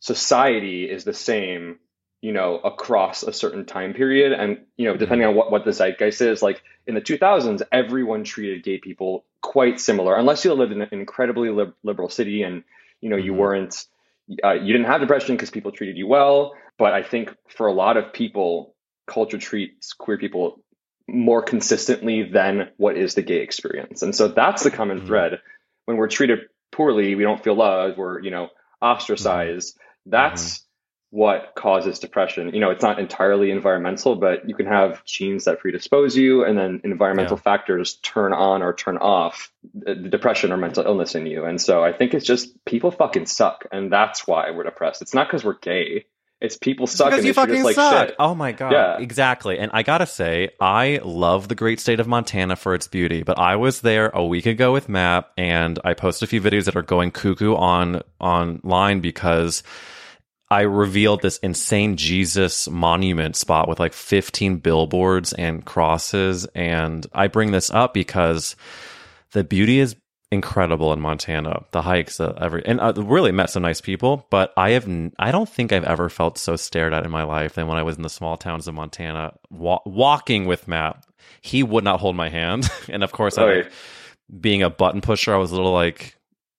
society 0.00 0.84
is 0.84 1.04
the 1.04 1.14
same, 1.14 1.78
you 2.20 2.32
know, 2.32 2.58
across 2.58 3.22
a 3.22 3.32
certain 3.32 3.64
time 3.64 3.94
period. 3.94 4.32
And, 4.32 4.58
you 4.76 4.86
know, 4.86 4.96
depending 4.96 5.26
on 5.26 5.34
what, 5.34 5.50
what 5.50 5.64
the 5.64 5.72
zeitgeist 5.72 6.20
is, 6.20 6.42
like 6.42 6.62
in 6.86 6.94
the 6.94 7.00
2000s, 7.00 7.62
everyone 7.72 8.24
treated 8.24 8.62
gay 8.64 8.78
people 8.78 9.24
quite 9.40 9.80
similar, 9.80 10.16
unless 10.16 10.44
you 10.44 10.52
lived 10.54 10.72
in 10.72 10.82
an 10.82 10.88
incredibly 10.92 11.50
lib- 11.50 11.74
liberal 11.82 12.08
city 12.08 12.42
and, 12.42 12.64
you 13.00 13.08
know, 13.08 13.16
you 13.16 13.32
Mhm. 13.32 13.36
weren't 13.36 13.86
uh, 14.44 14.52
you 14.52 14.74
didn't 14.74 14.88
have 14.88 15.00
depression 15.00 15.34
because 15.36 15.48
people 15.48 15.72
treated 15.72 15.96
you 15.96 16.06
well. 16.06 16.52
But 16.76 16.92
I 16.92 17.02
think 17.02 17.34
for 17.48 17.66
a 17.66 17.72
lot 17.72 17.96
of 17.96 18.12
people, 18.12 18.74
culture 19.06 19.38
treats 19.38 19.94
queer 19.94 20.18
people 20.18 20.62
more 21.08 21.40
consistently 21.42 22.24
than 22.24 22.68
what 22.76 22.98
is 22.98 23.14
the 23.14 23.22
gay 23.22 23.38
experience. 23.40 24.02
And 24.02 24.14
so 24.14 24.28
that's 24.28 24.62
the 24.62 24.70
common 24.70 25.00
Mhm. 25.00 25.06
thread. 25.06 25.40
When 25.86 25.96
we're 25.96 26.08
treated 26.08 26.40
poorly, 26.72 27.14
we 27.14 27.22
don't 27.22 27.42
feel 27.42 27.54
loved, 27.54 27.96
we're, 27.96 28.20
you 28.20 28.30
know, 28.30 28.50
ostracized. 28.82 29.78
That's 30.08 30.58
mm-hmm. 30.58 31.18
what 31.18 31.54
causes 31.54 31.98
depression. 31.98 32.54
You 32.54 32.60
know, 32.60 32.70
it's 32.70 32.82
not 32.82 32.98
entirely 32.98 33.50
environmental, 33.50 34.16
but 34.16 34.48
you 34.48 34.54
can 34.54 34.66
have 34.66 35.04
genes 35.04 35.44
that 35.44 35.60
predispose 35.60 36.16
you, 36.16 36.44
and 36.44 36.58
then 36.58 36.80
environmental 36.84 37.36
Yeah. 37.36 37.42
factors 37.42 37.96
turn 37.96 38.32
on 38.32 38.62
or 38.62 38.72
turn 38.74 38.98
off 38.98 39.52
the 39.74 39.94
depression 39.94 40.52
or 40.52 40.56
mental 40.56 40.84
illness 40.84 41.14
in 41.14 41.26
you. 41.26 41.44
And 41.44 41.60
so 41.60 41.84
I 41.84 41.92
think 41.92 42.14
it's 42.14 42.26
just 42.26 42.64
people 42.64 42.90
fucking 42.90 43.26
suck, 43.26 43.66
and 43.72 43.92
that's 43.92 44.26
why 44.26 44.50
we're 44.50 44.64
depressed. 44.64 45.02
It's 45.02 45.14
not 45.14 45.28
because 45.28 45.44
we're 45.44 45.58
gay. 45.58 46.06
It's 46.40 46.56
people 46.56 46.86
suck 46.86 47.08
because 47.08 47.18
and 47.18 47.26
you 47.26 47.32
they 47.32 47.40
fucking 47.40 47.56
us 47.56 47.64
like 47.64 47.74
suck. 47.74 48.08
shit. 48.08 48.16
Oh 48.18 48.34
my 48.34 48.52
god. 48.52 48.72
Yeah. 48.72 48.98
Exactly. 48.98 49.58
And 49.58 49.72
I 49.74 49.82
gotta 49.82 50.06
say, 50.06 50.50
I 50.60 51.00
love 51.04 51.48
the 51.48 51.56
great 51.56 51.80
state 51.80 51.98
of 51.98 52.06
Montana 52.06 52.54
for 52.54 52.74
its 52.74 52.86
beauty, 52.86 53.24
but 53.24 53.38
I 53.38 53.56
was 53.56 53.80
there 53.80 54.10
a 54.10 54.24
week 54.24 54.46
ago 54.46 54.72
with 54.72 54.88
Matt 54.88 55.30
and 55.36 55.80
I 55.84 55.94
posted 55.94 56.28
a 56.28 56.30
few 56.30 56.40
videos 56.40 56.66
that 56.66 56.76
are 56.76 56.82
going 56.82 57.10
cuckoo 57.10 57.56
on 57.56 58.02
online 58.20 59.00
because 59.00 59.64
I 60.50 60.62
revealed 60.62 61.22
this 61.22 61.38
insane 61.38 61.96
Jesus 61.96 62.68
monument 62.68 63.36
spot 63.36 63.68
with 63.68 63.80
like 63.80 63.92
15 63.92 64.58
billboards 64.58 65.32
and 65.32 65.64
crosses. 65.64 66.46
And 66.54 67.06
I 67.12 67.26
bring 67.26 67.50
this 67.50 67.68
up 67.70 67.92
because 67.92 68.56
the 69.32 69.44
beauty 69.44 69.80
is 69.80 69.96
incredible 70.30 70.92
in 70.92 71.00
Montana. 71.00 71.64
The 71.70 71.82
hikes, 71.82 72.20
uh, 72.20 72.36
every 72.40 72.64
and 72.66 72.80
uh, 72.80 72.92
really 72.96 73.32
met 73.32 73.50
some 73.50 73.62
nice 73.62 73.80
people. 73.80 74.26
But 74.30 74.52
I 74.56 74.70
have, 74.70 74.84
n- 74.86 75.12
I 75.18 75.30
don't 75.30 75.48
think 75.48 75.72
I've 75.72 75.84
ever 75.84 76.08
felt 76.08 76.38
so 76.38 76.56
stared 76.56 76.92
at 76.92 77.04
in 77.04 77.10
my 77.10 77.22
life 77.22 77.54
than 77.54 77.66
when 77.66 77.78
I 77.78 77.82
was 77.82 77.96
in 77.96 78.02
the 78.02 78.08
small 78.10 78.36
towns 78.36 78.68
of 78.68 78.74
Montana, 78.74 79.34
wa- 79.50 79.80
walking 79.84 80.46
with 80.46 80.68
Matt. 80.68 81.04
He 81.40 81.62
would 81.62 81.84
not 81.84 82.00
hold 82.00 82.16
my 82.16 82.28
hand, 82.28 82.68
and 82.88 83.02
of 83.02 83.12
course, 83.12 83.38
I, 83.38 83.44
like, 83.44 83.72
being 84.40 84.62
a 84.62 84.70
button 84.70 85.00
pusher, 85.00 85.34
I 85.34 85.38
was 85.38 85.52
a 85.52 85.56
little 85.56 85.72
like. 85.72 86.14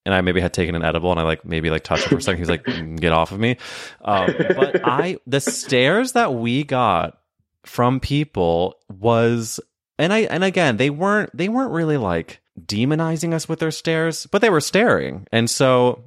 And 0.06 0.16
I 0.16 0.22
maybe 0.22 0.40
had 0.40 0.54
taken 0.54 0.74
an 0.76 0.84
edible, 0.84 1.12
and 1.12 1.20
I 1.20 1.24
like 1.24 1.46
maybe 1.46 1.70
like 1.70 1.84
touched 1.84 2.06
him 2.06 2.10
for 2.12 2.18
a 2.18 2.22
second. 2.22 2.38
He 2.38 2.42
was 2.42 2.50
like, 2.50 2.64
"Mm, 2.64 3.00
"Get 3.00 3.12
off 3.12 3.32
of 3.32 3.40
me!" 3.40 3.58
Um, 4.02 4.34
but 4.56 4.82
I, 4.84 5.18
the 5.28 5.42
stares 5.42 6.14
that 6.14 6.34
we 6.34 6.64
got 6.64 7.20
from 7.66 8.00
people 8.00 8.80
was 8.90 9.60
and 10.00 10.12
I 10.14 10.20
and 10.20 10.44
again 10.44 10.78
they 10.78 10.90
weren't 10.90 11.36
they 11.38 11.50
weren't 11.50 11.72
really 11.72 11.98
like 11.98 12.40
demonizing 12.66 13.34
us 13.34 13.48
with 13.48 13.60
their 13.60 13.72
stares, 13.72 14.26
but 14.28 14.42
they 14.42 14.50
were 14.50 14.62
staring. 14.62 15.28
And 15.32 15.50
so 15.50 16.04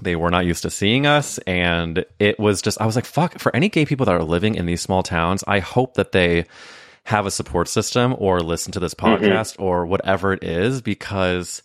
they 0.00 0.16
were 0.16 0.30
not 0.30 0.46
used 0.46 0.62
to 0.62 0.70
seeing 0.70 1.06
us 1.06 1.38
and 1.38 2.04
it 2.18 2.38
was 2.38 2.62
just 2.62 2.80
I 2.80 2.86
was 2.86 2.96
like 2.96 3.04
fuck 3.04 3.38
for 3.38 3.54
any 3.54 3.68
gay 3.68 3.84
people 3.84 4.06
that 4.06 4.14
are 4.14 4.22
living 4.22 4.54
in 4.54 4.66
these 4.66 4.80
small 4.80 5.02
towns, 5.02 5.44
I 5.46 5.58
hope 5.58 5.94
that 5.94 6.12
they 6.12 6.46
have 7.04 7.26
a 7.26 7.30
support 7.30 7.68
system 7.68 8.14
or 8.18 8.40
listen 8.40 8.72
to 8.72 8.80
this 8.80 8.94
mm-hmm. 8.94 9.24
podcast 9.24 9.56
or 9.58 9.86
whatever 9.86 10.32
it 10.32 10.44
is 10.44 10.80
because 10.80 11.62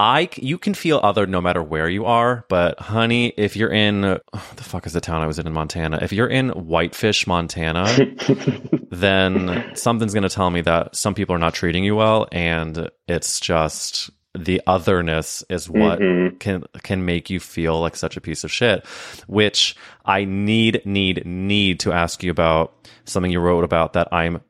I 0.00 0.30
you 0.36 0.56
can 0.56 0.72
feel 0.72 0.98
other 1.02 1.26
no 1.26 1.42
matter 1.42 1.62
where 1.62 1.86
you 1.86 2.06
are, 2.06 2.46
but 2.48 2.80
honey, 2.80 3.34
if 3.36 3.54
you're 3.54 3.72
in 3.72 4.04
oh, 4.06 4.20
the 4.56 4.64
fuck 4.64 4.86
is 4.86 4.94
the 4.94 5.00
town 5.00 5.22
I 5.22 5.26
was 5.26 5.38
in 5.38 5.46
in 5.46 5.52
Montana? 5.52 5.98
If 6.00 6.10
you're 6.10 6.26
in 6.26 6.48
Whitefish, 6.48 7.26
Montana, 7.26 7.86
then 8.90 9.70
something's 9.74 10.14
going 10.14 10.22
to 10.22 10.30
tell 10.30 10.48
me 10.48 10.62
that 10.62 10.96
some 10.96 11.14
people 11.14 11.34
are 11.34 11.38
not 11.38 11.52
treating 11.52 11.84
you 11.84 11.96
well 11.96 12.26
and 12.32 12.90
it's 13.08 13.40
just 13.40 14.10
the 14.34 14.62
otherness 14.66 15.44
is 15.50 15.68
what 15.68 15.98
mm-hmm. 15.98 16.36
can 16.38 16.64
can 16.82 17.04
make 17.04 17.28
you 17.28 17.38
feel 17.38 17.78
like 17.78 17.94
such 17.94 18.16
a 18.16 18.20
piece 18.20 18.44
of 18.44 18.52
shit 18.52 18.86
which 19.26 19.74
i 20.04 20.24
need 20.24 20.80
need 20.84 21.26
need 21.26 21.80
to 21.80 21.92
ask 21.92 22.22
you 22.22 22.30
about 22.30 22.88
something 23.06 23.32
you 23.32 23.40
wrote 23.40 23.64
about 23.64 23.94
that 23.94 24.06
i'm 24.12 24.40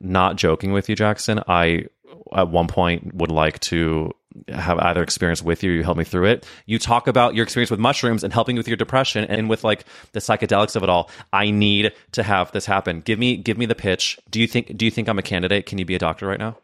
not 0.00 0.34
joking 0.34 0.72
with 0.72 0.88
you 0.88 0.96
jackson 0.96 1.40
i 1.46 1.84
at 2.34 2.48
one 2.48 2.66
point 2.66 3.14
would 3.14 3.30
like 3.30 3.60
to 3.60 4.12
have 4.48 4.78
either 4.78 5.02
experience 5.02 5.42
with 5.42 5.62
you 5.62 5.70
you 5.72 5.82
help 5.82 5.96
me 5.98 6.04
through 6.04 6.24
it 6.26 6.46
you 6.66 6.78
talk 6.78 7.06
about 7.08 7.34
your 7.34 7.42
experience 7.42 7.70
with 7.70 7.80
mushrooms 7.80 8.22
and 8.24 8.32
helping 8.32 8.56
with 8.56 8.68
your 8.68 8.76
depression 8.76 9.24
and 9.24 9.48
with 9.48 9.64
like 9.64 9.84
the 10.12 10.20
psychedelics 10.20 10.76
of 10.76 10.82
it 10.82 10.88
all 10.88 11.10
i 11.32 11.50
need 11.50 11.92
to 12.12 12.22
have 12.22 12.50
this 12.52 12.66
happen 12.66 13.00
give 13.00 13.18
me 13.18 13.36
give 13.36 13.58
me 13.58 13.66
the 13.66 13.74
pitch 13.74 14.18
do 14.30 14.40
you 14.40 14.46
think 14.46 14.76
do 14.76 14.84
you 14.84 14.90
think 14.90 15.08
i'm 15.08 15.18
a 15.18 15.22
candidate 15.22 15.66
can 15.66 15.78
you 15.78 15.84
be 15.84 15.94
a 15.94 15.98
doctor 15.98 16.26
right 16.26 16.38
now 16.38 16.56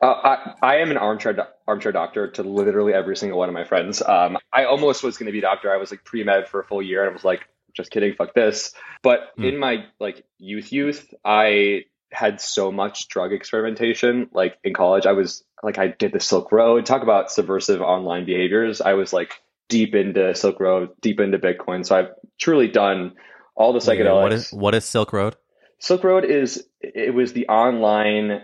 Uh, 0.00 0.06
I, 0.06 0.54
I 0.62 0.76
am 0.76 0.90
an 0.92 0.96
armchair 0.96 1.32
do- 1.32 1.42
armchair 1.66 1.92
doctor 1.92 2.28
to 2.32 2.42
literally 2.44 2.94
every 2.94 3.16
single 3.16 3.38
one 3.38 3.48
of 3.48 3.52
my 3.54 3.64
friends. 3.64 4.00
Um, 4.00 4.38
I 4.52 4.64
almost 4.64 5.02
was 5.02 5.18
going 5.18 5.26
to 5.26 5.32
be 5.32 5.38
a 5.38 5.42
doctor. 5.42 5.72
I 5.72 5.76
was 5.76 5.90
like 5.90 6.04
pre 6.04 6.22
med 6.22 6.48
for 6.48 6.60
a 6.60 6.64
full 6.64 6.80
year, 6.80 7.02
and 7.02 7.10
I 7.10 7.12
was 7.12 7.24
like, 7.24 7.40
just 7.74 7.90
kidding, 7.90 8.14
fuck 8.14 8.32
this. 8.32 8.72
But 9.02 9.36
Mm. 9.36 9.44
in 9.48 9.58
my 9.58 9.84
like 9.98 10.24
youth, 10.38 10.72
youth, 10.72 11.12
I 11.24 11.84
had 12.12 12.40
so 12.40 12.70
much 12.70 13.08
drug 13.08 13.32
experimentation. 13.32 14.28
Like 14.32 14.56
in 14.62 14.72
college, 14.72 15.04
I 15.04 15.12
was 15.12 15.42
like, 15.62 15.78
I 15.78 15.88
did 15.88 16.12
the 16.12 16.20
Silk 16.20 16.52
Road. 16.52 16.86
Talk 16.86 17.02
about 17.02 17.30
subversive 17.30 17.80
online 17.80 18.24
behaviors. 18.24 18.80
I 18.80 18.94
was 18.94 19.12
like 19.12 19.32
deep 19.68 19.94
into 19.94 20.34
Silk 20.34 20.60
Road, 20.60 20.90
deep 21.00 21.20
into 21.20 21.38
Bitcoin. 21.38 21.86
So 21.86 21.96
I've 21.96 22.10
truly 22.38 22.68
done 22.68 23.14
all 23.54 23.72
the 23.72 23.78
psychedelics. 23.78 24.22
what 24.22 24.32
is 24.32 24.50
what 24.50 24.74
is 24.74 24.84
silk 24.84 25.12
road 25.12 25.36
Silk 25.78 26.04
Road 26.04 26.24
is 26.24 26.64
it 26.80 27.12
was 27.12 27.32
the 27.32 27.48
online 27.48 28.42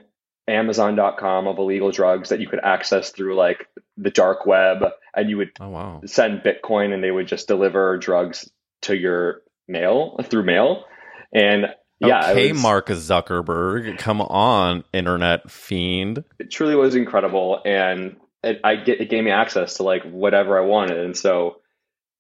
Amazon.com 0.49 1.47
of 1.47 1.59
illegal 1.59 1.93
drugs 1.93 2.31
that 2.31 2.41
you 2.41 2.49
could 2.49 2.61
access 2.63 3.11
through 3.11 3.37
like 3.37 3.69
the 3.97 4.11
dark 4.11 4.45
web, 4.45 4.83
and 5.15 5.31
you 5.31 5.37
would 5.37 5.53
oh 5.61 5.69
wow 5.69 6.01
send 6.05 6.43
Bitcoin, 6.43 6.93
and 6.93 7.05
they 7.05 7.11
would 7.11 7.29
just 7.29 7.47
deliver 7.47 7.97
drugs 7.99 8.51
to 8.83 8.97
your 8.97 9.43
mail 9.69 10.19
through 10.25 10.45
mail. 10.45 10.85
And 11.33 11.67
yeah, 12.01 12.31
okay 12.31 12.53
was- 12.53 12.63
mark 12.63 12.89
zuckerberg 12.89 13.99
come 13.99 14.21
on 14.21 14.85
internet 14.93 15.51
fiend 15.51 16.25
it 16.39 16.51
truly 16.51 16.75
was 16.75 16.95
incredible, 16.95 17.61
and 17.65 18.17
it, 18.43 18.61
I 18.63 18.77
get 18.77 19.01
it 19.01 19.11
gave 19.11 19.25
me 19.25 19.31
access 19.31 19.75
to 19.75 19.83
like 19.83 20.03
whatever 20.05 20.59
I 20.59 20.65
wanted, 20.65 20.99
and 20.99 21.17
so 21.17 21.57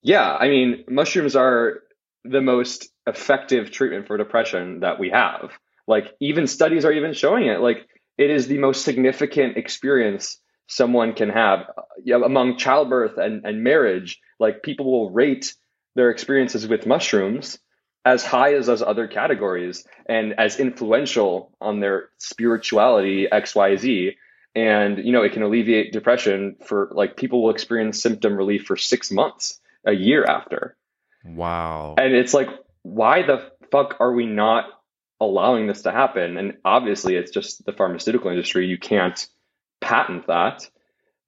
yeah, 0.02 0.34
I 0.34 0.48
mean, 0.48 0.84
mushrooms 0.88 1.36
are 1.36 1.80
the 2.24 2.40
most 2.40 2.88
effective 3.06 3.70
treatment 3.70 4.06
for 4.06 4.16
depression 4.16 4.80
that 4.80 4.98
we 4.98 5.10
have. 5.10 5.50
Like 5.86 6.14
even 6.20 6.46
studies 6.46 6.84
are 6.84 6.92
even 6.92 7.12
showing 7.12 7.46
it. 7.46 7.60
Like 7.60 7.86
it 8.16 8.30
is 8.30 8.46
the 8.46 8.58
most 8.58 8.84
significant 8.84 9.56
experience 9.56 10.38
someone 10.66 11.14
can 11.14 11.30
have 11.30 11.70
you 12.04 12.18
know, 12.18 12.24
among 12.24 12.58
childbirth 12.58 13.16
and, 13.16 13.44
and 13.44 13.64
marriage. 13.64 14.20
Like 14.38 14.62
people 14.62 14.90
will 14.90 15.10
rate 15.10 15.54
their 15.94 16.10
experiences 16.10 16.68
with 16.68 16.86
mushrooms 16.86 17.58
as 18.04 18.24
high 18.24 18.54
as 18.54 18.66
those 18.66 18.82
other 18.82 19.06
categories 19.06 19.86
and 20.06 20.34
as 20.38 20.58
influential 20.58 21.52
on 21.60 21.80
their 21.80 22.08
spirituality 22.18 23.26
XYZ. 23.30 24.14
And 24.54 24.98
you 25.04 25.12
know, 25.12 25.22
it 25.22 25.32
can 25.32 25.42
alleviate 25.42 25.92
depression 25.92 26.56
for 26.66 26.90
like 26.92 27.16
people 27.16 27.42
will 27.42 27.50
experience 27.50 28.02
symptom 28.02 28.36
relief 28.36 28.64
for 28.64 28.76
six 28.76 29.10
months, 29.10 29.60
a 29.84 29.92
year 29.92 30.24
after. 30.24 30.76
wow 31.24 31.94
And 31.98 32.14
it's 32.14 32.34
like, 32.34 32.48
why 32.82 33.22
the 33.22 33.50
fuck 33.70 33.96
are 34.00 34.12
we 34.12 34.26
not 34.26 34.66
allowing 35.20 35.66
this 35.66 35.82
to 35.82 35.92
happen? 35.92 36.38
And 36.38 36.58
obviously, 36.64 37.16
it's 37.16 37.30
just 37.30 37.64
the 37.64 37.72
pharmaceutical 37.72 38.30
industry. 38.30 38.66
You 38.66 38.78
can't 38.78 39.26
patent 39.80 40.26
that. 40.26 40.68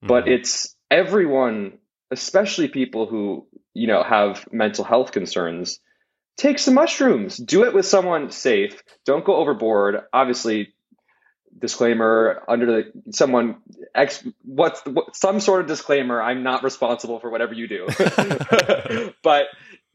But 0.02 0.24
Mhm. 0.24 0.32
it's 0.32 0.76
everyone, 0.90 1.78
especially 2.10 2.68
people 2.68 3.06
who, 3.06 3.46
you 3.74 3.86
know, 3.86 4.02
have 4.02 4.50
mental 4.52 4.84
health 4.84 5.12
concerns, 5.12 5.80
take 6.36 6.58
some 6.58 6.74
mushrooms. 6.74 7.36
Do 7.36 7.64
it 7.64 7.74
with 7.74 7.86
someone 7.86 8.30
safe. 8.30 8.82
Don't 9.04 9.24
go 9.24 9.36
overboard. 9.36 10.02
Obviously, 10.12 10.74
disclaimer 11.58 12.42
under 12.48 12.66
the 12.66 12.92
someone 13.12 13.56
ex 13.94 14.26
what's 14.44 14.80
what, 14.86 15.14
some 15.16 15.40
sort 15.40 15.60
of 15.60 15.66
disclaimer 15.66 16.22
i'm 16.22 16.44
not 16.44 16.62
responsible 16.62 17.18
for 17.18 17.28
whatever 17.28 17.52
you 17.52 17.66
do 17.66 17.86
but 19.22 19.46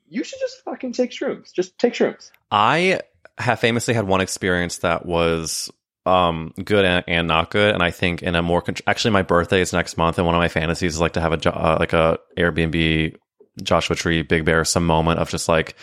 you 0.07 0.23
should 0.23 0.37
just 0.37 0.63
fucking 0.65 0.91
take 0.91 1.11
shrooms 1.11 1.53
just 1.53 1.79
take 1.79 1.93
shrooms 1.93 2.29
I 2.51 3.01
have 3.37 3.59
famously 3.59 3.93
had 3.93 4.07
one 4.07 4.21
experience 4.21 4.79
that 4.79 5.05
was 5.05 5.71
um, 6.05 6.53
good 6.63 6.85
and, 6.85 7.03
and 7.07 7.27
not 7.27 7.49
good, 7.49 7.73
and 7.73 7.83
I 7.83 7.91
think 7.91 8.21
in 8.21 8.35
a 8.35 8.41
more 8.41 8.61
con- 8.61 8.75
actually 8.87 9.11
my 9.11 9.23
birthday 9.23 9.61
is 9.61 9.73
next 9.73 9.97
month, 9.97 10.17
and 10.17 10.25
one 10.25 10.35
of 10.35 10.39
my 10.39 10.47
fantasies 10.47 10.93
is 10.93 11.01
like 11.01 11.13
to 11.13 11.21
have 11.21 11.33
a 11.33 11.49
uh, 11.49 11.77
like 11.79 11.93
a 11.93 12.19
Airbnb 12.37 13.15
Joshua 13.63 13.95
Tree 13.95 14.21
Big 14.21 14.45
Bear 14.45 14.63
some 14.63 14.85
moment 14.85 15.19
of 15.19 15.29
just 15.29 15.49
like 15.49 15.75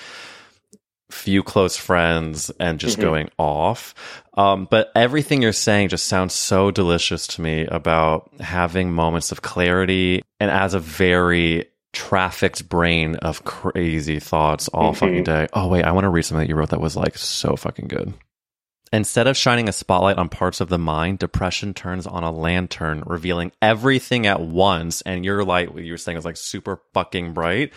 few 1.12 1.42
close 1.42 1.76
friends 1.76 2.50
and 2.58 2.80
just 2.80 2.98
Mhm. 2.98 3.02
going 3.02 3.28
off. 3.38 3.94
Um, 4.36 4.66
but 4.70 4.90
everything 4.96 5.42
you're 5.42 5.52
saying 5.52 5.90
just 5.90 6.06
sounds 6.06 6.34
so 6.34 6.70
delicious 6.70 7.26
to 7.28 7.42
me 7.42 7.66
about 7.66 8.30
having 8.40 8.92
moments 8.92 9.30
of 9.30 9.42
clarity 9.42 10.22
and 10.40 10.50
as 10.50 10.74
a 10.74 10.78
very 10.80 11.66
trafficked 11.92 12.68
brain 12.68 13.16
of 13.16 13.44
crazy 13.44 14.18
thoughts 14.18 14.68
all 14.68 14.92
Mhm. 14.92 14.96
fucking 14.96 15.24
day. 15.24 15.46
Oh 15.52 15.68
wait, 15.68 15.84
I 15.84 15.92
want 15.92 16.04
to 16.04 16.08
read 16.08 16.22
something 16.22 16.46
that 16.46 16.48
you 16.48 16.56
wrote 16.56 16.70
that 16.70 16.80
was 16.80 16.96
like 16.96 17.18
so 17.18 17.54
fucking 17.56 17.88
good. 17.88 18.14
Instead 18.93 19.26
of 19.26 19.38
shining 19.38 19.70
a 19.70 19.72
spotlight 19.72 20.18
on 20.18 20.28
parts 20.28 20.61
of 20.61 20.68
the 20.68 20.78
mind, 20.78 21.18
depression 21.18 21.72
turns 21.72 22.07
on 22.07 22.24
a 22.24 22.30
lantern, 22.30 23.03
revealing 23.07 23.51
everything 23.62 24.26
at 24.26 24.40
once. 24.40 25.01
And 25.03 25.24
your 25.24 25.45
light, 25.45 25.72
what 25.72 25.82
you 25.82 25.95
were 25.95 25.99
saying, 25.99 26.16
was 26.16 26.26
like 26.26 26.36
super 26.36 26.78
fucking 26.93 27.32
bright. 27.32 27.72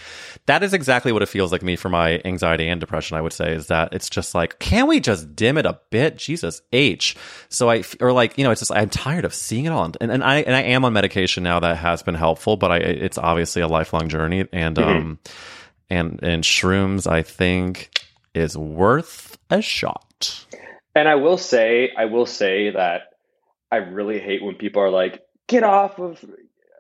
That 0.45 0.61
is 0.61 0.73
exactly 0.73 1.13
what 1.13 1.21
it 1.21 1.29
feels 1.29 1.53
like 1.53 1.63
me 1.63 1.77
for 1.77 1.87
my 1.87 2.21
anxiety 2.25 2.67
and 2.67 2.81
depression. 2.81 3.15
I 3.15 3.21
would 3.21 3.31
say 3.31 3.53
is 3.53 3.67
that 3.67 3.93
it's 3.93 4.09
just 4.09 4.35
like, 4.35 4.59
can 4.59 4.87
we 4.87 4.99
just 4.99 5.37
dim 5.37 5.57
it 5.57 5.65
a 5.65 5.79
bit? 5.89 6.17
Jesus 6.17 6.61
H. 6.73 7.15
So 7.47 7.69
I, 7.69 7.83
or 8.01 8.11
like, 8.11 8.37
you 8.37 8.43
know, 8.43 8.51
it's 8.51 8.59
just, 8.59 8.73
I'm 8.73 8.89
tired 8.89 9.23
of 9.23 9.33
seeing 9.33 9.65
it 9.65 9.71
all. 9.71 9.85
And, 9.85 10.11
and 10.11 10.21
I, 10.21 10.39
and 10.41 10.53
I 10.53 10.63
am 10.63 10.83
on 10.83 10.91
medication 10.91 11.43
now 11.43 11.61
that 11.61 11.77
has 11.77 12.03
been 12.03 12.15
helpful, 12.15 12.57
but 12.57 12.71
I, 12.71 12.77
it's 12.77 13.17
obviously 13.17 13.61
a 13.61 13.69
lifelong 13.69 14.09
journey. 14.09 14.47
And, 14.51 14.77
um, 14.77 15.19
and, 15.89 16.19
and 16.21 16.43
shrooms, 16.43 17.09
I 17.09 17.21
think 17.21 18.01
is 18.33 18.57
worth 18.57 19.37
a 19.49 19.61
shot. 19.61 20.45
And 20.95 21.07
i 21.07 21.15
will 21.15 21.37
say 21.37 21.91
i 21.97 22.05
will 22.05 22.25
say 22.25 22.71
that 22.71 23.13
i 23.71 23.77
really 23.77 24.19
hate 24.19 24.43
when 24.43 24.55
people 24.55 24.81
are 24.81 24.89
like 24.89 25.21
get 25.47 25.63
off 25.63 25.99
of 25.99 26.23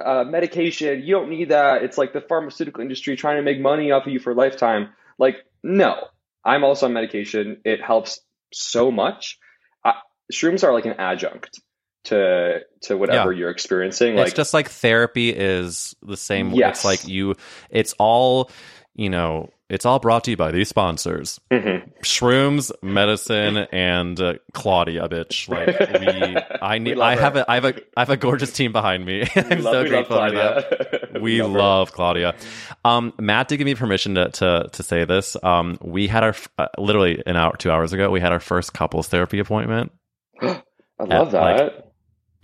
uh, 0.03 0.23
medication. 0.25 1.03
You 1.03 1.15
don't 1.15 1.29
need 1.29 1.49
that. 1.49 1.83
It's 1.83 1.97
like 1.97 2.13
the 2.13 2.21
pharmaceutical 2.21 2.81
industry 2.81 3.15
trying 3.15 3.37
to 3.37 3.41
make 3.43 3.59
money 3.59 3.91
off 3.91 4.05
of 4.05 4.11
you 4.11 4.19
for 4.19 4.31
a 4.31 4.35
lifetime. 4.35 4.89
Like 5.17 5.37
no. 5.63 5.95
I'm 6.43 6.63
also 6.63 6.85
on 6.85 6.93
medication. 6.93 7.61
It 7.65 7.81
helps 7.81 8.19
so 8.53 8.91
much. 8.91 9.39
Uh, 9.83 9.93
shrooms 10.31 10.63
are 10.63 10.73
like 10.73 10.85
an 10.85 10.95
adjunct 10.99 11.59
to 12.05 12.59
to 12.81 12.97
whatever 12.97 13.31
Yeah. 13.31 13.39
you're 13.39 13.49
experiencing 13.49 14.13
it's 14.13 14.29
like 14.29 14.35
just 14.35 14.53
like 14.53 14.69
therapy 14.69 15.29
is 15.29 15.95
the 16.03 16.17
same. 16.17 16.51
Yes. 16.51 16.77
it's 16.77 16.85
like 16.85 17.07
you 17.07 17.35
it's 17.71 17.93
all 17.97 18.51
you 18.95 19.09
know, 19.09 19.49
it's 19.69 19.85
all 19.85 19.99
brought 19.99 20.23
to 20.25 20.31
you 20.31 20.37
by 20.37 20.51
these 20.51 20.69
sponsors: 20.69 21.39
Mhm. 21.51 21.89
shrooms, 22.03 22.71
medicine, 22.83 23.57
and 23.71 24.19
uh, 24.19 24.33
Claudia. 24.53 25.07
Bitch, 25.09 25.49
like 25.49 25.67
we, 25.99 26.37
I 26.61 26.77
need. 26.77 26.97
love 26.97 27.07
I 27.07 27.15
have 27.21 27.33
her. 27.33 27.39
a, 27.41 27.45
I 27.47 27.55
have 27.55 27.65
a, 27.65 27.73
I 27.97 28.01
have 28.01 28.09
a 28.09 28.17
gorgeous 28.17 28.51
team 28.53 28.71
behind 28.71 29.05
me. 29.05 29.23
I'm 29.35 29.61
love- 29.61 29.73
so 29.73 29.83
we 29.83 29.89
love 29.89 30.07
grateful 30.07 30.17
for 30.17 30.31
that. 30.31 30.89
Claudia. 31.11 31.21
We 31.21 31.41
Love 31.41 31.51
love 31.51 31.91
Claudia. 31.93 32.35
Um, 32.83 33.13
Matt 33.19 33.47
did 33.47 33.57
give 33.57 33.65
me 33.65 33.73
permission 33.75 34.15
to, 34.15 34.29
to, 34.31 34.69
to 34.71 34.83
say 34.83 35.05
this. 35.05 35.35
Um, 35.41 35.77
we 35.81 36.07
had 36.07 36.23
our, 36.23 36.35
uh, 36.59 36.67
literally 36.77 37.23
an 37.25 37.35
hour, 37.37 37.55
two 37.57 37.71
hours 37.71 37.93
ago, 37.93 38.11
we 38.11 38.19
had 38.19 38.31
our 38.33 38.39
first 38.41 38.73
couples 38.73 39.07
therapy 39.07 39.39
appointment. 39.39 39.91
I 40.41 40.61
love 40.99 41.31
like- 41.33 41.57
that. 41.57 41.91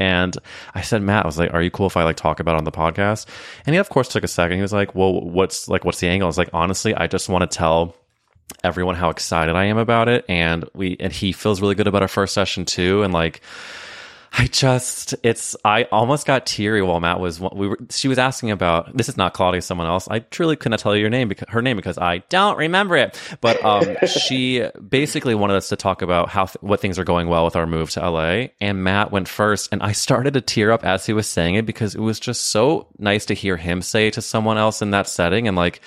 And 0.01 0.35
I 0.73 0.81
said, 0.81 1.03
Matt, 1.03 1.25
I 1.25 1.27
was 1.27 1.37
like, 1.37 1.53
are 1.53 1.61
you 1.61 1.69
cool 1.69 1.85
if 1.85 1.95
I 1.95 2.03
like 2.03 2.15
talk 2.15 2.39
about 2.39 2.55
on 2.55 2.63
the 2.63 2.71
podcast? 2.71 3.27
And 3.67 3.75
he 3.75 3.79
of 3.79 3.89
course 3.89 4.07
took 4.07 4.23
a 4.23 4.27
second. 4.27 4.57
He 4.57 4.61
was 4.63 4.73
like, 4.73 4.95
well, 4.95 5.21
what's 5.21 5.67
like, 5.67 5.85
what's 5.85 5.99
the 5.99 6.07
angle? 6.07 6.25
I 6.25 6.29
was 6.29 6.39
like, 6.39 6.49
honestly, 6.53 6.95
I 6.95 7.05
just 7.05 7.29
want 7.29 7.49
to 7.49 7.55
tell 7.55 7.95
everyone 8.63 8.95
how 8.95 9.11
excited 9.11 9.55
I 9.55 9.65
am 9.65 9.77
about 9.77 10.09
it. 10.09 10.25
And 10.27 10.67
we, 10.73 10.97
and 10.99 11.13
he 11.13 11.31
feels 11.33 11.61
really 11.61 11.75
good 11.75 11.85
about 11.85 12.01
our 12.01 12.07
first 12.07 12.33
session 12.33 12.65
too. 12.65 13.03
And 13.03 13.13
like, 13.13 13.41
I 14.33 14.47
just, 14.47 15.13
it's, 15.23 15.57
I 15.65 15.83
almost 15.91 16.25
got 16.25 16.45
teary 16.45 16.81
while 16.81 17.01
Matt 17.01 17.19
was, 17.19 17.39
we 17.39 17.67
were, 17.67 17.77
she 17.89 18.07
was 18.07 18.17
asking 18.17 18.51
about, 18.51 18.95
this 18.95 19.09
is 19.09 19.17
not 19.17 19.33
Claudia, 19.33 19.61
someone 19.61 19.87
else. 19.87 20.07
I 20.07 20.19
truly 20.19 20.55
couldn't 20.55 20.79
tell 20.79 20.95
you 20.95 21.01
your 21.01 21.09
name 21.09 21.27
because, 21.27 21.49
her 21.49 21.61
name 21.61 21.75
because 21.75 21.97
I 21.97 22.19
don't 22.29 22.57
remember 22.57 22.95
it. 22.95 23.19
But, 23.41 23.63
um, 23.63 23.97
she 24.07 24.65
basically 24.87 25.35
wanted 25.35 25.57
us 25.57 25.67
to 25.69 25.75
talk 25.75 26.01
about 26.01 26.29
how, 26.29 26.47
what 26.61 26.79
things 26.79 26.97
are 26.97 27.03
going 27.03 27.27
well 27.27 27.43
with 27.43 27.57
our 27.57 27.67
move 27.67 27.89
to 27.91 28.09
LA. 28.09 28.47
And 28.61 28.85
Matt 28.85 29.11
went 29.11 29.27
first. 29.27 29.67
And 29.73 29.83
I 29.83 29.91
started 29.91 30.33
to 30.35 30.41
tear 30.41 30.71
up 30.71 30.85
as 30.85 31.05
he 31.05 31.11
was 31.11 31.27
saying 31.27 31.55
it 31.55 31.65
because 31.65 31.93
it 31.93 32.01
was 32.01 32.17
just 32.17 32.47
so 32.47 32.87
nice 32.97 33.25
to 33.25 33.33
hear 33.33 33.57
him 33.57 33.81
say 33.81 34.11
to 34.11 34.21
someone 34.21 34.57
else 34.57 34.81
in 34.81 34.91
that 34.91 35.09
setting. 35.09 35.49
And 35.49 35.57
like, 35.57 35.81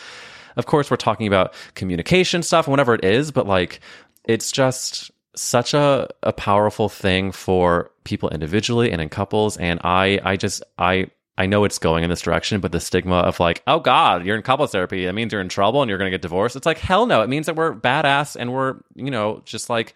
of 0.57 0.67
course, 0.67 0.91
we're 0.91 0.99
talking 0.99 1.27
about 1.27 1.55
communication 1.75 2.43
stuff 2.43 2.67
and 2.67 2.73
whatever 2.73 2.95
it 2.95 3.05
is, 3.05 3.33
but 3.33 3.47
like, 3.47 3.81
it's 4.25 4.53
just 4.53 5.11
such 5.35 5.75
a, 5.75 6.09
a 6.23 6.33
powerful 6.33 6.89
thing 6.89 7.33
for 7.33 7.91
people 8.05 8.29
individually 8.31 8.91
and 8.93 9.01
in 9.01 9.09
couples. 9.09 9.57
And 9.57 9.81
I, 9.85 10.21
I 10.25 10.37
just, 10.37 10.63
I, 10.79 11.09
I 11.37 11.47
know 11.47 11.65
it's 11.65 11.79
going 11.79 12.05
in 12.05 12.11
this 12.11 12.21
direction, 12.21 12.61
but 12.61 12.71
the 12.73 12.81
stigma 12.81 13.17
of 13.17 13.41
like, 13.41 13.63
oh 13.67 13.81
God, 13.81 14.25
you're 14.25 14.37
in 14.37 14.43
couples 14.43 14.71
therapy. 14.73 15.07
That 15.07 15.15
means 15.15 15.33
you're 15.33 15.41
in 15.41 15.49
trouble 15.49 15.83
and 15.83 15.89
you're 15.89 15.99
going 15.99 16.07
to 16.11 16.15
get 16.15 16.23
divorced. 16.23 16.55
It's 16.55 16.67
like, 16.67 16.79
hell 16.79 17.07
no. 17.07 17.23
It 17.23 17.29
means 17.29 17.47
that 17.47 17.57
we're 17.57 17.75
badass 17.75 18.37
and 18.37 18.53
we're, 18.53 18.77
you 18.95 19.11
know, 19.11 19.43
just 19.45 19.69
like, 19.69 19.95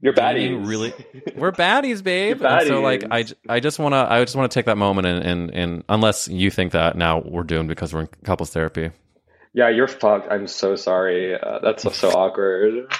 You're 0.00 0.12
baddies. 0.12 0.66
really 0.66 0.92
we're 1.34 1.50
baddies 1.52 2.02
babe 2.04 2.40
You're 2.40 2.48
and 2.50 2.66
so 2.66 2.80
like 2.82 3.04
i. 3.10 3.24
I 3.48 3.58
just 3.58 3.78
want 3.78 3.94
to 3.94 4.06
i 4.12 4.22
just 4.22 4.36
want 4.36 4.50
to 4.50 4.54
take 4.54 4.66
that 4.66 4.76
moment 4.76 5.06
and, 5.06 5.24
and 5.24 5.50
and 5.54 5.84
unless 5.88 6.28
you 6.28 6.50
think 6.50 6.72
that 6.72 6.94
now 6.96 7.20
we're 7.24 7.42
doomed 7.42 7.68
because 7.68 7.92
we're 7.94 8.02
in 8.02 8.08
couples 8.22 8.50
therapy 8.50 8.90
Yeah, 9.56 9.70
you're 9.70 9.88
fucked. 9.88 10.30
I'm 10.30 10.46
so 10.46 10.76
sorry. 10.76 11.34
Uh, 11.34 11.60
that's 11.62 11.82
so, 11.82 11.88
so 11.88 12.10
awkward. 12.14 12.92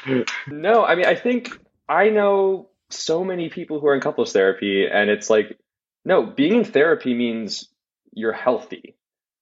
No, 0.48 0.82
I 0.86 0.94
mean, 0.94 1.04
I 1.04 1.14
think 1.14 1.50
I 1.86 2.08
know 2.08 2.70
so 2.88 3.22
many 3.22 3.50
people 3.50 3.78
who 3.78 3.86
are 3.88 3.94
in 3.94 4.00
couples 4.00 4.32
therapy, 4.32 4.86
and 4.90 5.10
it's 5.10 5.28
like, 5.28 5.58
no, 6.06 6.24
being 6.24 6.54
in 6.54 6.64
therapy 6.64 7.12
means 7.12 7.68
you're 8.10 8.32
healthy. 8.32 8.96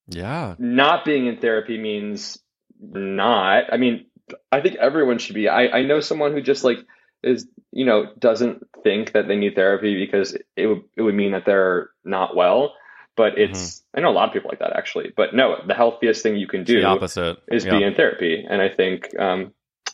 yeah 0.08 0.56
Not 0.58 1.04
being 1.04 1.26
in 1.26 1.36
therapy 1.36 1.78
means 1.78 2.36
not. 2.80 3.72
I 3.72 3.76
mean, 3.76 4.06
I 4.50 4.60
think 4.60 4.74
everyone 4.74 5.18
should 5.18 5.36
be. 5.36 5.48
I, 5.48 5.68
I 5.68 5.82
know 5.82 6.00
someone 6.00 6.32
who 6.32 6.42
just 6.42 6.64
like 6.64 6.78
is, 7.22 7.46
you 7.70 7.84
know, 7.84 8.06
doesn't 8.18 8.66
think 8.82 9.12
that 9.12 9.28
they 9.28 9.36
need 9.36 9.54
therapy 9.54 10.04
because 10.04 10.36
it 10.56 10.66
would 10.66 10.82
it 10.96 11.02
would 11.02 11.14
mean 11.14 11.30
that 11.30 11.46
they're 11.46 11.90
not 12.04 12.34
well. 12.34 12.74
But 13.16 13.38
it's 13.38 13.82
I 13.96 14.00
know 14.00 14.10
a 14.10 14.12
lot 14.12 14.28
of 14.28 14.32
people 14.32 14.48
like 14.50 14.58
that 14.58 14.74
actually. 14.76 15.12
But 15.16 15.34
no, 15.34 15.56
the 15.66 15.74
healthiest 15.74 16.22
thing 16.22 16.36
you 16.36 16.46
can 16.48 16.64
do 16.64 16.80
the 16.80 16.86
opposite 16.86 17.38
is 17.48 17.64
Yeah. 17.64 17.78
be 17.78 17.84
in 17.84 17.94
therapy, 17.94 18.44
and 18.48 18.60
I 18.60 18.68
think 18.68 19.08
um, 19.20 19.52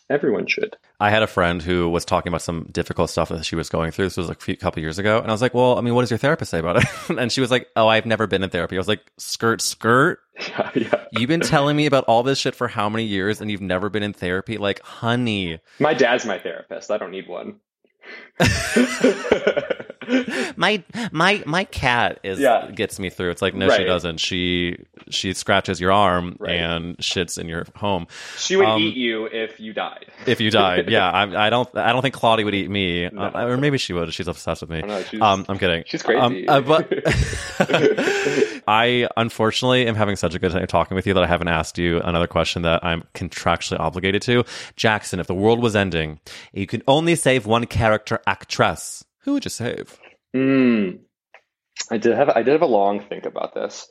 everyone 0.09 0.47
should. 0.47 0.77
i 0.99 1.09
had 1.09 1.23
a 1.23 1.27
friend 1.27 1.63
who 1.63 1.89
was 1.89 2.05
talking 2.05 2.31
about 2.31 2.43
some 2.43 2.67
difficult 2.73 3.09
stuff 3.11 3.29
that 3.29 3.45
she 3.45 3.55
was 3.55 3.69
going 3.69 3.91
through 3.93 4.05
this 4.07 4.17
was 4.17 4.29
like 4.29 4.39
a 4.39 4.45
few, 4.45 4.57
couple 4.57 4.83
years 4.83 4.99
ago 4.99 5.19
and 5.21 5.29
i 5.29 5.33
was 5.33 5.41
like 5.41 5.55
well 5.55 5.79
i 5.79 5.81
mean 5.81 5.95
what 5.95 6.03
does 6.03 6.11
your 6.11 6.19
therapist 6.19 6.51
say 6.51 6.59
about 6.59 6.77
it 6.79 6.85
and 7.19 7.31
she 7.31 7.41
was 7.41 7.49
like 7.51 7.69
oh 7.77 7.87
i've 7.87 8.07
never 8.07 8.27
been 8.27 8.43
in 8.43 8.51
therapy 8.51 8.77
i 8.77 8.79
was 8.81 8.89
like 8.89 9.01
skirt 9.19 9.61
skirt 9.63 10.19
Yeah, 10.49 10.71
yeah. 10.75 11.05
you've 11.13 11.29
been 11.29 11.41
telling 11.41 11.77
me 11.77 11.87
about 11.87 12.05
all 12.05 12.23
this 12.25 12.39
shit 12.41 12.55
for 12.57 12.67
how 12.67 12.89
many 12.89 13.05
years 13.05 13.41
and 13.41 13.51
you've 13.53 13.61
never 13.61 13.89
been 13.89 14.03
in 14.03 14.13
therapy 14.13 14.59
like 14.59 14.81
honey 14.83 15.61
My 15.79 15.95
dad's 15.95 16.27
my 16.27 16.39
therapist. 16.41 16.91
I 16.91 16.99
don't 16.99 17.13
need 17.13 17.29
one. 17.29 17.61
my 20.57 20.83
my 21.13 21.43
my 21.47 21.65
cat 21.65 22.21
is 22.23 22.39
Yeah. 22.41 22.71
gets 22.75 22.99
me 22.99 23.11
through. 23.11 23.31
It's 23.31 23.43
like 23.43 23.55
no, 23.55 23.69
she 23.71 23.85
doesn't. 23.85 24.19
She 24.19 24.77
she 25.11 25.33
scratches 25.35 25.81
your 25.81 25.93
arm 25.93 26.37
Right. 26.39 26.57
and 26.57 26.97
shits 26.99 27.39
in 27.39 27.49
your 27.49 27.67
home. 27.77 28.07
she 28.39 28.57
would 28.57 28.67
Um, 28.67 28.81
eat 28.83 28.97
you 28.97 29.27
if 29.27 29.61
you 29.61 29.73
died. 29.73 30.07
If 30.27 30.41
you 30.41 30.51
died, 30.51 30.91
yeah, 30.91 31.11
I, 31.11 31.47
I 31.47 31.51
don't 31.51 31.69
I 31.77 31.93
don't 31.93 32.03
think 32.03 32.15
Claudia 32.15 32.45
would 32.45 32.55
eat 32.55 32.71
me, 32.71 33.09
No. 33.11 33.23
Uh, 33.23 33.45
or 33.47 33.57
maybe 33.57 33.79
she 33.79 33.93
would. 33.93 34.13
She's 34.13 34.29
obsessed 34.29 34.63
with 34.63 34.71
me. 34.71 34.83
she's- 35.11 35.23
um, 35.23 35.45
I'm 35.49 35.59
kidding. 35.59 35.85
she's 35.87 36.03
crazy. 36.03 36.49
Um, 36.49 36.49
uh, 36.49 36.61
but 36.61 36.89
I 38.67 39.09
unfortunately 39.17 39.87
am 39.87 39.95
having 39.95 40.17
such 40.17 40.35
a 40.35 40.39
good 40.39 40.53
time 40.53 40.67
talking 40.67 40.95
with 40.95 41.07
you 41.07 41.15
that 41.15 41.23
I 41.23 41.27
haven't 41.27 41.49
asked 41.49 41.79
you 41.79 42.01
another 42.01 42.27
question 42.27 42.63
that 42.63 42.85
I'm 42.85 43.05
contractually 43.15 43.79
obligated 43.81 44.23
to. 44.23 44.45
Jackson, 44.77 45.21
if 45.21 45.27
the 45.27 45.35
world 45.35 45.63
was 45.63 45.77
ending, 45.77 46.21
you 46.53 46.67
could 46.67 46.83
only 46.89 47.15
save 47.15 47.47
one 47.47 47.67
character 47.67 47.90
actress. 47.93 49.05
Who 49.21 49.35
would 49.35 49.45
you 49.45 49.51
save? 49.51 49.99
Mm. 50.35 51.01
I 51.91 51.99
did 51.99 52.15
have 52.17 52.29
I 52.29 52.43
did 52.43 52.53
have 52.53 52.63
a 52.63 52.67
long 52.67 53.01
think 53.01 53.27
about 53.27 53.55
this. 53.55 53.91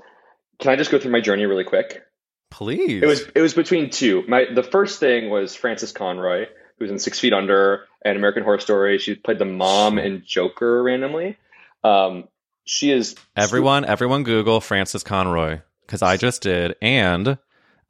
Can 0.60 0.72
I 0.72 0.76
just 0.76 0.92
go 0.92 1.00
through 1.00 1.12
my 1.12 1.22
journey 1.22 1.46
really 1.46 1.64
quick? 1.64 2.04
Please. 2.52 3.02
It 3.04 3.08
was 3.08 3.22
it 3.36 3.42
was 3.42 3.54
between 3.54 3.90
two. 3.90 4.24
My 4.28 4.46
the 4.54 4.64
first 4.64 5.00
thing 5.00 5.30
was 5.30 5.56
Frances 5.56 5.92
Conroy, 5.92 6.48
who's 6.78 6.92
in 6.92 7.00
Six 7.00 7.20
Feet 7.20 7.34
Under 7.34 7.86
and 8.04 8.18
American 8.18 8.44
Horror 8.44 8.60
Story. 8.60 8.98
She 9.00 9.16
played 9.16 9.40
the 9.40 9.46
mom 9.46 9.98
in 10.00 10.24
Joker 10.26 10.82
randomly. 10.84 11.38
Um, 11.84 12.28
she 12.66 12.92
is 12.92 13.16
Everyone, 13.36 13.86
everyone, 13.86 14.24
Google 14.24 14.62
Frances 14.62 15.04
Conroy 15.04 15.60
because 15.86 16.02
I 16.02 16.18
just 16.18 16.42
did, 16.42 16.76
and 16.82 17.38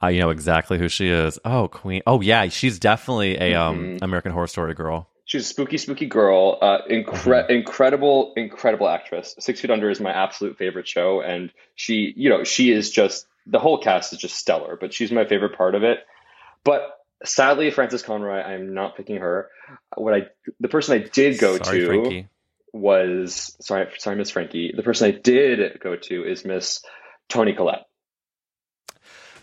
I 0.02 0.14
know 0.18 0.30
exactly 0.30 0.78
who 0.78 0.88
she 0.88 1.10
is. 1.10 1.38
Oh, 1.44 1.68
Queen. 1.68 2.02
Oh, 2.08 2.22
yeah, 2.22 2.48
she's 2.48 2.80
definitely 2.80 3.38
a 3.38 3.56
um 3.56 3.78
Mhm. 3.80 4.02
American 4.02 4.32
Horror 4.32 4.48
Story 4.48 4.74
girl. 4.74 5.10
She's 5.30 5.44
a 5.44 5.48
spooky, 5.48 5.78
spooky 5.78 6.08
girl. 6.08 6.58
Uh, 6.60 6.80
incre- 6.90 7.06
Mm-hmm. 7.46 7.52
incredible, 7.52 8.34
incredible 8.36 8.90
actress. 8.90 9.36
Six 9.40 9.62
Feet 9.62 9.70
Under 9.70 9.88
is 9.92 10.00
my 10.00 10.12
absolute 10.12 10.58
favorite 10.58 10.88
show, 10.88 11.22
and 11.22 11.52
she, 11.76 12.12
you 12.18 12.30
know, 12.32 12.44
she 12.44 12.72
is 12.72 12.90
just 12.90 13.28
the 13.46 13.60
whole 13.60 13.78
cast 13.78 14.12
is 14.12 14.18
just 14.18 14.36
stellar. 14.36 14.76
But 14.76 14.92
she's 14.92 15.12
my 15.12 15.26
favorite 15.26 15.56
part 15.56 15.76
of 15.76 15.84
it. 15.84 16.00
But 16.64 16.82
sadly, 17.24 17.70
Frances 17.70 18.02
Conroy, 18.02 18.42
I'm 18.42 18.74
not 18.74 18.98
picking 18.98 19.18
her. 19.18 19.52
What 19.96 20.16
I, 20.16 20.22
the 20.60 20.68
person 20.68 21.00
I 21.00 21.08
did 21.08 21.38
go 21.38 21.58
Sorry, 21.58 21.80
to 21.82 21.86
Frankie. 21.86 22.28
was 22.74 23.56
sorry, 23.62 23.88
sorry, 24.00 24.16
Miss 24.16 24.32
Frankie. 24.32 24.74
The 24.76 24.82
person 24.82 25.10
I 25.10 25.12
did 25.12 25.80
go 25.80 25.96
to 25.96 26.24
is 26.26 26.44
Miss 26.44 26.84
Toni 27.28 27.54
Collette. 27.54 27.86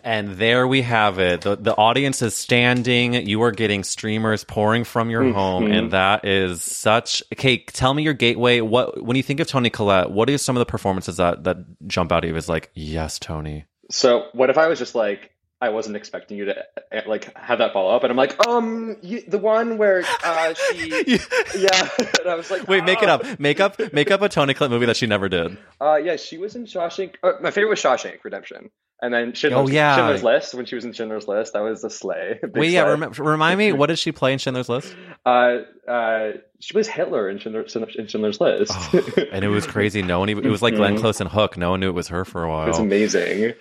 And 0.06 0.36
there 0.36 0.68
we 0.68 0.82
have 0.82 1.18
it. 1.18 1.40
The 1.40 1.56
the 1.56 1.74
audience 1.76 2.22
is 2.22 2.32
standing. 2.36 3.14
You 3.26 3.42
are 3.42 3.50
getting 3.50 3.82
streamers 3.82 4.44
pouring 4.44 4.84
from 4.84 5.10
your 5.10 5.32
home, 5.32 5.64
Mhm. 5.64 5.76
and 5.78 5.90
that 5.90 6.24
is 6.24 6.62
such. 6.62 7.24
Okay, 7.32 7.58
tell 7.58 7.92
me 7.92 8.04
your 8.04 8.14
gateway. 8.14 8.60
What 8.60 9.02
when 9.02 9.16
you 9.16 9.24
think 9.24 9.40
of 9.40 9.48
Toni 9.48 9.68
Collette, 9.68 10.12
what 10.12 10.30
are 10.30 10.38
some 10.38 10.56
of 10.56 10.60
the 10.60 10.64
performances 10.66 11.16
that 11.16 11.42
that 11.42 11.56
jump 11.88 12.12
out 12.12 12.24
at 12.24 12.28
you? 12.30 12.36
Is 12.36 12.48
like, 12.48 12.70
yes, 12.74 13.18
Toni. 13.18 13.64
So 13.90 14.28
what 14.32 14.48
if 14.48 14.56
I 14.58 14.68
was 14.68 14.78
just 14.78 14.94
like, 14.94 15.32
I 15.60 15.70
wasn't 15.70 15.96
expecting 15.96 16.38
you 16.38 16.44
to 16.44 16.56
uh, 16.92 17.00
like 17.06 17.36
have 17.36 17.58
that 17.58 17.72
follow 17.72 17.94
up, 17.96 18.04
and 18.04 18.10
I'm 18.12 18.16
like, 18.16 18.46
um, 18.46 18.96
you, 19.02 19.22
the 19.26 19.38
one 19.38 19.76
where 19.76 20.04
uh, 20.22 20.54
she, 20.72 21.18
yeah, 21.56 21.88
and 22.20 22.28
I 22.30 22.34
was 22.36 22.48
like, 22.48 22.68
Wait, 22.68 22.84
make 22.84 23.02
it 23.02 23.08
"Ah." 23.08 23.14
up. 23.14 23.40
Make 23.40 23.58
up. 23.58 23.80
Make 23.92 24.12
up 24.12 24.22
a 24.22 24.28
Toni 24.28 24.54
Collette 24.54 24.70
movie 24.70 24.86
that 24.86 24.96
she 24.96 25.06
never 25.08 25.28
did. 25.28 25.56
Uh, 25.80 25.96
yeah, 25.96 26.14
she 26.14 26.38
was 26.38 26.54
in 26.54 26.64
Shawshank. 26.66 27.14
Uh, 27.24 27.32
my 27.40 27.50
favorite 27.50 27.70
was 27.70 27.80
Shawshank 27.82 28.22
Redemption, 28.22 28.70
and 29.02 29.12
then 29.12 29.32
Schindler's, 29.34 29.68
Oh, 29.68 29.72
yeah. 29.72 29.94
Schindler's 29.96 30.22
List. 30.22 30.54
When 30.54 30.64
she 30.66 30.74
was 30.74 30.84
in 30.84 30.92
Schindler's 30.92 31.28
List, 31.28 31.52
that 31.52 31.60
was 31.60 31.82
the 31.82 31.90
sleigh. 31.90 32.40
Wait, 32.54 32.70
yeah. 32.70 32.82
Rem- 32.82 33.12
remind 33.18 33.58
me, 33.58 33.72
what 33.72 33.86
did 33.88 33.98
she 33.98 34.10
play 34.12 34.32
in 34.32 34.38
Schindler's 34.38 34.68
List? 34.68 34.94
Uh, 35.24 35.58
uh, 35.86 36.32
she 36.60 36.76
was 36.76 36.88
Hitler 36.88 37.28
in, 37.28 37.38
Schindler, 37.38 37.66
in 37.96 38.06
Schindler's 38.06 38.40
List. 38.40 38.72
Oh, 38.74 39.00
and 39.32 39.44
it 39.44 39.48
was 39.48 39.66
crazy. 39.74 40.02
No 40.02 40.18
one. 40.20 40.30
Even, 40.30 40.44
it 40.46 40.50
was 40.50 40.62
like 40.62 40.74
Glenn 40.74 40.96
Mhm. 40.96 41.00
Close 41.00 41.20
and 41.20 41.28
Hook. 41.30 41.56
No 41.58 41.70
one 41.72 41.80
knew 41.80 41.88
it 41.88 41.94
was 41.94 42.08
her 42.08 42.24
for 42.24 42.42
a 42.44 42.48
while. 42.48 42.68
It's 42.68 42.78
amazing. 42.78 43.54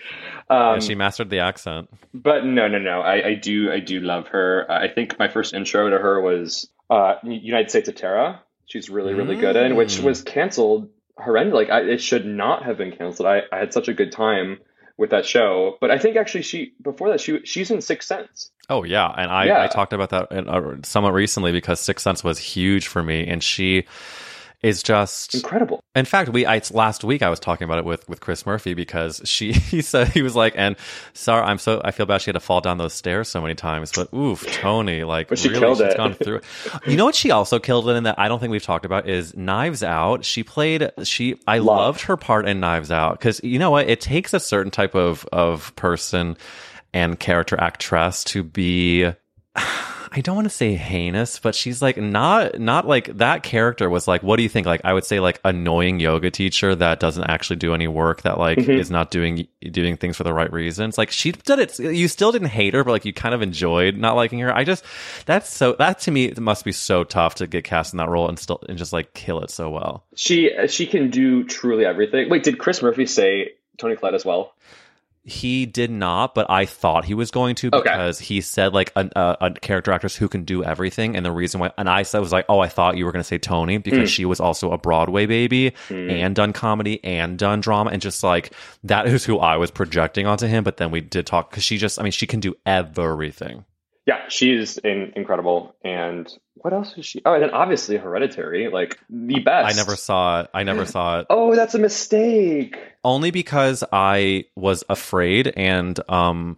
Yeah, 0.49 0.71
Um, 0.73 0.79
she 0.81 0.95
mastered 0.95 1.29
the 1.29 1.39
accent. 1.39 1.89
But 2.13 2.45
no, 2.45 2.67
no, 2.67 2.79
no. 2.79 3.01
I, 3.01 3.27
I 3.29 3.33
do, 3.35 3.71
I 3.71 3.79
do 3.79 3.99
love 3.99 4.27
her. 4.27 4.65
Uh, 4.69 4.79
I 4.79 4.87
think 4.87 5.19
my 5.19 5.27
first 5.27 5.53
intro 5.53 5.89
to 5.89 5.97
her 5.97 6.21
was 6.21 6.69
uh, 6.89 7.15
United 7.23 7.69
States 7.69 7.89
of 7.89 7.95
Tara. 7.95 8.41
She's 8.67 8.89
really, 8.89 9.13
really 9.13 9.35
good 9.35 9.55
in, 9.55 9.75
which 9.75 9.97
Mm. 9.97 10.03
was 10.03 10.21
canceled 10.23 10.89
horrendous. 11.17 11.53
Like 11.53 11.69
I, 11.69 11.81
it 11.81 12.01
should 12.01 12.25
not 12.25 12.63
have 12.63 12.77
been 12.77 12.91
canceled. 12.95 13.27
I, 13.27 13.41
I 13.51 13.57
had 13.59 13.73
such 13.73 13.87
a 13.87 13.93
good 13.93 14.11
time 14.11 14.59
with 14.97 15.09
that 15.09 15.25
show. 15.25 15.77
But 15.81 15.91
I 15.91 15.97
think 15.99 16.15
actually 16.17 16.43
she 16.43 16.73
before 16.81 17.09
that 17.09 17.21
she 17.21 17.39
she's 17.45 17.71
in 17.71 17.81
Sixth 17.81 18.07
Sense. 18.07 18.51
Oh 18.69 18.83
yeah, 18.83 19.07
and 19.15 19.31
I, 19.31 19.45
Yeah. 19.45 19.61
I 19.63 19.67
talked 19.67 19.93
about 19.93 20.09
that 20.09 20.31
in, 20.31 20.47
uh, 20.49 20.77
somewhat 20.83 21.13
recently 21.13 21.51
because 21.51 21.79
Sixth 21.79 22.03
Sense 22.03 22.23
was 22.23 22.39
huge 22.39 22.87
for 22.87 23.03
me, 23.03 23.27
and 23.27 23.43
she 23.43 23.85
is 24.65 24.81
just 24.81 25.35
incredible. 25.35 25.79
In 25.95 26.05
fact, 26.05 26.29
we 26.29 26.45
I, 26.45 26.59
last 26.71 27.03
week 27.03 27.21
I 27.21 27.29
was 27.29 27.39
talking 27.39 27.65
about 27.65 27.77
it 27.77 27.85
with 27.85 28.07
with 28.09 28.19
Chris 28.19 28.45
Murphy 28.45 28.73
because 28.73 29.21
she 29.23 29.51
he 29.71 29.81
said 29.81 30.07
he 30.07 30.21
was 30.23 30.35
like, 30.35 30.53
and 30.57 30.75
sorry, 31.13 31.43
I'm 31.43 31.59
so 31.59 31.81
I 31.85 31.91
feel 31.91 32.05
bad 32.05 32.21
she 32.21 32.29
had 32.29 32.33
to 32.33 32.39
fall 32.39 32.61
down 32.61 32.77
those 32.79 32.93
stairs 32.93 33.27
so 33.29 33.41
many 33.41 33.53
times, 33.55 33.91
but 33.95 34.11
oof, 34.13 34.45
Toni, 34.51 35.03
like 35.03 35.27
But 35.27 35.37
she 35.39 35.49
really, 35.49 35.59
killed 35.61 35.77
she's 35.77 35.87
it. 35.93 35.97
gone 35.97 36.13
through. 36.15 36.37
it. 36.37 36.43
You 36.87 36.97
know 36.97 37.05
what 37.05 37.15
she 37.15 37.31
also 37.31 37.59
killed 37.59 37.87
it 37.89 37.91
in 37.93 38.03
that 38.03 38.17
I 38.17 38.27
don't 38.27 38.39
think 38.39 38.51
we've 38.51 38.63
talked 38.63 38.85
about 38.85 39.07
is 39.07 39.35
Knives 39.37 39.83
Out. 39.83 40.25
She 40.25 40.43
played 40.43 40.89
she 41.03 41.35
I 41.47 41.59
Loved. 41.59 41.67
loved 41.67 42.01
her 42.01 42.17
part 42.17 42.47
in 42.47 42.59
Knives 42.59 42.91
Out 42.91 43.19
because 43.19 43.39
you 43.43 43.59
know 43.59 43.71
what 43.71 43.87
it 43.87 44.01
takes 44.01 44.33
a 44.33 44.39
certain 44.39 44.71
type 44.71 44.95
of 44.95 45.25
of 45.31 45.75
person 45.75 46.37
and 46.93 47.19
character 47.19 47.59
actress 47.59 48.23
to 48.25 48.43
be 48.43 49.11
I 50.17 50.21
don't 50.21 50.35
want 50.35 50.45
to 50.45 50.53
say 50.55 50.75
heinous, 50.75 51.39
but 51.39 51.55
she's 51.55 51.81
like 51.81 51.97
not 51.97 52.57
not 52.57 52.87
like 52.87 53.17
that 53.17 53.43
character 53.43 53.89
was 53.89 54.07
like 54.07 54.23
what 54.23 54.37
do 54.37 54.43
you 54.43 54.49
think 54.49 54.65
like 54.65 54.79
I 54.85 54.93
would 54.93 55.03
say 55.03 55.19
like 55.19 55.41
annoying 55.43 55.99
yoga 55.99 56.31
teacher 56.31 56.73
that 56.73 57.01
doesn't 57.01 57.25
actually 57.25 57.57
do 57.57 57.73
any 57.73 57.87
work 57.89 58.21
that 58.21 58.37
like 58.39 58.57
Mm-hmm. 58.57 58.71
is 58.71 58.89
not 58.89 59.11
doing 59.11 59.47
doing 59.61 59.97
things 59.97 60.15
for 60.15 60.23
the 60.23 60.33
right 60.33 60.51
reasons. 60.53 60.97
Like 60.97 61.11
she 61.11 61.33
did 61.33 61.59
it 61.59 61.77
you 61.79 62.07
still 62.07 62.31
didn't 62.31 62.47
hate 62.47 62.73
her 62.73 62.85
but 62.85 62.91
like 62.91 63.03
you 63.03 63.11
kind 63.11 63.35
of 63.35 63.41
enjoyed 63.41 63.97
not 63.97 64.15
liking 64.15 64.39
her. 64.39 64.55
I 64.55 64.63
just 64.63 64.85
that's 65.25 65.53
so 65.53 65.73
that 65.73 65.99
to 66.01 66.11
me 66.11 66.25
it 66.25 66.39
must 66.39 66.63
be 66.63 66.71
so 66.71 67.03
tough 67.03 67.35
to 67.35 67.47
get 67.47 67.65
cast 67.65 67.93
in 67.93 67.97
that 67.97 68.07
role 68.07 68.29
and 68.29 68.39
still 68.39 68.63
and 68.69 68.77
just 68.77 68.93
like 68.93 69.13
kill 69.13 69.41
it 69.41 69.49
so 69.49 69.69
well. 69.69 70.05
She 70.15 70.49
she 70.67 70.85
can 70.87 71.09
do 71.09 71.43
truly 71.43 71.85
everything. 71.85 72.29
Wait, 72.29 72.43
did 72.43 72.57
Chris 72.57 72.81
Murphy 72.81 73.05
say 73.05 73.51
Toni 73.77 73.97
Collette 73.97 74.13
as 74.15 74.23
well? 74.23 74.53
He 75.27 75.65
did 75.65 75.89
not, 75.89 76.35
but 76.35 76.49
I 76.51 76.67
thought 76.67 77.03
he 77.03 77.15
was 77.15 77.31
going 77.31 77.55
to 77.55 77.69
Okay. 77.73 77.81
because 77.81 78.19
he 78.19 78.41
said 78.41 78.73
like 78.73 78.91
a, 78.95 79.09
a, 79.15 79.17
uh, 79.17 79.35
a 79.41 79.51
character 79.59 79.91
actress 79.91 80.15
who 80.15 80.29
can 80.29 80.43
do 80.43 80.63
everything, 80.63 81.15
and 81.15 81.25
the 81.25 81.31
reason 81.31 81.59
why, 81.59 81.71
and 81.79 81.89
I 81.89 82.03
said 82.03 82.19
was 82.19 82.31
like, 82.31 82.45
oh, 82.47 82.59
I 82.59 82.67
thought 82.67 82.95
you 82.95 83.05
were 83.05 83.11
going 83.11 83.23
to 83.23 83.27
say 83.27 83.39
Toni 83.39 83.79
because 83.79 84.01
hmm. 84.01 84.13
she 84.13 84.25
was 84.25 84.39
also 84.39 84.71
a 84.71 84.77
Broadway 84.77 85.25
baby 85.25 85.73
hmm. 85.87 86.11
and 86.11 86.35
done 86.35 86.53
comedy 86.53 87.03
and 87.03 87.39
done 87.39 87.59
drama, 87.59 87.89
and 87.89 88.03
just 88.03 88.23
like 88.23 88.53
that 88.83 89.07
is 89.07 89.25
who 89.25 89.39
I 89.39 89.57
was 89.57 89.71
projecting 89.71 90.27
onto 90.27 90.45
him. 90.45 90.63
But 90.63 90.77
then 90.77 90.91
we 90.91 91.01
did 91.01 91.25
talk 91.25 91.49
because 91.49 91.63
she 91.63 91.79
just, 91.79 91.99
I 91.99 92.03
mean, 92.03 92.11
she 92.11 92.27
can 92.27 92.39
do 92.39 92.55
everything. 92.65 93.65
Yeah, 94.05 94.27
she's 94.29 94.77
in, 94.77 95.13
incredible. 95.15 95.75
And 95.83 96.31
what 96.55 96.73
else 96.73 96.93
is 96.95 97.05
she? 97.07 97.21
Oh, 97.25 97.33
and 97.33 97.41
then 97.41 97.49
obviously 97.49 97.97
Hereditary, 97.97 98.69
like 98.69 98.99
the 99.09 99.39
best. 99.39 99.73
I 99.73 99.75
never 99.75 99.95
saw 99.95 100.41
it. 100.41 100.49
I 100.53 100.61
never 100.63 100.85
saw 100.85 101.19
it 101.21 101.27
Oh, 101.29 101.55
that's 101.55 101.73
a 101.73 101.79
mistake. 101.79 102.77
only 103.03 103.31
because 103.31 103.83
I 103.91 104.45
was 104.55 104.83
afraid 104.89 105.51
and 105.57 105.99
um 106.09 106.57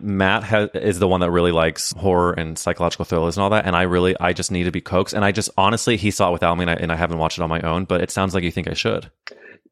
Matt 0.00 0.42
ha- 0.42 0.68
is 0.74 0.98
the 0.98 1.06
one 1.06 1.20
that 1.20 1.30
really 1.30 1.52
likes 1.52 1.92
horror 1.92 2.32
and 2.32 2.58
psychological 2.58 3.04
thrillers 3.04 3.36
and 3.36 3.44
all 3.44 3.50
that 3.50 3.66
and 3.66 3.76
I 3.76 3.82
really 3.82 4.16
I 4.18 4.32
just 4.32 4.50
need 4.50 4.64
to 4.64 4.72
be 4.72 4.80
coaxed 4.80 5.14
and 5.14 5.24
I 5.24 5.32
just 5.32 5.50
honestly 5.58 5.96
he 5.96 6.10
saw 6.10 6.30
it 6.30 6.32
without 6.32 6.56
me 6.56 6.62
and 6.62 6.70
I, 6.70 6.74
and 6.74 6.90
I 6.92 6.96
haven't 6.96 7.18
watched 7.18 7.38
it 7.38 7.42
on 7.42 7.48
my 7.50 7.60
own 7.60 7.84
but 7.84 8.00
it 8.00 8.10
sounds 8.10 8.34
like 8.34 8.42
you 8.42 8.50
think 8.50 8.68
I 8.68 8.74
should. 8.74 9.10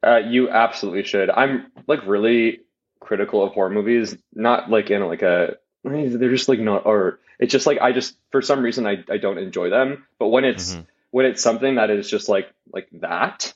Uh, 0.06 0.18
you 0.18 0.50
absolutely 0.50 1.04
should. 1.04 1.30
I'm 1.30 1.72
like 1.86 2.00
really 2.06 2.60
critical 3.00 3.42
of 3.44 3.52
horror 3.52 3.70
movies, 3.70 4.16
not 4.34 4.70
like 4.70 4.90
in 4.90 5.02
like 5.06 5.22
a 5.22 5.56
they're 5.84 6.30
just 6.30 6.48
like 6.48 6.60
not 6.60 6.86
art. 6.86 7.20
It's 7.38 7.52
just 7.52 7.66
like 7.66 7.78
I 7.80 7.92
just 7.92 8.16
for 8.30 8.42
some 8.42 8.62
reason 8.62 8.86
I, 8.86 9.04
I 9.10 9.18
don't 9.18 9.38
enjoy 9.38 9.70
them. 9.70 10.06
But 10.18 10.28
when 10.28 10.44
it's 10.44 10.74
Mhm. 10.74 10.86
when 11.10 11.26
it's 11.26 11.42
something 11.42 11.76
that 11.76 11.90
is 11.90 12.08
just 12.08 12.28
like 12.28 12.48
like 12.72 12.88
that, 13.00 13.52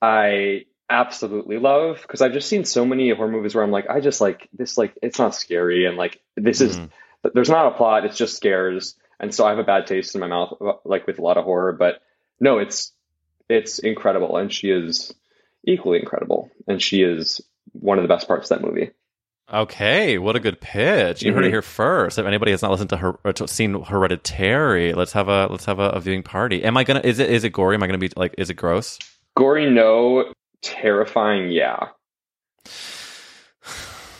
I 0.00 0.66
absolutely 0.88 1.58
love 1.58 2.00
because 2.02 2.20
I've 2.20 2.32
just 2.32 2.48
seen 2.48 2.64
so 2.64 2.84
many 2.84 3.10
horror 3.10 3.30
movies 3.30 3.54
where 3.54 3.64
I'm 3.64 3.70
like 3.70 3.88
I 3.88 4.00
just 4.00 4.20
like 4.20 4.48
this 4.52 4.76
like 4.78 4.96
it's 5.02 5.18
not 5.18 5.34
scary 5.34 5.86
and 5.86 5.96
like 5.96 6.20
this 6.36 6.60
is 6.60 6.76
Mhm. 6.76 6.90
there's 7.34 7.50
not 7.50 7.72
a 7.72 7.76
plot. 7.76 8.04
It's 8.04 8.18
just 8.18 8.36
scares, 8.36 8.96
and 9.18 9.34
so 9.34 9.46
I 9.46 9.50
have 9.50 9.58
a 9.58 9.64
bad 9.64 9.86
taste 9.86 10.14
in 10.14 10.20
my 10.20 10.26
mouth 10.28 10.56
like 10.84 11.06
with 11.06 11.18
a 11.18 11.22
lot 11.22 11.38
of 11.38 11.44
horror. 11.44 11.72
But 11.72 12.02
no, 12.40 12.58
it's 12.58 12.92
it's 13.48 13.78
incredible, 13.78 14.36
and 14.36 14.52
she 14.52 14.70
is 14.70 15.12
equally 15.66 15.98
incredible, 15.98 16.50
and 16.68 16.80
she 16.80 17.02
is 17.02 17.40
one 17.72 17.98
of 17.98 18.02
the 18.02 18.08
best 18.08 18.28
parts 18.28 18.50
of 18.50 18.58
that 18.60 18.66
movie. 18.66 18.90
Okay, 19.52 20.16
what 20.18 20.36
a 20.36 20.40
good 20.40 20.60
pitch. 20.60 21.22
You 21.22 21.32
heard 21.34 21.44
it 21.44 21.48
Mhm. 21.48 21.52
here 21.52 21.62
first. 21.62 22.18
If 22.18 22.24
anybody 22.26 22.50
has 22.52 22.62
not 22.62 22.70
listened 22.70 22.90
to 22.90 22.96
her 22.96 23.18
or 23.24 23.32
to, 23.34 23.46
seen 23.46 23.82
Hereditary, 23.82 24.94
let's 24.94 25.12
have 25.12 25.28
a 25.28 25.46
let's 25.48 25.66
have 25.66 25.78
a, 25.78 25.90
a 25.90 26.00
viewing 26.00 26.22
party. 26.22 26.64
Am 26.64 26.76
I 26.78 26.84
to 26.84 27.06
is 27.06 27.18
it 27.18 27.30
is 27.30 27.44
it 27.44 27.50
gory? 27.50 27.74
Am 27.74 27.82
I 27.82 27.86
to 27.88 27.98
be 27.98 28.10
like 28.16 28.34
is 28.38 28.48
it 28.48 28.54
gross? 28.54 28.98
Gory, 29.36 29.70
no. 29.70 30.32
Terrifying, 30.62 31.50
yeah. 31.50 31.88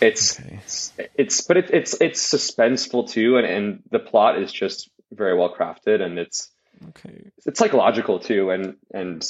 It's 0.01 0.39
Okay. 0.39 0.59
it's, 0.63 0.93
it's 1.15 1.41
but 1.41 1.57
it, 1.57 1.71
it's 1.71 1.95
it's 2.01 2.23
suspenseful 2.23 3.09
too, 3.09 3.39
and 3.39 3.47
and 3.47 3.83
the 3.91 3.99
plot 4.01 4.39
is 4.39 4.53
just 4.53 4.91
very 5.11 5.35
well 5.39 5.55
crafted, 5.55 6.03
and 6.03 6.19
it's 6.19 6.51
Okay. 6.91 7.31
it's 7.47 7.59
psychological 7.59 8.19
too, 8.19 8.51
and 8.51 8.77
and 8.93 9.27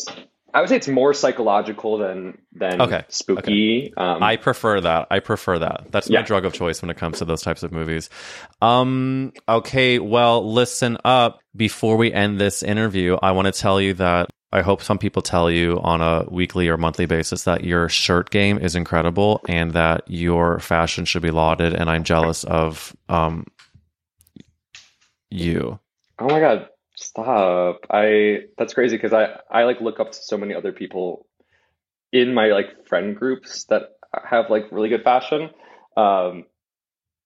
I 0.55 0.61
would 0.61 0.69
say 0.69 0.77
it's 0.77 0.87
more 0.87 1.13
psychological 1.13 1.99
than 1.99 2.39
than 2.53 2.81
Okay, 2.81 3.05
spooky. 3.09 3.93
Um, 3.97 4.23
I 4.23 4.37
prefer 4.37 4.81
that. 4.81 5.09
I 5.11 5.19
prefer 5.19 5.59
that. 5.59 5.87
That's 5.91 6.09
my 6.09 6.23
drug 6.23 6.45
of 6.45 6.53
choice 6.53 6.81
when 6.81 6.91
it 6.91 6.97
comes 6.97 7.19
to 7.19 7.25
those 7.25 7.43
types 7.43 7.65
of 7.65 7.73
movies. 7.73 8.09
Um, 8.63 9.33
okay, 9.49 9.99
well, 9.99 10.49
listen 10.49 10.97
up. 11.05 11.41
Before 11.57 11.97
we 11.97 12.13
end 12.13 12.41
this 12.41 12.63
interview, 12.63 13.17
I 13.21 13.33
want 13.33 13.47
to 13.47 13.53
tell 13.53 13.81
you 13.81 13.95
that 13.95 14.31
I 14.53 14.63
hope 14.63 14.81
some 14.83 14.99
people 14.99 15.23
tell 15.23 15.51
you 15.51 15.81
on 15.81 16.01
a 16.01 16.25
weekly 16.31 16.69
or 16.69 16.77
monthly 16.77 17.07
basis 17.07 17.43
that 17.45 17.65
your 17.65 17.89
shirt 17.89 18.31
game 18.31 18.59
is 18.59 18.77
incredible 18.77 19.41
and 19.49 19.73
that 19.73 20.05
your 20.07 20.61
fashion 20.61 21.05
should 21.05 21.23
be 21.23 21.33
lauded. 21.33 21.75
And 21.75 21.91
I'm 21.91 22.05
jealous 22.05 22.45
of 22.45 22.95
um 23.09 23.45
you. 25.31 25.81
Oh 26.21 26.29
my 26.29 26.39
god, 26.39 26.69
stop. 26.97 27.87
I 27.91 28.45
that's 28.59 28.75
crazy 28.75 28.97
because 28.97 29.13
I 29.13 29.41
I 29.51 29.65
like 29.65 29.81
look 29.81 30.01
up 30.01 30.13
to 30.13 30.19
so 30.19 30.37
many 30.37 30.55
other 30.55 30.73
people 30.73 31.27
in 32.13 32.35
my 32.35 32.49
like 32.49 32.87
friend 32.87 33.17
groups 33.17 33.65
that 33.65 33.97
have 34.25 34.51
like 34.51 34.71
really 34.71 34.89
good 34.89 35.05
fashion. 35.05 35.51
Um 35.97 36.45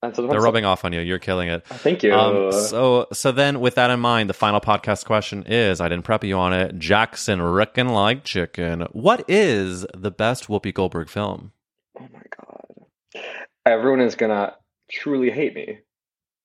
and 0.00 0.14
sometimes 0.14 0.32
They're 0.32 0.40
rubbing 0.40 0.64
off 0.64 0.84
on 0.84 0.92
you. 0.92 1.00
You're 1.00 1.18
killing 1.18 1.48
it. 1.48 1.66
Thank 1.66 2.04
you. 2.04 2.14
Um, 2.14 2.52
so, 2.52 3.08
so 3.12 3.32
then, 3.32 3.58
with 3.58 3.74
that 3.74 3.90
in 3.90 3.98
mind, 3.98 4.30
the 4.30 4.34
final 4.34 4.60
podcast 4.60 5.06
question 5.06 5.42
is: 5.42 5.80
I 5.80 5.88
didn't 5.88 6.04
prep 6.04 6.22
you 6.22 6.36
on 6.36 6.52
it. 6.52 6.78
Jackson, 6.78 7.40
Rickun 7.40 7.90
like 7.90 8.22
chicken. 8.22 8.82
What 8.92 9.28
is 9.28 9.84
the 9.92 10.12
best 10.12 10.46
Whoopi 10.46 10.72
Goldberg 10.72 11.08
film? 11.08 11.50
oh 11.98 12.06
my 12.12 12.22
god. 12.36 13.22
Everyone 13.66 14.00
is 14.00 14.14
gonna 14.14 14.54
truly 14.88 15.30
hate 15.30 15.54
me. 15.54 15.80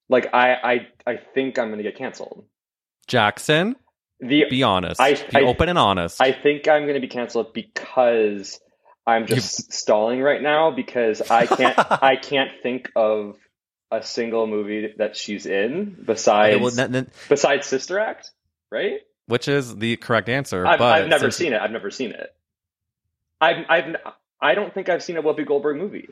Like 0.10 0.34
I 0.34 0.54
I 0.56 0.88
I 1.12 1.18
think 1.18 1.60
I'm 1.60 1.70
gonna 1.70 1.84
get 1.84 1.96
canceled. 1.96 2.46
Jackson, 3.08 3.76
The 4.20 4.46
be 4.50 4.64
honest. 4.64 5.00
I- 5.02 5.14
be 5.14 5.22
I- 5.38 5.42
open 5.42 5.70
and 5.70 5.78
honest. 5.80 6.22
I 6.22 6.32
think 6.32 6.68
I'm 6.68 6.84
going 6.84 6.96
to 6.96 7.00
be 7.02 7.08
canceled 7.08 7.54
because 7.54 8.60
I'm 9.06 9.26
just 9.28 9.74
stalling 9.74 10.22
right 10.22 10.42
now 10.42 10.72
because 10.72 11.22
I 11.30 11.46
can't 11.46 11.76
I 12.04 12.16
can't 12.16 12.52
think 12.62 12.92
of 12.96 13.36
a 13.92 14.02
single 14.02 14.48
movie 14.48 14.94
that 14.98 15.16
she's 15.16 15.46
in 15.46 15.96
besides 16.06 16.56
Okay, 16.56 16.64
well, 16.64 16.80
n- 16.80 16.96
n- 16.96 17.12
besides 17.30 17.68
Sister 17.68 18.00
Act, 18.00 18.32
right? 18.72 19.00
which 19.28 19.48
is 19.48 19.76
the 19.78 19.96
correct 19.98 20.28
answer. 20.30 20.66
I've, 20.66 20.80
but 20.80 21.02
I've 21.04 21.08
never 21.10 21.32
seen 21.32 21.54
it. 21.54 21.62
I've 21.62 21.72
never 21.72 21.92
seen 21.92 22.12
it. 22.12 22.34
I've 23.40 23.66
I've 23.70 23.96
I 24.42 24.56
don't 24.56 24.74
think 24.74 24.90
I've 24.90 25.04
seen 25.04 25.18
a 25.18 25.24
Whoopi 25.24 25.46
Goldberg 25.46 25.78
movie. 25.78 26.10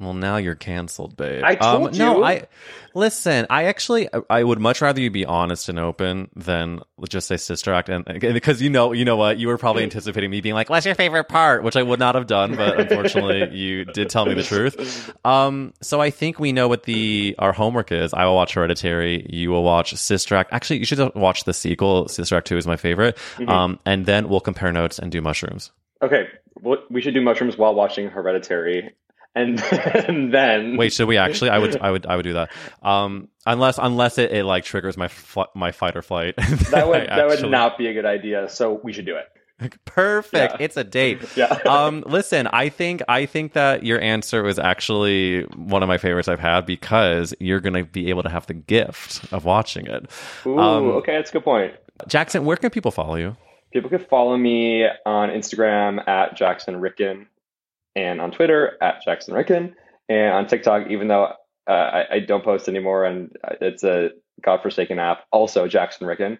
Well, 0.00 0.14
now 0.14 0.38
you're 0.38 0.54
canceled, 0.54 1.14
babe. 1.14 1.42
I 1.44 1.56
told 1.56 1.88
um, 1.88 1.98
No, 1.98 2.16
you. 2.16 2.24
I 2.24 2.46
listen. 2.94 3.46
I 3.50 3.64
actually, 3.64 4.08
I 4.30 4.42
would 4.42 4.58
much 4.58 4.80
rather 4.80 4.98
you 4.98 5.10
be 5.10 5.26
honest 5.26 5.68
and 5.68 5.78
open 5.78 6.30
than 6.34 6.80
just 7.06 7.28
say 7.28 7.36
sister 7.36 7.74
act, 7.74 7.90
and 7.90 8.06
because 8.18 8.62
you 8.62 8.70
know, 8.70 8.92
you 8.92 9.04
know 9.04 9.16
what, 9.16 9.36
you 9.36 9.48
were 9.48 9.58
probably 9.58 9.82
anticipating 9.82 10.30
me 10.30 10.40
being 10.40 10.54
like, 10.54 10.70
"What's 10.70 10.86
your 10.86 10.94
favorite 10.94 11.24
part?" 11.24 11.62
Which 11.62 11.76
I 11.76 11.82
would 11.82 11.98
not 11.98 12.14
have 12.14 12.26
done, 12.26 12.56
but 12.56 12.80
unfortunately, 12.80 13.50
you 13.58 13.84
did 13.84 14.08
tell 14.08 14.24
me 14.24 14.32
the 14.32 14.42
truth. 14.42 15.14
Um, 15.22 15.74
so 15.82 16.00
I 16.00 16.08
think 16.08 16.40
we 16.40 16.52
know 16.52 16.66
what 16.66 16.84
the 16.84 17.34
our 17.38 17.52
homework 17.52 17.92
is. 17.92 18.14
I 18.14 18.24
will 18.24 18.36
watch 18.36 18.54
Hereditary. 18.54 19.26
You 19.28 19.50
will 19.50 19.64
watch 19.64 19.94
Sister 19.96 20.34
Act. 20.34 20.50
Actually, 20.50 20.78
you 20.78 20.86
should 20.86 21.14
watch 21.14 21.44
the 21.44 21.52
sequel. 21.52 22.08
Sister 22.08 22.38
Act 22.38 22.46
Two 22.46 22.56
is 22.56 22.66
my 22.66 22.76
favorite. 22.76 23.18
Mm-hmm. 23.36 23.50
Um, 23.50 23.78
and 23.84 24.06
then 24.06 24.30
we'll 24.30 24.40
compare 24.40 24.72
notes 24.72 24.98
and 24.98 25.12
do 25.12 25.20
mushrooms. 25.20 25.72
Okay, 26.02 26.28
we 26.88 27.02
should 27.02 27.12
do 27.12 27.20
mushrooms 27.20 27.58
while 27.58 27.74
watching 27.74 28.08
Hereditary, 28.08 28.94
and, 29.34 29.62
and 29.62 30.34
then 30.34 30.76
Wait, 30.76 30.92
should 30.92 31.08
we 31.08 31.16
actually? 31.16 31.50
I 31.50 31.58
would, 31.58 31.76
I 31.80 31.90
would, 31.90 32.06
I 32.06 32.16
would 32.16 32.22
do 32.24 32.32
that. 32.34 32.50
Um, 32.82 33.28
unless, 33.46 33.78
unless 33.78 34.18
it, 34.18 34.32
it 34.32 34.44
like 34.44 34.64
triggers 34.64 34.96
my 34.96 35.08
fl- 35.08 35.42
my 35.54 35.72
fight 35.72 35.96
or 35.96 36.02
flight. 36.02 36.34
that 36.70 36.88
would 36.88 37.08
that 37.08 37.26
would 37.28 37.50
not 37.50 37.78
be 37.78 37.86
a 37.86 37.92
good 37.92 38.06
idea. 38.06 38.48
So 38.48 38.80
we 38.82 38.92
should 38.92 39.06
do 39.06 39.16
it. 39.16 39.26
Perfect. 39.84 40.54
Yeah. 40.58 40.64
It's 40.64 40.76
a 40.76 40.84
date. 40.84 41.20
Yeah. 41.36 41.46
um, 41.68 42.02
listen, 42.06 42.46
I 42.46 42.70
think 42.70 43.02
I 43.08 43.26
think 43.26 43.52
that 43.52 43.84
your 43.84 44.00
answer 44.00 44.42
was 44.42 44.58
actually 44.58 45.42
one 45.54 45.82
of 45.82 45.88
my 45.88 45.98
favorites 45.98 46.28
I've 46.28 46.40
had 46.40 46.66
because 46.66 47.34
you're 47.40 47.60
gonna 47.60 47.84
be 47.84 48.08
able 48.10 48.22
to 48.22 48.30
have 48.30 48.46
the 48.46 48.54
gift 48.54 49.30
of 49.32 49.44
watching 49.44 49.86
it. 49.86 50.10
Ooh, 50.46 50.58
Um, 50.58 50.84
okay, 50.92 51.16
that's 51.16 51.30
a 51.30 51.34
good 51.34 51.44
point. 51.44 51.74
Jackson, 52.08 52.44
where 52.46 52.56
can 52.56 52.70
people 52.70 52.90
follow 52.90 53.16
you? 53.16 53.36
People 53.72 53.90
can 53.90 54.00
follow 54.00 54.36
me 54.36 54.86
on 55.06 55.28
Instagram 55.28 56.06
at 56.08 56.36
Jackson 56.36 56.76
Rickun 56.76 57.26
and 58.00 58.20
on 58.20 58.30
Twitter 58.30 58.76
at 58.82 59.02
Jackson 59.04 59.34
Rickun 59.34 59.74
and 60.08 60.32
on 60.32 60.46
TikTok, 60.46 60.90
even 60.90 61.08
though 61.08 61.24
uh, 61.68 61.70
I, 61.70 62.04
I 62.14 62.18
don't 62.20 62.44
post 62.44 62.68
anymore 62.68 63.04
and 63.04 63.30
it's 63.60 63.84
a 63.84 64.10
godforsaken 64.42 64.98
app, 64.98 65.24
also 65.30 65.68
Jackson 65.68 66.06
Rickun. 66.06 66.38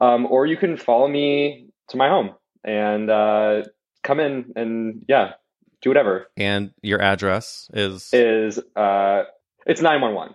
Um, 0.00 0.26
or 0.26 0.46
you 0.46 0.56
can 0.56 0.76
follow 0.76 1.08
me 1.08 1.68
to 1.88 1.96
my 1.96 2.08
home 2.08 2.34
and 2.64 3.10
uh, 3.10 3.62
come 4.02 4.20
in 4.20 4.52
and 4.56 5.04
yeah, 5.08 5.32
do 5.80 5.90
whatever. 5.90 6.28
And 6.36 6.72
your 6.82 7.00
address 7.02 7.68
is 7.72 8.10
Is 8.12 8.58
uh, 8.76 9.24
it's 9.66 9.80
nine 9.80 10.00
one 10.00 10.14
one. 10.14 10.34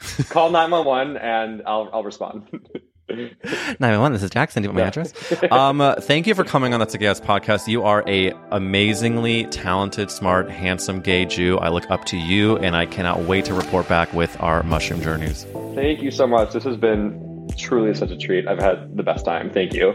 Call 0.28 0.50
nine 0.50 0.70
one 0.70 0.84
one 0.84 1.16
and 1.16 1.62
I'll 1.66 1.88
I'll 1.92 2.04
respond. 2.04 2.48
911. 3.08 4.12
This 4.12 4.22
is 4.22 4.30
Jackson. 4.30 4.62
Do 4.62 4.68
you 4.68 4.74
want 4.74 4.82
my 4.82 4.88
address? 4.88 5.52
um, 5.52 5.80
uh, 5.80 5.96
thank 5.96 6.26
you 6.26 6.34
for 6.34 6.44
coming 6.44 6.74
on 6.74 6.80
that's 6.80 6.92
the 6.92 6.98
Together 6.98 7.24
podcast. 7.24 7.66
You 7.66 7.82
are 7.84 8.04
a 8.06 8.32
amazingly 8.50 9.44
talented, 9.46 10.10
smart, 10.10 10.50
handsome 10.50 11.00
gay 11.00 11.24
Jew. 11.24 11.58
I 11.58 11.68
look 11.68 11.90
up 11.90 12.04
to 12.06 12.18
you, 12.18 12.58
and 12.58 12.76
I 12.76 12.86
cannot 12.86 13.20
wait 13.20 13.44
to 13.46 13.54
report 13.54 13.88
back 13.88 14.12
with 14.12 14.36
our 14.40 14.62
mushroom 14.62 15.00
journeys. 15.00 15.44
Thank 15.74 16.02
you 16.02 16.10
so 16.10 16.26
much. 16.26 16.52
This 16.52 16.64
has 16.64 16.76
been 16.76 17.48
truly 17.56 17.94
such 17.94 18.10
a 18.10 18.16
treat. 18.16 18.46
I've 18.46 18.60
had 18.60 18.96
the 18.96 19.02
best 19.02 19.24
time. 19.24 19.50
Thank 19.50 19.72
you. 19.74 19.94